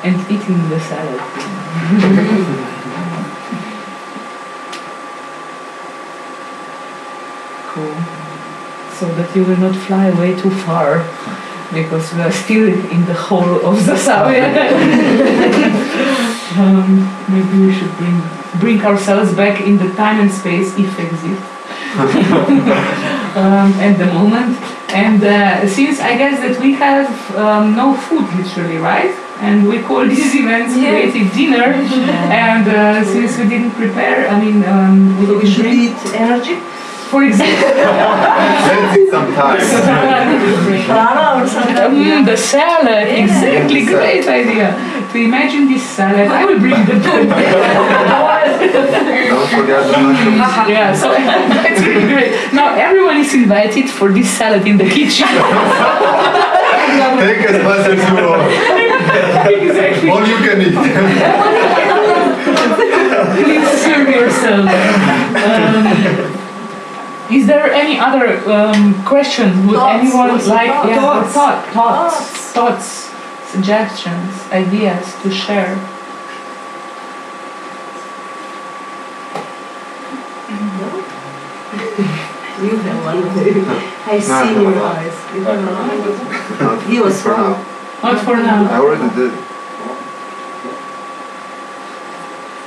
and 0.07 0.21
eating 0.31 0.69
the 0.69 0.79
salad 0.79 1.21
cool 7.71 7.97
so 8.99 9.07
that 9.17 9.26
you 9.37 9.45
will 9.45 9.59
not 9.59 9.77
fly 9.77 10.07
away 10.07 10.35
too 10.41 10.51
far 10.51 11.05
because 11.73 12.13
we 12.15 12.23
are 12.23 12.33
still 12.33 12.69
in 12.95 13.05
the 13.05 13.15
hole 13.15 13.57
of 13.69 13.77
Zasavje. 13.87 14.41
um, 16.59 17.05
maybe 17.29 17.67
we 17.67 17.73
should 17.75 17.95
bring 17.99 18.23
bring 18.61 18.81
ourselves 18.81 19.35
back 19.35 19.61
in 19.61 19.77
the 19.77 19.93
time 19.95 20.21
and 20.21 20.33
space 20.33 20.75
if 20.79 20.99
exist 20.99 21.43
um, 23.37 23.73
at 23.87 23.99
the 23.99 24.07
moment. 24.07 24.57
And 24.95 25.23
uh, 25.23 25.69
since 25.69 26.01
I 26.01 26.17
guess 26.17 26.41
that 26.41 26.59
we 26.63 26.73
have 26.75 27.11
um, 27.37 27.77
no 27.77 27.95
food 27.95 28.27
literally, 28.41 28.79
right? 28.79 29.15
And 29.41 29.69
we 29.69 29.83
call 29.83 30.07
these 30.07 30.35
events 30.35 30.73
creative 30.73 31.31
dinner. 31.35 31.75
and 32.33 32.67
uh, 32.67 33.05
since 33.05 33.37
we 33.37 33.49
didn't 33.51 33.73
prepare, 33.73 34.29
I 34.29 34.41
mean, 34.41 34.65
um, 34.65 35.21
we 35.21 35.37
we 35.37 35.51
should 35.51 35.67
eat 35.67 35.97
energy. 36.15 36.57
For 37.11 37.23
example, 37.23 37.69
Let's 38.67 38.97
take 38.97 39.11
some 39.11 39.33
time. 39.35 39.59
Banana 40.87 41.43
or 41.43 41.47
something. 41.47 41.77
Mm, 41.77 42.27
the 42.27 42.37
salad, 42.37 43.09
exactly, 43.09 43.85
The 43.85 43.93
great 43.93 44.27
idea. 44.27 44.75
To 45.13 45.19
imagine 45.19 45.69
this 45.69 45.83
salad, 45.83 46.29
I 46.29 46.45
will 46.45 46.59
bring 46.59 46.85
the 46.85 46.95
Don't 48.67 49.49
forget 49.49 49.87
the 49.87 49.99
mushrooms. 50.03 50.39
Yeah, 50.69 50.93
so 50.95 51.13
that's 51.63 51.81
really 51.81 52.07
great. 52.13 52.53
Now 52.53 52.75
everyone 52.75 53.19
is 53.19 53.33
invited 53.35 53.89
for 53.89 54.13
this 54.13 54.29
salad 54.31 54.67
in 54.67 54.77
the 54.77 54.89
kitchen. 54.89 55.29
Take 57.23 57.47
as 57.51 57.63
much 57.63 57.87
as 57.87 57.99
you 58.09 58.15
want. 58.27 58.43
exactly. 59.47 60.11
All 60.11 60.27
you 60.27 60.39
can 60.45 60.61
eat. 60.67 60.75
Please 63.45 63.69
serve 63.83 64.09
yourself. 64.09 64.69
Um, 65.47 66.46
is 67.31 67.47
there 67.47 67.71
any 67.73 67.99
other 67.99 68.39
um, 68.51 68.95
question? 69.05 69.67
Would 69.67 69.77
Thoughts, 69.77 70.05
anyone 70.05 70.29
what's 70.31 70.47
like 70.47 70.69
thoughts? 70.71 70.89
yeah, 70.89 71.01
Thoughts. 71.01 71.33
thought, 71.33 71.67
thoughts, 71.73 72.53
thoughts, 72.53 73.51
suggestions, 73.51 74.33
ideas 74.53 75.15
to 75.23 75.31
share? 75.31 75.77
You 82.63 82.77
have 82.79 83.05
one. 83.05 83.19
I 84.09 84.19
see 84.19 84.55
no, 84.55 84.63
your 84.63 84.75
no. 84.77 84.85
eyes. 84.85 85.13
You 85.35 85.43
have 85.45 86.61
one. 86.61 86.91
He 86.91 87.01
was 87.01 87.21
for 87.23 87.33
wrong. 87.33 87.53
now. 87.53 88.03
Not 88.13 88.25
for 88.25 88.37
now. 88.37 88.65
I 88.71 88.79
already 88.79 89.15
did. 89.15 89.33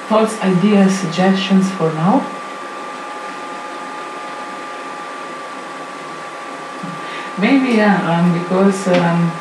Thoughts, 0.09 0.39
ideas, 0.41 0.99
suggestions 0.99 1.71
for 1.71 1.91
now? 1.93 2.19
Maybe, 7.39 7.77
yeah, 7.77 7.95
um, 8.11 8.33
because 8.35 8.87
um, 8.87 9.31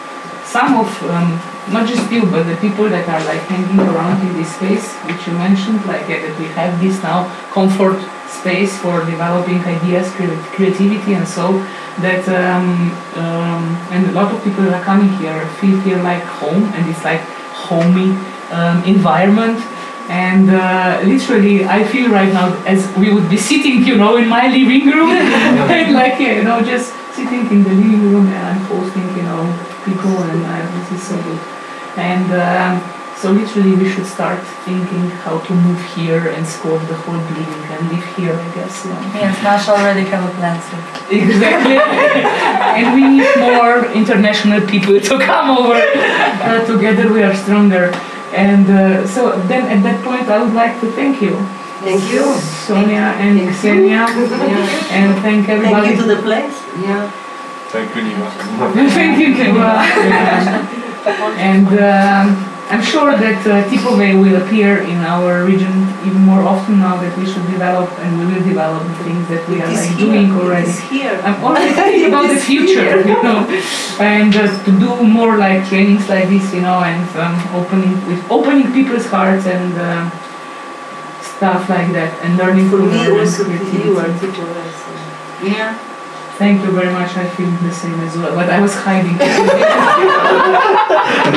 some 0.44 0.78
of, 0.78 0.88
um, 1.11 1.34
not 1.72 1.86
just 1.88 2.11
you, 2.12 2.22
but 2.26 2.44
the 2.44 2.57
people 2.57 2.88
that 2.88 3.09
are 3.09 3.24
like 3.26 3.42
hanging 3.51 3.80
around 3.80 4.22
in 4.26 4.32
this 4.34 4.55
space, 4.55 4.94
which 5.07 5.26
you 5.26 5.32
mentioned, 5.34 5.84
like 5.86 6.05
uh, 6.05 6.22
that 6.22 6.34
we 6.38 6.46
have 6.55 6.80
this 6.80 7.03
now 7.03 7.26
comfort 7.51 7.99
space 8.28 8.78
for 8.78 9.05
developing 9.05 9.59
ideas, 9.64 10.11
creativity, 10.55 11.14
and 11.14 11.26
so 11.26 11.59
that, 12.01 12.22
um, 12.28 12.92
um, 13.18 13.64
and 13.90 14.07
a 14.11 14.12
lot 14.12 14.32
of 14.32 14.42
people 14.44 14.62
that 14.62 14.74
are 14.74 14.84
coming 14.84 15.11
here 15.18 15.44
feel 15.61 15.78
here 15.80 16.01
like 16.03 16.22
home, 16.22 16.64
and 16.74 16.88
it's 16.88 17.05
like 17.05 17.20
homey 17.51 18.14
um, 18.53 18.84
environment. 18.84 19.59
And 20.09 20.49
uh, 20.49 21.03
literally, 21.05 21.66
I 21.66 21.84
feel 21.84 22.11
right 22.11 22.32
now 22.32 22.55
as 22.64 22.88
we 22.96 23.12
would 23.12 23.28
be 23.28 23.36
sitting, 23.36 23.84
you 23.84 23.96
know, 23.96 24.16
in 24.16 24.26
my 24.26 24.46
living 24.49 24.86
room, 24.86 25.11
and 25.11 25.92
like, 25.92 26.18
yeah, 26.18 26.36
you 26.36 26.44
know, 26.44 26.62
just 26.62 26.94
sitting 27.19 27.51
in 27.51 27.61
the 27.66 27.75
living 27.75 28.03
room 28.12 28.27
and 28.29 28.45
I'm 28.51 28.62
hosting, 28.71 29.09
you 29.19 29.25
know, 29.27 29.43
people, 29.85 30.14
and 30.31 30.41
uh, 30.47 30.62
this 30.75 30.89
is 30.97 31.03
so 31.11 31.16
good. 31.27 31.41
And 31.99 32.29
um, 32.47 32.73
so, 33.19 33.33
literally, 33.33 33.75
we 33.75 33.91
should 33.91 34.07
start 34.07 34.39
thinking 34.64 35.11
how 35.27 35.41
to 35.47 35.53
move 35.53 35.81
here 35.97 36.29
and 36.35 36.47
scope 36.47 36.81
the 36.87 36.95
whole 37.03 37.19
building 37.27 37.62
and 37.75 37.81
live 37.91 38.07
here, 38.14 38.35
I 38.47 38.49
guess. 38.55 38.85
You 38.85 38.93
know. 38.93 39.01
Me 39.14 39.21
and 39.27 39.35
Smash 39.39 39.66
already 39.69 40.05
have 40.12 40.23
a 40.31 40.33
plan, 40.39 40.57
so. 40.69 40.77
Exactly. 41.11 41.79
and 42.79 42.87
we 42.95 43.03
need 43.16 43.35
more 43.51 43.91
international 44.03 44.61
people 44.69 45.01
to 45.01 45.14
come 45.19 45.59
over. 45.59 45.81
Uh, 46.47 46.64
together 46.73 47.12
we 47.12 47.25
are 47.25 47.35
stronger. 47.35 47.91
And 48.33 48.66
uh, 48.71 49.07
so 49.09 49.21
then 49.51 49.66
at 49.75 49.83
that 49.83 50.05
point 50.05 50.29
I 50.29 50.39
would 50.41 50.55
like 50.55 50.79
to 50.83 50.93
thank 50.93 51.21
you. 51.21 51.35
Thank 51.89 52.12
you. 52.12 52.24
Sonja 52.68 53.16
and 53.16 53.41
Thank 53.57 53.80
you. 53.80 53.89
Yeah. 53.89 54.93
And 54.99 55.22
thank 55.22 55.49
everybody. 55.49 55.89
Thank 55.89 55.97
you 55.97 56.03
to 56.05 56.16
the 56.16 56.20
place. 56.20 56.57
Yeah. 56.84 57.09
Thank 57.72 57.97
you, 57.97 58.03
Nima. 58.03 58.28
Thank 58.99 59.18
you, 59.20 59.32
Keva. 59.32 59.72
And 61.49 61.68
um, 61.80 62.26
I'm 62.68 62.82
sure 62.82 63.16
that 63.16 63.41
uh, 63.47 63.64
TiPovej 63.70 64.20
will 64.20 64.36
appear 64.43 64.82
in 64.84 64.99
our 65.01 65.47
region 65.47 65.72
even 66.05 66.20
more 66.20 66.43
often 66.43 66.78
now 66.80 67.01
that 67.01 67.16
we 67.16 67.24
should 67.24 67.47
develop 67.47 67.89
and 68.01 68.18
we 68.20 68.24
will 68.34 68.45
develop 68.45 68.82
the 68.84 69.05
things 69.05 69.26
that 69.32 69.49
we 69.49 69.62
are 69.62 69.72
like 69.72 69.89
here. 69.89 69.97
doing 69.97 70.32
already. 70.32 70.68
It 70.68 70.76
is 70.76 70.80
here. 70.93 71.16
I'm 71.24 71.43
already 71.43 71.72
thinking 71.72 72.09
about 72.12 72.28
the 72.28 72.36
future, 72.36 72.84
here. 72.84 73.09
you 73.09 73.22
know, 73.22 73.49
and 73.99 74.36
uh, 74.36 74.53
to 74.64 74.70
do 74.78 75.03
more 75.03 75.39
like 75.39 75.66
trainings 75.68 76.07
like 76.11 76.28
this, 76.28 76.53
you 76.53 76.61
know, 76.61 76.84
and 76.84 77.09
um, 77.16 77.32
opening 77.57 77.97
with 78.07 78.20
opening 78.30 78.70
people's 78.76 79.07
hearts 79.07 79.47
and 79.47 79.72
um, 79.80 80.12
stuff 81.39 81.70
like 81.70 81.95
that, 81.95 82.11
and 82.26 82.36
learning 82.36 82.68
from 82.68 82.91
and 82.91 83.14
also 83.14 83.45
creativity. 83.47 83.86
you 83.86 83.95
are 83.95 84.11
teacher. 84.18 84.43
So. 84.43 84.91
Yeah. 85.47 85.78
Thank 86.34 86.62
you 86.66 86.70
very 86.70 86.91
much. 86.91 87.16
I 87.16 87.30
feel 87.30 87.51
the 87.62 87.72
same 87.72 87.99
as 88.03 88.16
well, 88.16 88.34
but 88.34 88.51
I 88.51 88.61
was 88.61 88.74
hiding 88.74 89.18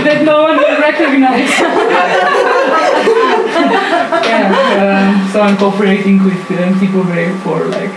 that 0.06 0.22
no 0.26 0.44
one 0.46 0.58
will 0.58 0.78
recognize. 0.78 1.50
yeah, 4.30 4.54
um, 4.78 5.26
so 5.34 5.42
I'm 5.42 5.58
cooperating 5.58 6.24
with 6.24 6.38
um, 6.54 6.80
people 6.80 7.02
very 7.04 7.34
for 7.42 7.66
like 7.70 7.90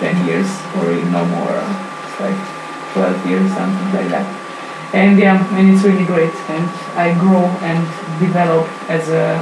10 0.00 0.24
years 0.24 0.48
or 0.80 0.88
no 1.12 1.24
more. 1.36 1.60
It's 2.08 2.16
like 2.20 2.40
12 2.96 3.26
years, 3.28 3.52
something 3.52 3.92
like 3.92 4.08
that. 4.08 4.24
And 4.94 5.18
yeah, 5.18 5.36
and 5.52 5.68
it's 5.68 5.84
really 5.84 6.06
great. 6.06 6.32
And 6.48 6.64
I 6.96 7.12
grow 7.20 7.44
and 7.60 7.84
develop 8.20 8.64
as 8.88 9.08
a 9.10 9.36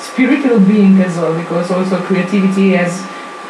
spiritual 0.00 0.60
being 0.60 1.00
as 1.02 1.16
well, 1.16 1.36
because 1.38 1.70
also 1.70 2.00
creativity 2.02 2.70
has 2.72 3.06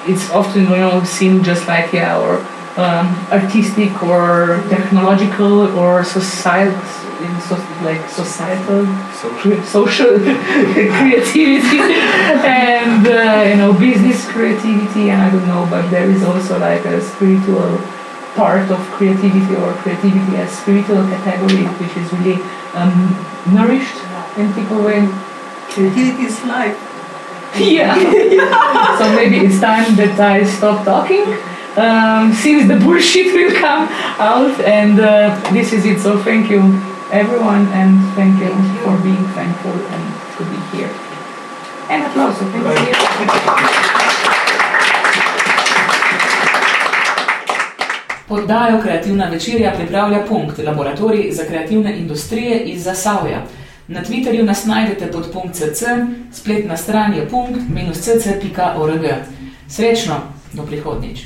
it's 0.06 0.30
often 0.30 0.62
you 0.64 0.76
know 0.76 1.02
seen 1.04 1.42
just 1.42 1.66
like 1.68 1.92
yeah 1.92 2.18
or 2.18 2.38
um, 2.76 3.06
artistic 3.30 4.02
or 4.02 4.62
technological 4.70 5.76
or 5.78 6.04
societal 6.04 6.72
in 7.20 7.40
so, 7.42 7.54
like 7.82 8.08
societal 8.08 8.86
cre- 9.40 9.62
social 9.62 10.18
creativity 10.98 11.78
and 12.48 13.06
uh, 13.06 13.44
you 13.46 13.56
know 13.56 13.72
business 13.78 14.26
creativity 14.30 15.10
and 15.10 15.20
I 15.20 15.30
don't 15.30 15.46
know 15.46 15.66
but 15.68 15.90
there 15.90 16.08
is 16.08 16.22
also 16.24 16.58
like 16.58 16.84
a 16.86 17.00
spiritual 17.00 17.78
part 18.34 18.70
of 18.70 18.78
creativity 18.96 19.54
or 19.56 19.74
creativity 19.82 20.36
as 20.36 20.50
spiritual 20.50 21.04
category 21.08 21.64
which 21.76 21.94
is 21.96 22.10
really 22.14 22.40
um, 22.72 22.94
nourished 23.52 23.98
in 24.38 24.52
people 24.54 24.80
way 25.76 25.90
Creativity 25.90 26.24
is 26.24 26.44
life. 26.44 26.76
yeah. 27.58 27.94
so 28.98 29.12
maybe 29.14 29.46
it's 29.46 29.60
time 29.60 29.96
that 29.96 30.18
I 30.20 30.44
stop 30.44 30.84
talking. 30.84 31.24
Um, 31.76 32.32
since 32.32 32.66
the 32.68 32.76
bullshit 32.76 33.32
will 33.32 33.54
come 33.60 33.88
out, 34.18 34.60
and 34.60 35.00
uh, 35.00 35.38
this 35.52 35.72
is 35.72 35.84
it. 35.86 36.00
So 36.00 36.18
thank 36.18 36.50
you, 36.50 36.60
everyone, 37.12 37.66
and 37.68 37.98
thank 38.14 38.40
you, 38.40 38.50
for 38.82 38.96
being 39.02 39.24
thankful 39.34 39.72
and 39.72 40.04
to 40.36 40.44
be 40.44 40.76
here. 40.76 40.90
And 41.88 42.06
applause. 42.06 42.38
So 42.38 42.44
thank 42.50 42.88
you. 42.88 42.94
Oddajo 48.30 48.82
Kreativna 48.82 49.28
večerja 49.28 49.72
pripravlja 49.76 50.24
Punkt, 50.28 50.58
laboratorij 50.58 51.32
za 51.32 51.44
kreativne 51.44 51.98
industrije 51.98 52.60
iz 52.60 52.82
Zasavja. 52.82 53.42
Na 53.90 54.02
Twitterju 54.02 54.44
nas 54.44 54.66
najdete 54.66 55.06
pod 55.06 55.32
punkt.cc, 55.32 55.82
spletna 56.32 56.76
stran 56.76 57.14
je 57.14 57.28
punkt-cc.org. 57.28 59.04
Srečno, 59.68 60.20
do 60.52 60.62
prihodnjič. 60.62 61.24